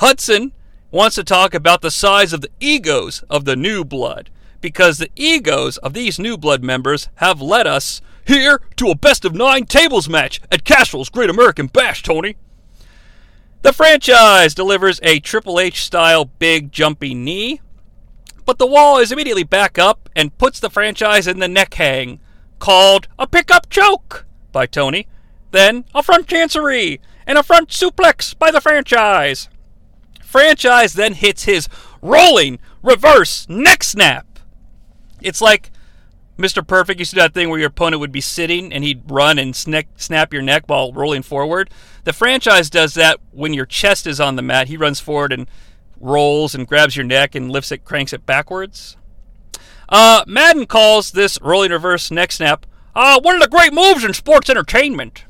[0.00, 0.52] Hudson
[0.90, 4.28] wants to talk about the size of the egos of the new blood
[4.60, 9.24] because the egos of these new blood members have led us here to a best
[9.24, 12.36] of nine tables match at Castrol's Great American Bash, Tony.
[13.62, 17.60] The franchise delivers a Triple H style big jumpy knee,
[18.46, 22.20] but the wall is immediately back up and puts the franchise in the neck hang
[22.58, 25.08] called a pickup choke by Tony,
[25.50, 29.48] then a front chancery, and a front suplex by the franchise.
[30.22, 31.68] Franchise then hits his
[32.00, 34.38] rolling reverse neck snap.
[35.20, 35.70] It's like
[36.40, 36.66] Mr.
[36.66, 39.38] Perfect used to do that thing where your opponent would be sitting and he'd run
[39.38, 41.70] and snap your neck while rolling forward.
[42.04, 44.68] The franchise does that when your chest is on the mat.
[44.68, 45.48] He runs forward and
[46.00, 48.96] rolls and grabs your neck and lifts it, cranks it backwards.
[49.88, 52.64] Uh, Madden calls this rolling reverse neck snap
[52.94, 55.24] uh, one of the great moves in sports entertainment.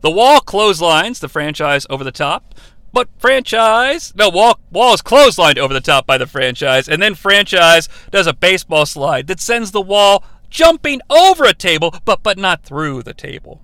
[0.00, 2.54] The wall clotheslines the franchise over the top,
[2.92, 7.14] but franchise no wall wall is clotheslined over the top by the franchise, and then
[7.14, 12.38] franchise does a baseball slide that sends the wall jumping over a table, but but
[12.38, 13.60] not through the table.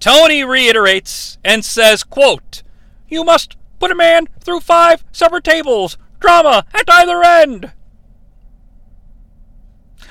[0.00, 2.62] Tony reiterates and says, quote,
[3.08, 7.72] You must put a man through five separate tables, drama at either end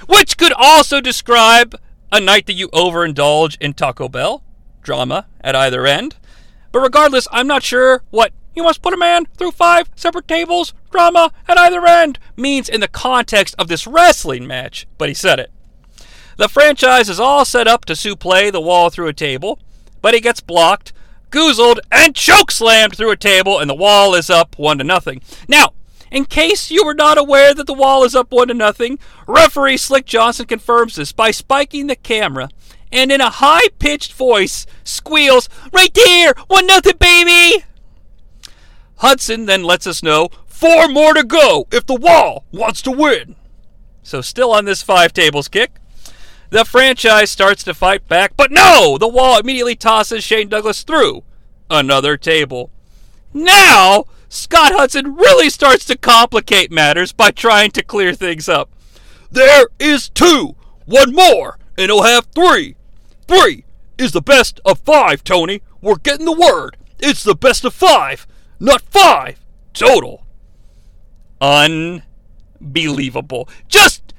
[0.07, 1.79] which could also describe
[2.11, 4.43] a night that you overindulge in Taco Bell
[4.81, 6.15] drama at either end.
[6.71, 10.73] But regardless, I'm not sure what you must put a man through five separate tables
[10.91, 15.39] drama at either end means in the context of this wrestling match, but he said
[15.39, 15.51] it.
[16.37, 19.59] The franchise is all set up to suplex the wall through a table,
[20.01, 20.91] but he gets blocked,
[21.29, 25.21] goozled, and chokeslammed through a table, and the wall is up one to nothing.
[25.47, 25.73] Now,
[26.11, 29.77] in case you were not aware that the wall is up one to nothing, referee
[29.77, 32.49] Slick Johnson confirms this by spiking the camera
[32.91, 36.33] and in a high pitched voice squeals, Right there!
[36.47, 37.63] One nothing, baby!
[38.97, 43.35] Hudson then lets us know four more to go if the wall wants to win.
[44.03, 45.71] So, still on this five tables kick,
[46.51, 48.97] the franchise starts to fight back, but no!
[48.99, 51.23] The wall immediately tosses Shane Douglas through
[51.69, 52.69] another table.
[53.33, 58.69] Now, Scott Hudson really starts to complicate matters by trying to clear things up.
[59.31, 60.55] There is two,
[60.85, 62.75] one more, and he'll have three.
[63.31, 63.63] Three
[63.97, 65.61] is the best of five, Tony.
[65.79, 66.75] We're getting the word.
[66.99, 68.27] It's the best of five,
[68.59, 69.39] not five
[69.73, 70.25] total.
[71.39, 73.47] Unbelievable.
[73.69, 74.13] Just,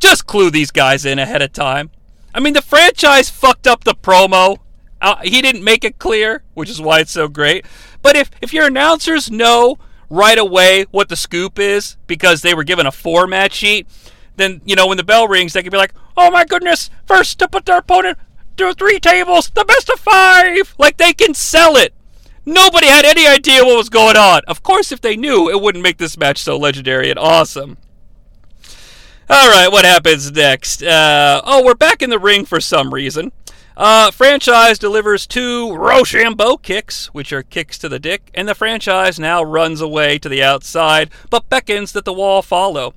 [0.00, 1.92] just clue these guys in ahead of time.
[2.34, 4.58] I mean, the franchise fucked up the promo.
[5.00, 7.64] Uh, he didn't make it clear, which is why it's so great.
[8.02, 9.78] But if, if your announcers know
[10.10, 13.86] right away what the scoop is because they were given a format sheet,
[14.34, 17.38] then, you know, when the bell rings, they can be like, oh my goodness, first
[17.38, 18.18] to put their opponent
[18.56, 20.74] through three tables, the best of five.
[20.78, 21.94] Like they can sell it.
[22.44, 24.42] Nobody had any idea what was going on.
[24.48, 27.76] Of course, if they knew, it wouldn't make this match so legendary and awesome.
[29.30, 30.82] All right, what happens next?
[30.82, 33.32] Uh, oh, we're back in the ring for some reason.
[33.76, 39.18] Uh, franchise delivers two Rochambeau kicks, which are kicks to the dick, and the franchise
[39.18, 42.94] now runs away to the outside, but beckons that the wall follow.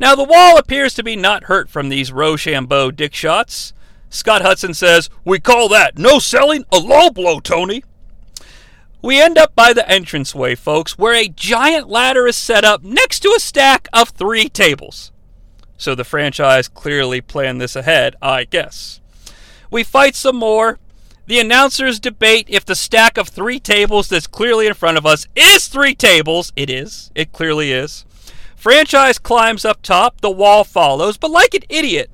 [0.00, 3.72] Now, the wall appears to be not hurt from these Rochambeau dick shots.
[4.10, 7.84] Scott Hudson says, We call that no selling a low blow, Tony.
[9.00, 13.20] We end up by the entranceway, folks, where a giant ladder is set up next
[13.20, 15.12] to a stack of three tables.
[15.76, 19.00] So the franchise clearly planned this ahead, I guess.
[19.70, 20.78] We fight some more.
[21.26, 25.26] The announcers debate if the stack of three tables that's clearly in front of us
[25.36, 26.52] is three tables.
[26.56, 27.12] It is.
[27.14, 28.04] It clearly is.
[28.56, 32.10] Franchise climbs up top, the wall follows, but like an idiot,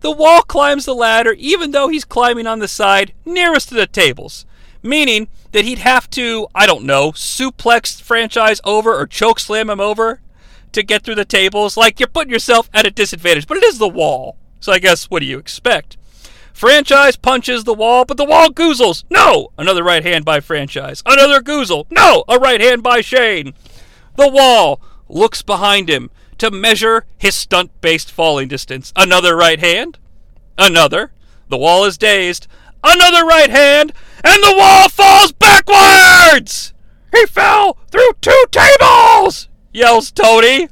[0.00, 3.86] the wall climbs the ladder even though he's climbing on the side nearest to the
[3.86, 4.46] tables,
[4.82, 9.80] meaning that he'd have to, I don't know, suplex franchise over or choke slam him
[9.80, 10.20] over
[10.72, 11.76] to get through the tables.
[11.76, 14.36] Like you're putting yourself at a disadvantage, but it is the wall.
[14.60, 15.96] So I guess what do you expect?
[16.52, 19.04] Franchise punches the wall, but the wall goozles.
[19.08, 19.48] No!
[19.56, 21.02] Another right hand by Franchise.
[21.06, 21.86] Another goozle.
[21.90, 22.24] No!
[22.28, 23.54] A right hand by Shane.
[24.16, 26.10] The wall looks behind him
[26.40, 28.92] to measure his stunt based falling distance.
[28.96, 29.98] Another right hand.
[30.58, 31.12] Another.
[31.48, 32.46] The wall is dazed.
[32.82, 33.92] Another right hand.
[34.24, 36.74] And the wall falls backwards!
[37.12, 39.48] He fell through two tables!
[39.72, 40.68] yells Tony.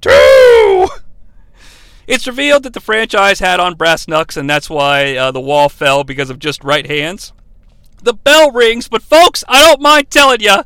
[0.00, 0.88] Two!
[2.06, 5.68] It's revealed that the franchise had on brass knucks, and that's why uh, the wall
[5.68, 7.32] fell because of just right hands.
[8.02, 10.64] The bell rings, but folks, I don't mind telling you,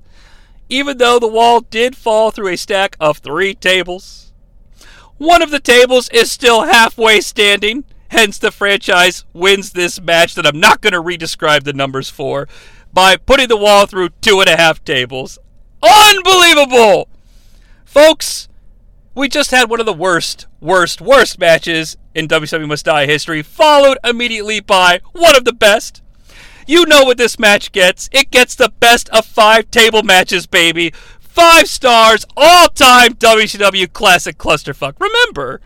[0.69, 4.24] even though the wall did fall through a stack of three tables,
[5.19, 7.85] one of the tables is still halfway standing.
[8.09, 12.49] Hence, the franchise wins this match that I'm not going to re-describe the numbers for
[12.93, 15.39] by putting the wall through two and a half tables.
[15.83, 17.09] Unbelievable!
[17.85, 18.49] Folks,
[19.15, 23.43] we just had one of the worst, worst, worst matches in WCW Must Die history,
[23.43, 26.03] followed immediately by one of the best.
[26.67, 28.09] You know what this match gets.
[28.11, 30.95] It gets the best of five table matches, baby.
[31.35, 34.95] Five stars, all time WCW classic clusterfuck.
[35.01, 35.61] Remember,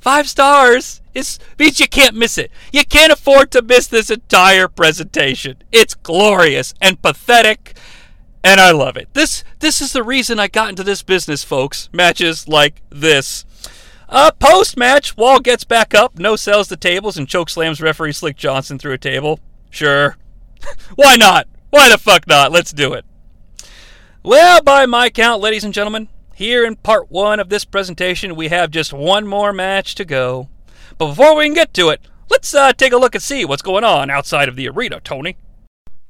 [0.00, 2.50] five stars is, means you can't miss it.
[2.72, 5.58] You can't afford to miss this entire presentation.
[5.70, 7.74] It's glorious and pathetic
[8.42, 9.08] and I love it.
[9.12, 11.90] This this is the reason I got into this business, folks.
[11.92, 13.44] Matches like this.
[14.08, 18.12] Uh, Post match, Wall gets back up, no sells the tables, and choke slams referee
[18.12, 19.40] Slick Johnson through a table.
[19.68, 20.16] Sure.
[20.94, 21.48] Why not?
[21.68, 22.50] Why the fuck not?
[22.50, 23.04] Let's do it.
[24.24, 28.48] Well, by my count, ladies and gentlemen, here in part one of this presentation, we
[28.48, 30.48] have just one more match to go.
[30.96, 32.00] But before we can get to it,
[32.30, 35.36] let's uh, take a look and see what's going on outside of the arena, Tony.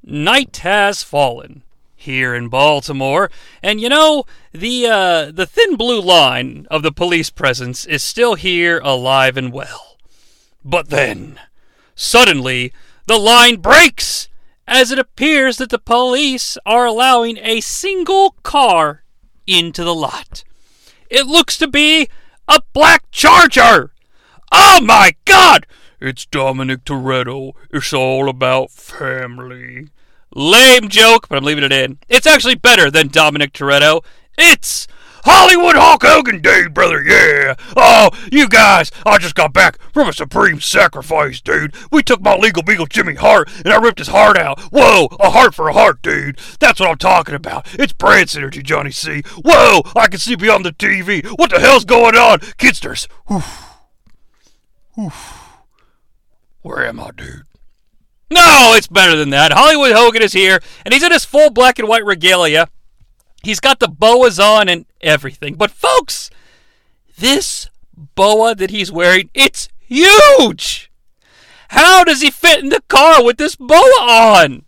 [0.05, 1.63] Night has fallen
[1.97, 3.31] here in Baltimore.
[3.63, 8.35] And you know, the uh, the thin blue line of the police presence is still
[8.35, 9.97] here, alive and well.
[10.63, 11.41] But then,
[11.95, 12.75] suddenly,
[13.07, 14.29] the line breaks
[14.73, 19.05] as it appears that the police are allowing a single car
[19.47, 20.45] into the lot.
[21.11, 22.09] It looks to be
[22.49, 23.93] a black charger.
[24.51, 25.67] Oh my god!
[26.01, 27.53] It's Dominic Toretto.
[27.71, 29.89] It's all about family.
[30.35, 31.99] Lame joke, but I'm leaving it in.
[32.09, 34.03] It's actually better than Dominic Toretto.
[34.39, 34.89] It's
[35.25, 37.55] Hollywood Hulk Hogan Day, brother, yeah!
[37.77, 41.75] Oh, you guys, I just got back from a supreme sacrifice, dude.
[41.91, 44.61] We took my legal beagle Jimmy Hart, and I ripped his heart out.
[44.73, 46.39] Whoa, a heart for a heart, dude.
[46.59, 47.67] That's what I'm talking about.
[47.75, 49.23] It's brand synergy, Jonnie Sea.
[49.45, 51.25] Whoa, I can see beyond the TV.
[51.39, 52.41] What the hell's going on?
[52.59, 53.07] Kidsters.
[53.31, 53.69] Oof.
[54.99, 55.49] Oof.
[56.63, 57.43] Where am I, dude?
[58.31, 59.53] No, it's better than that.
[59.53, 62.69] Hollywood Hogan is here, and he's in his full black and white regalia.
[63.43, 65.55] He's got the boas on and everything.
[65.55, 66.31] But folks,
[67.19, 67.69] this
[68.15, 70.91] boa that he's wearing, it's huge.
[71.71, 74.65] How does he fit in the car with this boa on?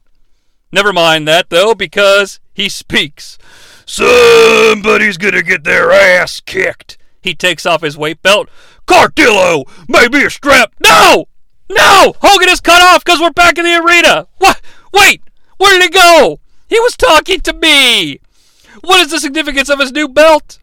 [0.73, 3.39] Never mind that though, because he speaks.
[3.87, 6.99] Somebody's gonna get their ass kicked.
[7.21, 8.49] He takes off his weight belt.
[8.87, 10.73] Cardillo, maybe a strap.
[10.83, 11.27] No!
[11.71, 12.15] No!
[12.21, 14.27] Hogan is cut off because we're back in the arena!
[14.39, 14.61] What?
[14.93, 15.23] Wait!
[15.59, 16.41] Where did he go?
[16.69, 18.21] He was talking to me!
[18.81, 20.59] What is the significance of his new belt?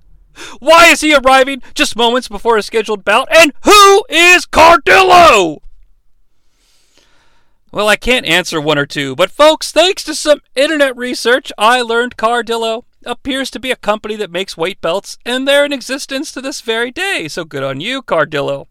[0.60, 3.28] Why is he arriving just moments before his scheduled bout?
[3.36, 5.60] And who is Cardillo?
[7.72, 11.82] Well, I can't answer one or two, but folks, thanks to some internet research, I
[11.82, 16.32] learned Cardillo appears to be a company that makes weight belts, and they're in existence
[16.34, 17.28] to this very day.
[17.30, 18.68] So good on you, Cardillo.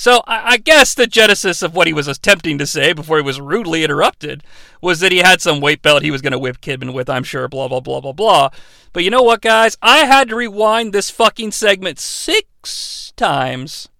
[0.00, 3.22] So I, I, guess the genesis of what he was attempting to say before he
[3.22, 4.42] was rudely interrupted
[4.80, 7.22] was that he had some weight belt he was going to whip Kidman with, I'm
[7.22, 8.48] sure, blah, blah, blah, blah, blah.
[8.94, 9.76] But you know what, guys?
[9.82, 13.90] I had to rewind this fucking segment six times.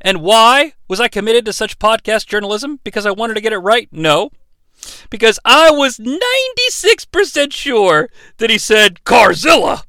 [0.00, 2.80] And why was I committed to such podcast journalism?
[2.82, 3.88] Because I wanted to get it right?
[3.92, 4.32] No.
[5.08, 8.08] Because I was 96% sure
[8.38, 9.84] that he said Carzilla.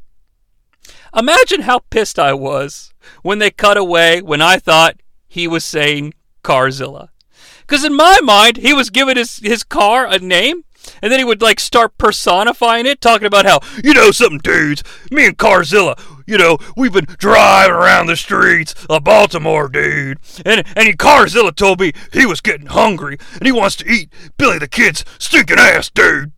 [1.18, 2.94] Imagine how pissed I was
[3.24, 4.98] when they cut away when I thought
[5.30, 7.10] he was saying Carzilla.
[7.62, 10.64] Because in my mind, he was giving his, his car a name,
[11.02, 14.84] and then he would like start personifying it, talking about how, you know, something, dudes,
[15.12, 20.20] me and Carzilla, you know, we've been driving around the streets of Baltimore, dude.
[20.46, 24.60] And and Carzilla told me he was getting hungry and he wants to eat Billy
[24.60, 26.32] the Kid's stinking ass, dude.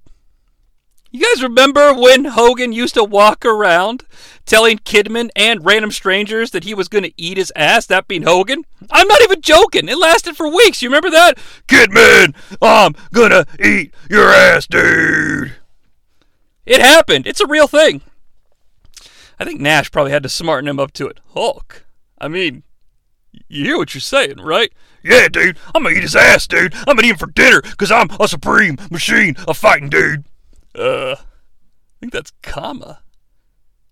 [1.14, 4.06] You guys remember when Hogan used to walk around
[4.46, 8.24] telling Kidman and random strangers that he was going to eat his ass, that being
[8.24, 8.64] Hogan?
[8.90, 9.90] I'm not even joking.
[9.90, 10.82] It lasted for weeks.
[10.82, 11.38] You remember that?
[11.68, 15.54] Kidman, I'm going to eat your ass, dude.
[16.66, 17.28] It happened.
[17.28, 18.02] It's a real thing.
[19.38, 21.20] I think Nash probably had to smarten him up to it.
[21.34, 21.86] Hulk,
[22.20, 22.64] I mean,
[23.50, 24.72] You hear what you're saying, right?
[25.04, 25.58] Yeah, dude.
[25.76, 26.74] I'm gonna eat his ass, dude.
[26.88, 30.24] I'm gonna eat him for dinner, cause I'm a supreme machine of fighting, dude.
[30.74, 33.02] Uh, I think that's comma.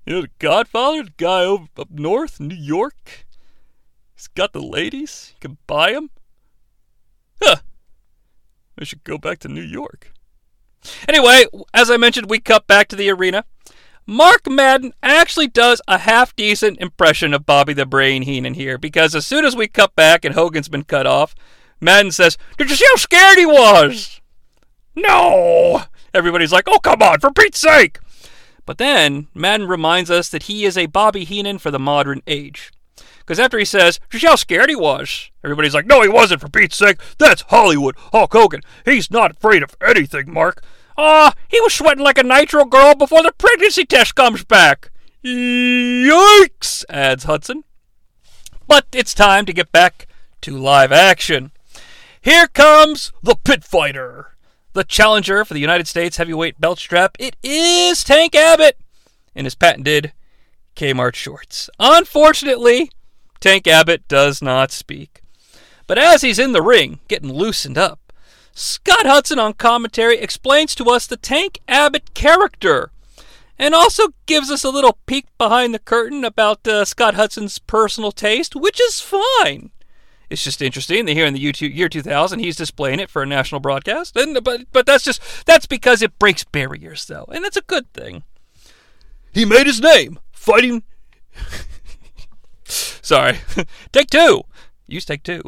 [0.06, 3.26] You know, the Godfather, the guy over up north, New York.
[4.16, 5.34] He's got the ladies.
[5.36, 6.10] You can buy them.
[7.42, 7.58] Huh.
[8.80, 10.12] I should go back to New York.
[11.08, 13.44] Anyway, as I mentioned, we cut back to the arena.
[14.06, 19.14] Mark Madden actually does a half decent impression of Bobby the Brain Heenan here because
[19.14, 21.36] as soon as we cut back and Hogan's been cut off,
[21.80, 24.20] Madden says, Did you see how scared he was?
[24.96, 25.84] No!
[26.14, 28.00] Everybody's like, Oh, come on, for Pete's sake!
[28.66, 32.72] But then Madden reminds us that he is a Bobby Heenan for the modern age.
[33.18, 35.30] Because after he says, see how scared he was?
[35.44, 37.00] Everybody's like, No, he wasn't, for Pete's sake.
[37.18, 37.96] That's Hollywood.
[38.12, 38.62] Hulk Hogan.
[38.86, 40.64] He's not afraid of anything, Mark.
[40.98, 44.92] Ah, he was sweating like a nitro girl before the pregnancy test comes back.
[45.24, 47.64] Yikes, adds Hudson.
[48.68, 50.08] But it's time to get back
[50.42, 51.52] to live action.
[52.22, 54.36] Here comes the pit fighter.
[54.74, 57.18] The challenger for the United States heavyweight belt strap.
[57.20, 58.78] It is Tank Abbott
[59.34, 60.14] in his patented
[60.76, 61.70] Kmart shorts.
[61.80, 62.92] Unfortunately,
[63.40, 65.22] Tank Abbott does not speak.
[65.88, 68.14] But as he's in the ring, getting loosened up,
[68.54, 72.92] Scott Hudson on commentary explains to us the Tank Abbott character
[73.58, 78.12] and also gives us a little peek behind the curtain about uh, Scott Hudson's personal
[78.12, 79.72] taste, which is fine.
[80.30, 83.62] It's just interesting that here in the year 2000 he's displaying it for a national
[83.62, 87.62] broadcast, and but but that's just that's because it breaks barriers though, and that's a
[87.62, 88.24] good thing.
[89.32, 90.84] He made his name fighting.
[92.64, 93.40] Sorry,
[93.92, 94.44] take two.
[94.88, 95.42] Use take two.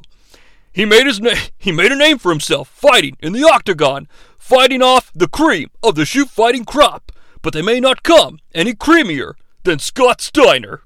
[0.72, 4.82] He made his na- he made a name for himself fighting in the octagon, fighting
[4.82, 9.34] off the cream of the shoot fighting crop, but they may not come any creamier
[9.64, 10.82] than Scott Steiner.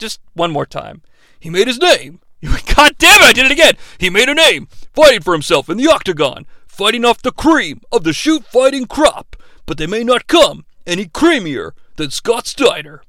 [0.00, 1.02] Just one more time.
[1.38, 2.20] He made his name.
[2.42, 3.74] God damn it, I did it again.
[3.98, 8.02] He made a name, fighting for himself in the octagon, fighting off the cream of
[8.02, 9.36] the shoot fighting crop,
[9.66, 13.02] but they may not come any creamier than Scott Steiner.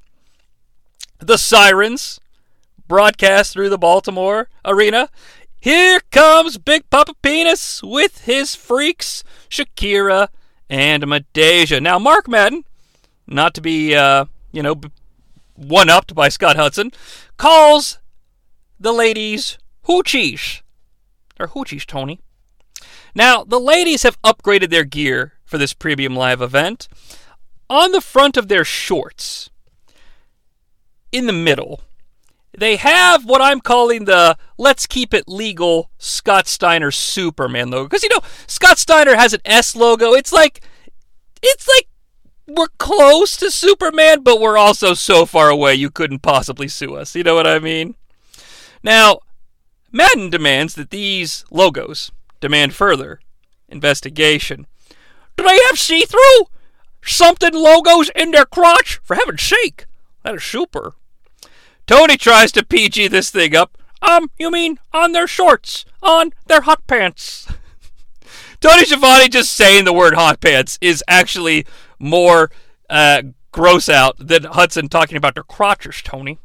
[1.20, 2.20] The Sirens,
[2.88, 5.08] broadcast through the Baltimore arena.
[5.62, 10.28] Here comes Big Papa Penis with his freaks, Shakira
[10.70, 11.82] and Midajah.
[11.82, 12.66] Now, Mark Madden,
[13.28, 14.82] not to be, uh, you know,
[15.62, 16.92] one upped by Scott Hudson,
[17.38, 18.00] calls
[18.80, 19.58] the ladies
[19.88, 20.62] hoochies.
[21.38, 22.20] They're hoochies, Tony.
[23.14, 26.88] Now, the ladies have upgraded their gear for this premium live event.
[27.70, 29.50] On the front of their shorts,
[31.12, 31.82] in the middle,
[32.58, 37.86] they have what I'm calling the let's keep it legal Scott Steiner Superman logo.
[37.86, 40.14] Because, you know, Scott Steiner has an S logo.
[40.14, 40.62] It's like,
[41.42, 41.88] it's like
[42.56, 47.16] we're close to Superman, but we're also so far away you couldn't possibly sue us.
[47.16, 47.96] You know what I mean?
[48.84, 49.20] Now,
[49.92, 53.20] Madden demands that these logos demand further
[53.70, 54.68] investigation.
[55.38, 56.48] Do they have see through?
[57.04, 59.00] Something logos in their crotch?
[59.04, 59.86] For heaven's sake,
[60.24, 60.94] that is super.
[61.88, 63.78] Tony tries to PG this thing up.
[64.02, 67.48] Um, you mean on their shorts, on their hot pants.
[68.62, 71.66] Tony Schiavone just saying the word hot pants is actually
[72.02, 72.52] more
[72.90, 73.22] uh,
[73.52, 76.40] gross out than Hudson talking about their crotches, Tony.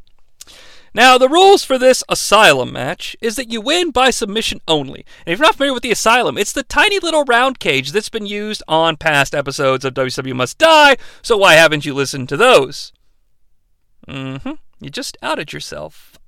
[0.94, 5.04] Now, the rules for this Asylum match is that you win by submission only.
[5.26, 8.08] And if you're not familiar with the Asylum, it's the tiny little round cage that's
[8.08, 12.36] been used on past episodes of WCW Must Die, so why haven't you listened to
[12.38, 12.92] those?
[14.08, 14.52] Mm hmm.
[14.80, 16.18] You just outed yourself.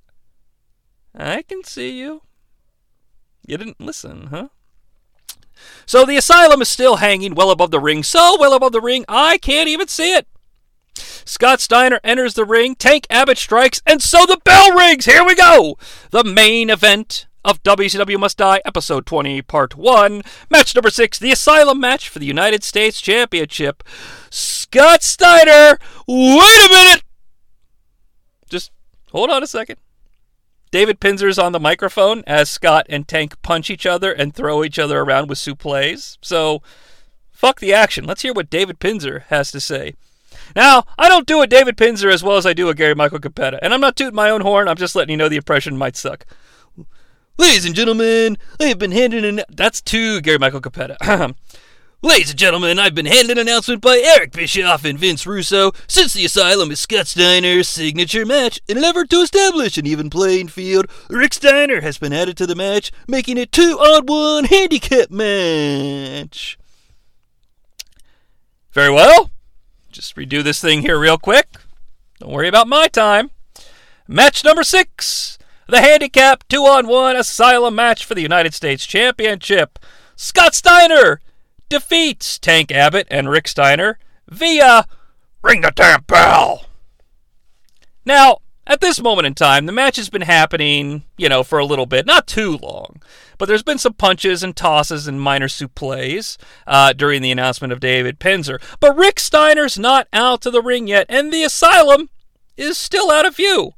[1.14, 2.22] I can see you.
[3.46, 4.48] You didn't listen, huh?
[5.86, 9.04] So the asylum is still hanging well above the ring, so well above the ring,
[9.08, 10.26] I can't even see it.
[11.24, 15.04] Scott Steiner enters the ring, Tank Abbott strikes, and so the bell rings!
[15.04, 15.78] Here we go!
[16.10, 21.32] The main event of WCW Must Die, Episode 20, Part 1, Match number 6, the
[21.32, 23.82] Asylum match for the United States Championship.
[24.30, 27.02] Scott Steiner, wait a minute!
[28.48, 28.72] Just
[29.12, 29.78] hold on a second.
[30.70, 34.78] David Penzer's on the microphone as Scott and Tank punch each other and throw each
[34.78, 36.18] other around with suplees.
[36.20, 36.62] So,
[37.30, 38.04] fuck the action.
[38.04, 39.94] Let's hear what David Penzer has to say.
[40.54, 43.18] Now, I don't do a David Penzer as well as I do a Gary Michael
[43.18, 44.68] Cappetta, and I'm not tooting my own horn.
[44.68, 46.24] I'm just letting you know the impression might suck.
[47.36, 49.42] Ladies and gentlemen, I have been handed an.
[49.48, 50.96] That's two Gary Michael Cappetta.
[52.00, 56.12] Ladies and gentlemen, I've been handed an announcement by Eric Bischoff and Vince Russo since
[56.12, 58.60] the Asylum is Scott Steiner's signature match.
[58.68, 62.46] In an effort to establish an even playing field, Rick Steiner has been added to
[62.46, 66.56] the match, making it two on one handicap match.
[68.70, 69.32] Very well.
[69.90, 71.48] Just redo this thing here real quick.
[72.20, 73.32] Don't worry about my time.
[74.06, 79.80] Match number six the handicap two on one asylum match for the United States Championship.
[80.14, 81.20] Scott Steiner
[81.68, 84.86] defeats Tank Abbott and Rick Steiner via
[85.42, 86.66] Ring the Damn Bell.
[88.04, 91.64] Now, at this moment in time, the match has been happening, you know, for a
[91.64, 93.00] little bit, not too long,
[93.38, 96.36] but there's been some punches and tosses and minor suplees
[96.66, 98.60] uh, during the announcement of David Penzer.
[98.78, 102.10] But Rick Steiner's not out to the ring yet, and the Asylum
[102.58, 103.72] is still out of view.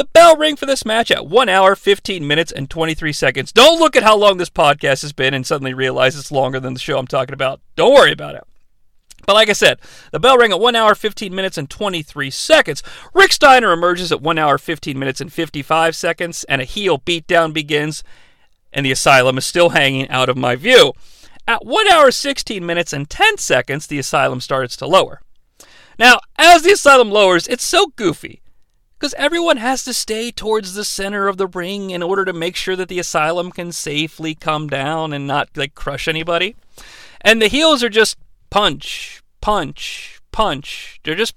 [0.00, 3.52] The bell ring for this match at 1 hour, 15 minutes, and 23 seconds.
[3.52, 6.72] Don't look at how long this podcast has been and suddenly realize it's longer than
[6.72, 7.60] the show I'm talking about.
[7.76, 8.44] Don't worry about it.
[9.26, 9.78] But like I said,
[10.10, 12.82] the bell rang at 1 hour, 15 minutes, and 23 seconds.
[13.12, 17.52] Rick Steiner emerges at 1 hour, 15 minutes, and 55 seconds, and a heel beatdown
[17.52, 18.02] begins,
[18.72, 20.94] and the asylum is still hanging out of my view.
[21.46, 25.20] At 1 hour, 16 minutes, and 10 seconds, the asylum starts to lower.
[25.98, 28.39] Now, as the asylum lowers, it's so goofy
[29.00, 32.54] because everyone has to stay towards the center of the ring in order to make
[32.54, 36.54] sure that the asylum can safely come down and not like crush anybody.
[37.22, 38.18] And the heels are just
[38.50, 41.00] punch, punch, punch.
[41.02, 41.34] They're just,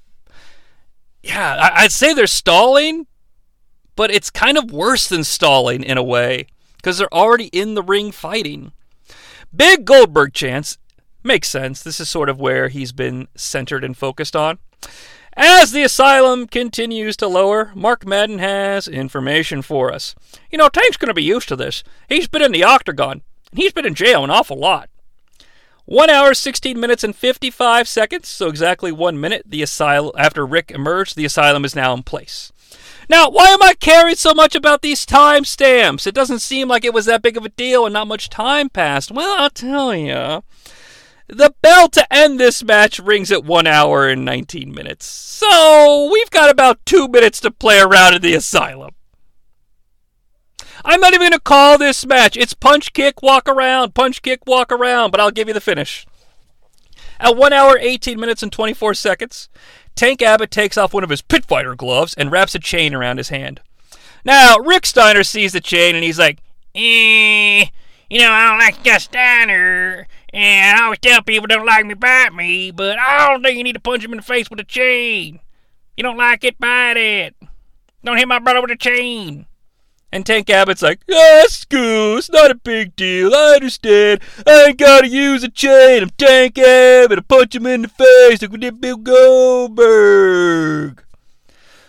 [1.24, 3.08] yeah, I'd say they're stalling,
[3.96, 7.84] but it's kind of worse than stalling in a way because they're already in the
[7.84, 8.74] ring fighting.
[9.56, 10.78] Big Goldberg chance
[11.24, 11.82] makes sense.
[11.82, 14.60] This is sort of where he's been centered and focused on.
[15.36, 20.14] As the asylum continues to lower, Mark Madden has information for us.
[20.52, 21.84] You know, Tank's going to be used to this.
[22.08, 24.90] He's been in the octagon, and he's been in jail an awful lot.
[25.86, 30.72] 1 hour, 16 minutes, and 55 seconds, so exactly one minute the asylum after Rick
[30.72, 32.52] emerged, the asylum is now in place.
[33.10, 36.08] Now, why am I caring so much about these timestamps?
[36.08, 38.70] It doesn't seem like it was that big of a deal and not much time
[38.70, 39.12] passed.
[39.12, 40.44] Well, I'll tell you.
[41.34, 45.08] The bell to end this match rings at 1 hour and 19 minutes.
[45.08, 48.92] So, we've got about 2 minutes to play around in the asylum.
[50.86, 52.38] I'm not even going to call this match.
[52.38, 56.06] It's punch, kick, walk around, punch, kick, walk around, but I'll give you the finish.
[57.20, 59.50] At 1 hour, 18 minutes, and 24 seconds,
[59.96, 63.18] Tank Abbott takes off one of his pit fighter gloves and wraps a chain around
[63.18, 63.60] his hand.
[64.24, 66.44] Now, Rick Steiner sees the chain and he's like,
[66.76, 67.66] eh,
[68.10, 71.94] you know, I don't like Gus Steiner, and I always tell people don't like me,
[71.94, 74.60] bite me, but I don't think you need to punch him in the face with
[74.60, 75.40] a chain.
[75.96, 77.36] You don't like it, bite it.
[78.04, 79.46] Don't hit my brother with a chain.
[80.12, 83.34] And Tank Abbott's like, ah, school, it's not a big deal.
[83.34, 84.22] I understand.
[84.46, 86.04] I ain't gotta use a chain.
[86.04, 87.20] I'm Tank Abbott.
[87.20, 91.04] I punch him in the face like we did Bill Goldberg.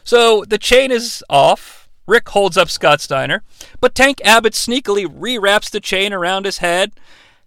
[0.05, 1.89] So the chain is off.
[2.07, 3.43] Rick holds up Scott Steiner,
[3.81, 6.93] but Tank Abbott sneakily rewraps the chain around his head,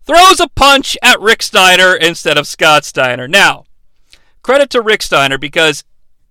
[0.07, 3.27] throws a punch at Rick Steiner instead of Scott Steiner.
[3.27, 3.65] Now,
[4.41, 5.83] credit to Rick Steiner because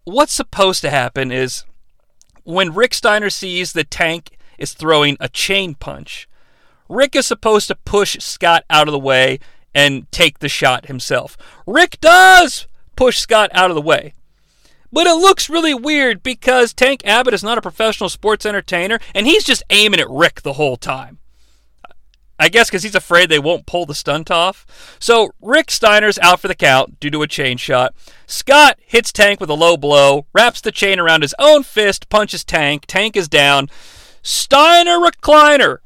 [0.05, 1.65] what's supposed to happen is
[2.45, 6.27] when Rick Steiner sees the tank is throwing a chain punch.
[6.89, 9.41] Rick is supposed to push Scott out of the way
[9.75, 11.37] and take the shot himself.
[11.67, 12.67] Rick does
[12.97, 14.15] push Scott out of the way.
[14.91, 19.27] But it looks really weird because Tank Abbott is not a professional sports entertainer and
[19.27, 21.19] he's just aiming at Rick the whole time.
[22.39, 24.97] I guess because he's afraid they won't pull the stunt off.
[24.99, 27.95] So Rick Steiner's out for the count due to a chain shot.
[28.27, 32.45] Scott hits Tank with a low blow, wraps the chain around his own fist, punches
[32.45, 32.85] Tank.
[32.87, 33.71] Tank is down.
[34.23, 35.79] Steiner recliner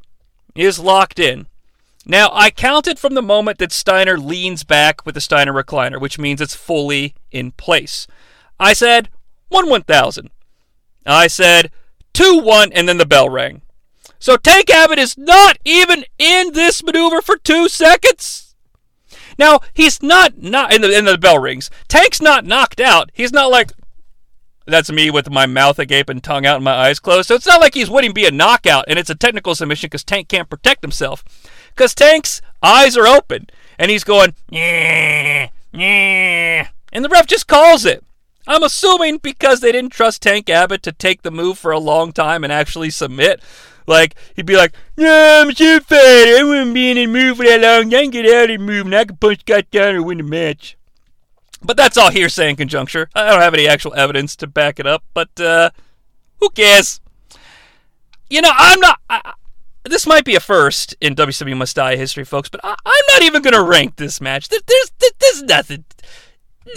[0.54, 1.46] is locked in.
[2.06, 6.18] Now, I counted from the moment that Steiner leans back with the Steiner recliner, which
[6.18, 8.06] means it's fully in place.
[8.58, 9.08] I said
[9.48, 10.30] 1 1000.
[11.06, 11.70] I said
[12.14, 13.62] 2 1, and then the bell rang.
[14.20, 18.54] So Tank Abbott is not even in this maneuver for two seconds.
[19.38, 21.70] Now, he's not not in the in the bell rings.
[21.88, 23.10] Tank's not knocked out.
[23.14, 23.72] He's not like
[24.66, 27.28] that's me with my mouth agape and tongue out and my eyes closed.
[27.28, 30.04] So it's not like he's winning be a knockout and it's a technical submission because
[30.04, 31.24] Tank can't protect himself.
[31.74, 33.48] Because Tank's eyes are open
[33.78, 36.68] and he's going, yeah, yeah.
[36.92, 38.04] And the ref just calls it.
[38.46, 42.12] I'm assuming because they didn't trust Tank Abbott to take the move for a long
[42.12, 43.40] time and actually submit.
[43.86, 45.98] Like, he'd be like, Yeah, I'm so fat.
[46.38, 47.94] I wouldn't be in a move for that long.
[47.94, 50.18] I can get out of the move and I can punch Scott down or win
[50.18, 50.76] the match.
[51.62, 53.10] But that's all hearsay and conjuncture.
[53.14, 55.70] I don't have any actual evidence to back it up, but uh,
[56.40, 57.00] who cares?
[58.30, 58.98] You know, I'm not.
[59.10, 59.34] I,
[59.84, 63.22] this might be a first in WCW Must Die history, folks, but I, am not
[63.22, 64.48] even going to rank this match.
[64.48, 65.84] There, there's, there's nothing.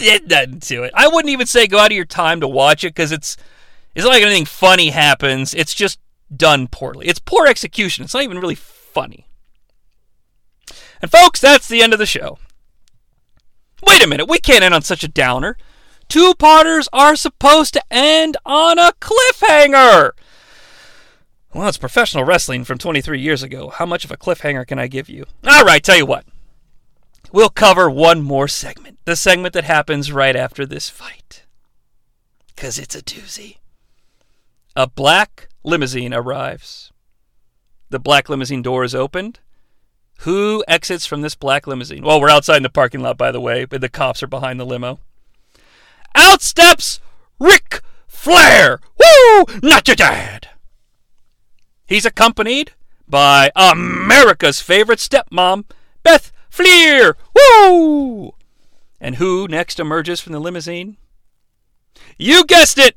[0.00, 0.92] Nothing to it.
[0.94, 3.36] I wouldn't even say go out of your time to watch it because it's
[3.94, 5.54] it's not like anything funny happens.
[5.54, 6.00] It's just
[6.36, 7.06] done poorly.
[7.06, 8.04] It's poor execution.
[8.04, 9.26] It's not even really funny.
[11.02, 12.38] And folks, that's the end of the show.
[13.86, 15.56] Wait a minute, we can't end on such a downer.
[16.08, 20.12] two parters are supposed to end on a cliffhanger.
[21.52, 23.68] Well, it's professional wrestling from 23 years ago.
[23.68, 25.24] How much of a cliffhanger can I give you?
[25.46, 26.24] All right, tell you what.
[27.32, 28.98] We'll cover one more segment.
[29.04, 31.44] The segment that happens right after this fight.
[32.46, 33.58] Because it's a doozy.
[34.76, 36.92] A black limousine arrives.
[37.90, 39.38] The black limousine door is opened.
[40.20, 42.02] Who exits from this black limousine?
[42.02, 44.58] Well, we're outside in the parking lot, by the way, but the cops are behind
[44.58, 44.98] the limo.
[46.14, 47.00] Out steps
[47.38, 48.80] Ric Flair!
[48.98, 49.44] Woo!
[49.62, 50.48] Not your dad!
[51.86, 52.72] He's accompanied
[53.06, 55.66] by America's favorite stepmom,
[56.02, 57.16] Beth Fleer!
[57.34, 58.34] Woo!
[59.00, 60.96] And who next emerges from the limousine?
[62.18, 62.96] You guessed it!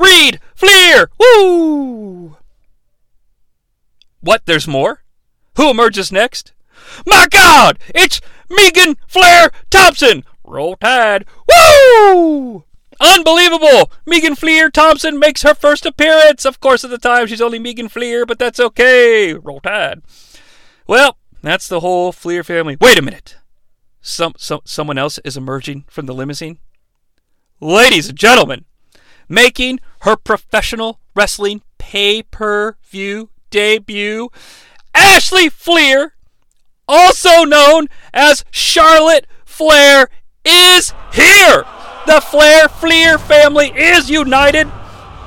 [0.00, 1.10] Reid Fleer!
[1.18, 2.36] Woo!
[4.20, 4.46] What?
[4.46, 5.02] There's more?
[5.56, 6.52] Who emerges next?
[7.06, 7.78] My God!
[7.94, 10.24] It's Megan Flair Thompson!
[10.42, 11.26] Roll Tide!
[11.48, 12.64] Woo!
[12.98, 13.90] Unbelievable!
[14.06, 16.44] Megan Fleer Thompson makes her first appearance.
[16.44, 19.34] Of course, at the time she's only Megan Fleer, but that's okay.
[19.34, 20.02] Roll Tide.
[20.86, 22.76] Well, that's the whole Fleer family.
[22.80, 23.36] Wait a minute.
[24.00, 26.58] Some, some, someone else is emerging from the limousine.
[27.60, 28.64] Ladies and gentlemen,
[29.30, 34.28] making her professional wrestling pay-per-view debut,
[34.94, 36.14] Ashley Fleer,
[36.86, 40.08] also known as Charlotte Flair,
[40.44, 41.64] is here.
[42.06, 44.68] The Flair Fleer family is united.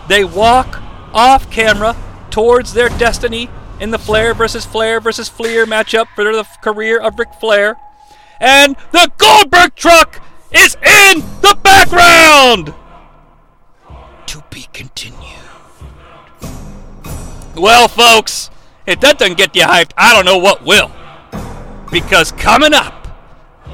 [0.10, 0.82] They walk
[1.14, 1.96] off camera
[2.30, 3.50] towards their destiny
[3.80, 7.78] in the Flair versus Flair versus Fleer matchup for the career of Ric Flair.
[8.40, 10.22] And the Goldberg truck
[10.52, 12.74] is in the background!
[14.34, 15.22] To be continued.
[17.56, 18.50] Well, folks,
[18.88, 20.90] if that doesn't get you hyped, I don't know what will.
[21.92, 23.10] Because coming up,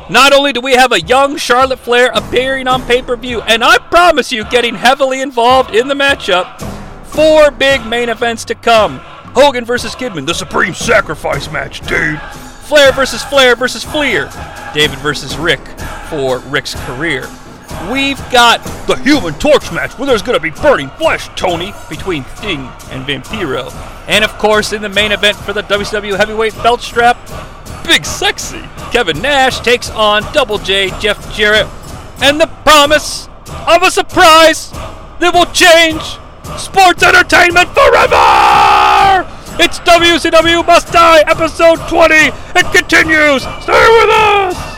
[0.10, 3.64] not only do we have a young Charlotte Flair appearing on pay per view, and
[3.64, 6.62] I promise you, getting heavily involved in the matchup,
[7.06, 12.20] four big main events to come Hogan versus Kidman, the Supreme Sacrifice match, dude.
[12.68, 14.30] Flair versus Flair versus Fleer.
[14.74, 15.66] David versus Rick
[16.10, 17.30] for Rick's career.
[17.88, 22.26] We've got the Human Torch match where there's going to be burning flesh, Tony, between
[22.36, 22.60] Sting
[22.92, 23.74] and Vampiro.
[24.08, 27.18] And of course, in the main event for the WCW Heavyweight Belt Strap,
[27.86, 28.62] Big Sexy
[28.92, 31.68] Kevin Nash takes on Double J Jeff Jarrett.
[32.22, 33.28] And the promise
[33.68, 34.72] of a surprise
[35.20, 36.02] that will change
[36.60, 39.26] sports entertainment forever!
[39.62, 42.16] It's WCW Must Die, episode 20.
[42.16, 43.42] It continues.
[43.42, 44.69] Stay with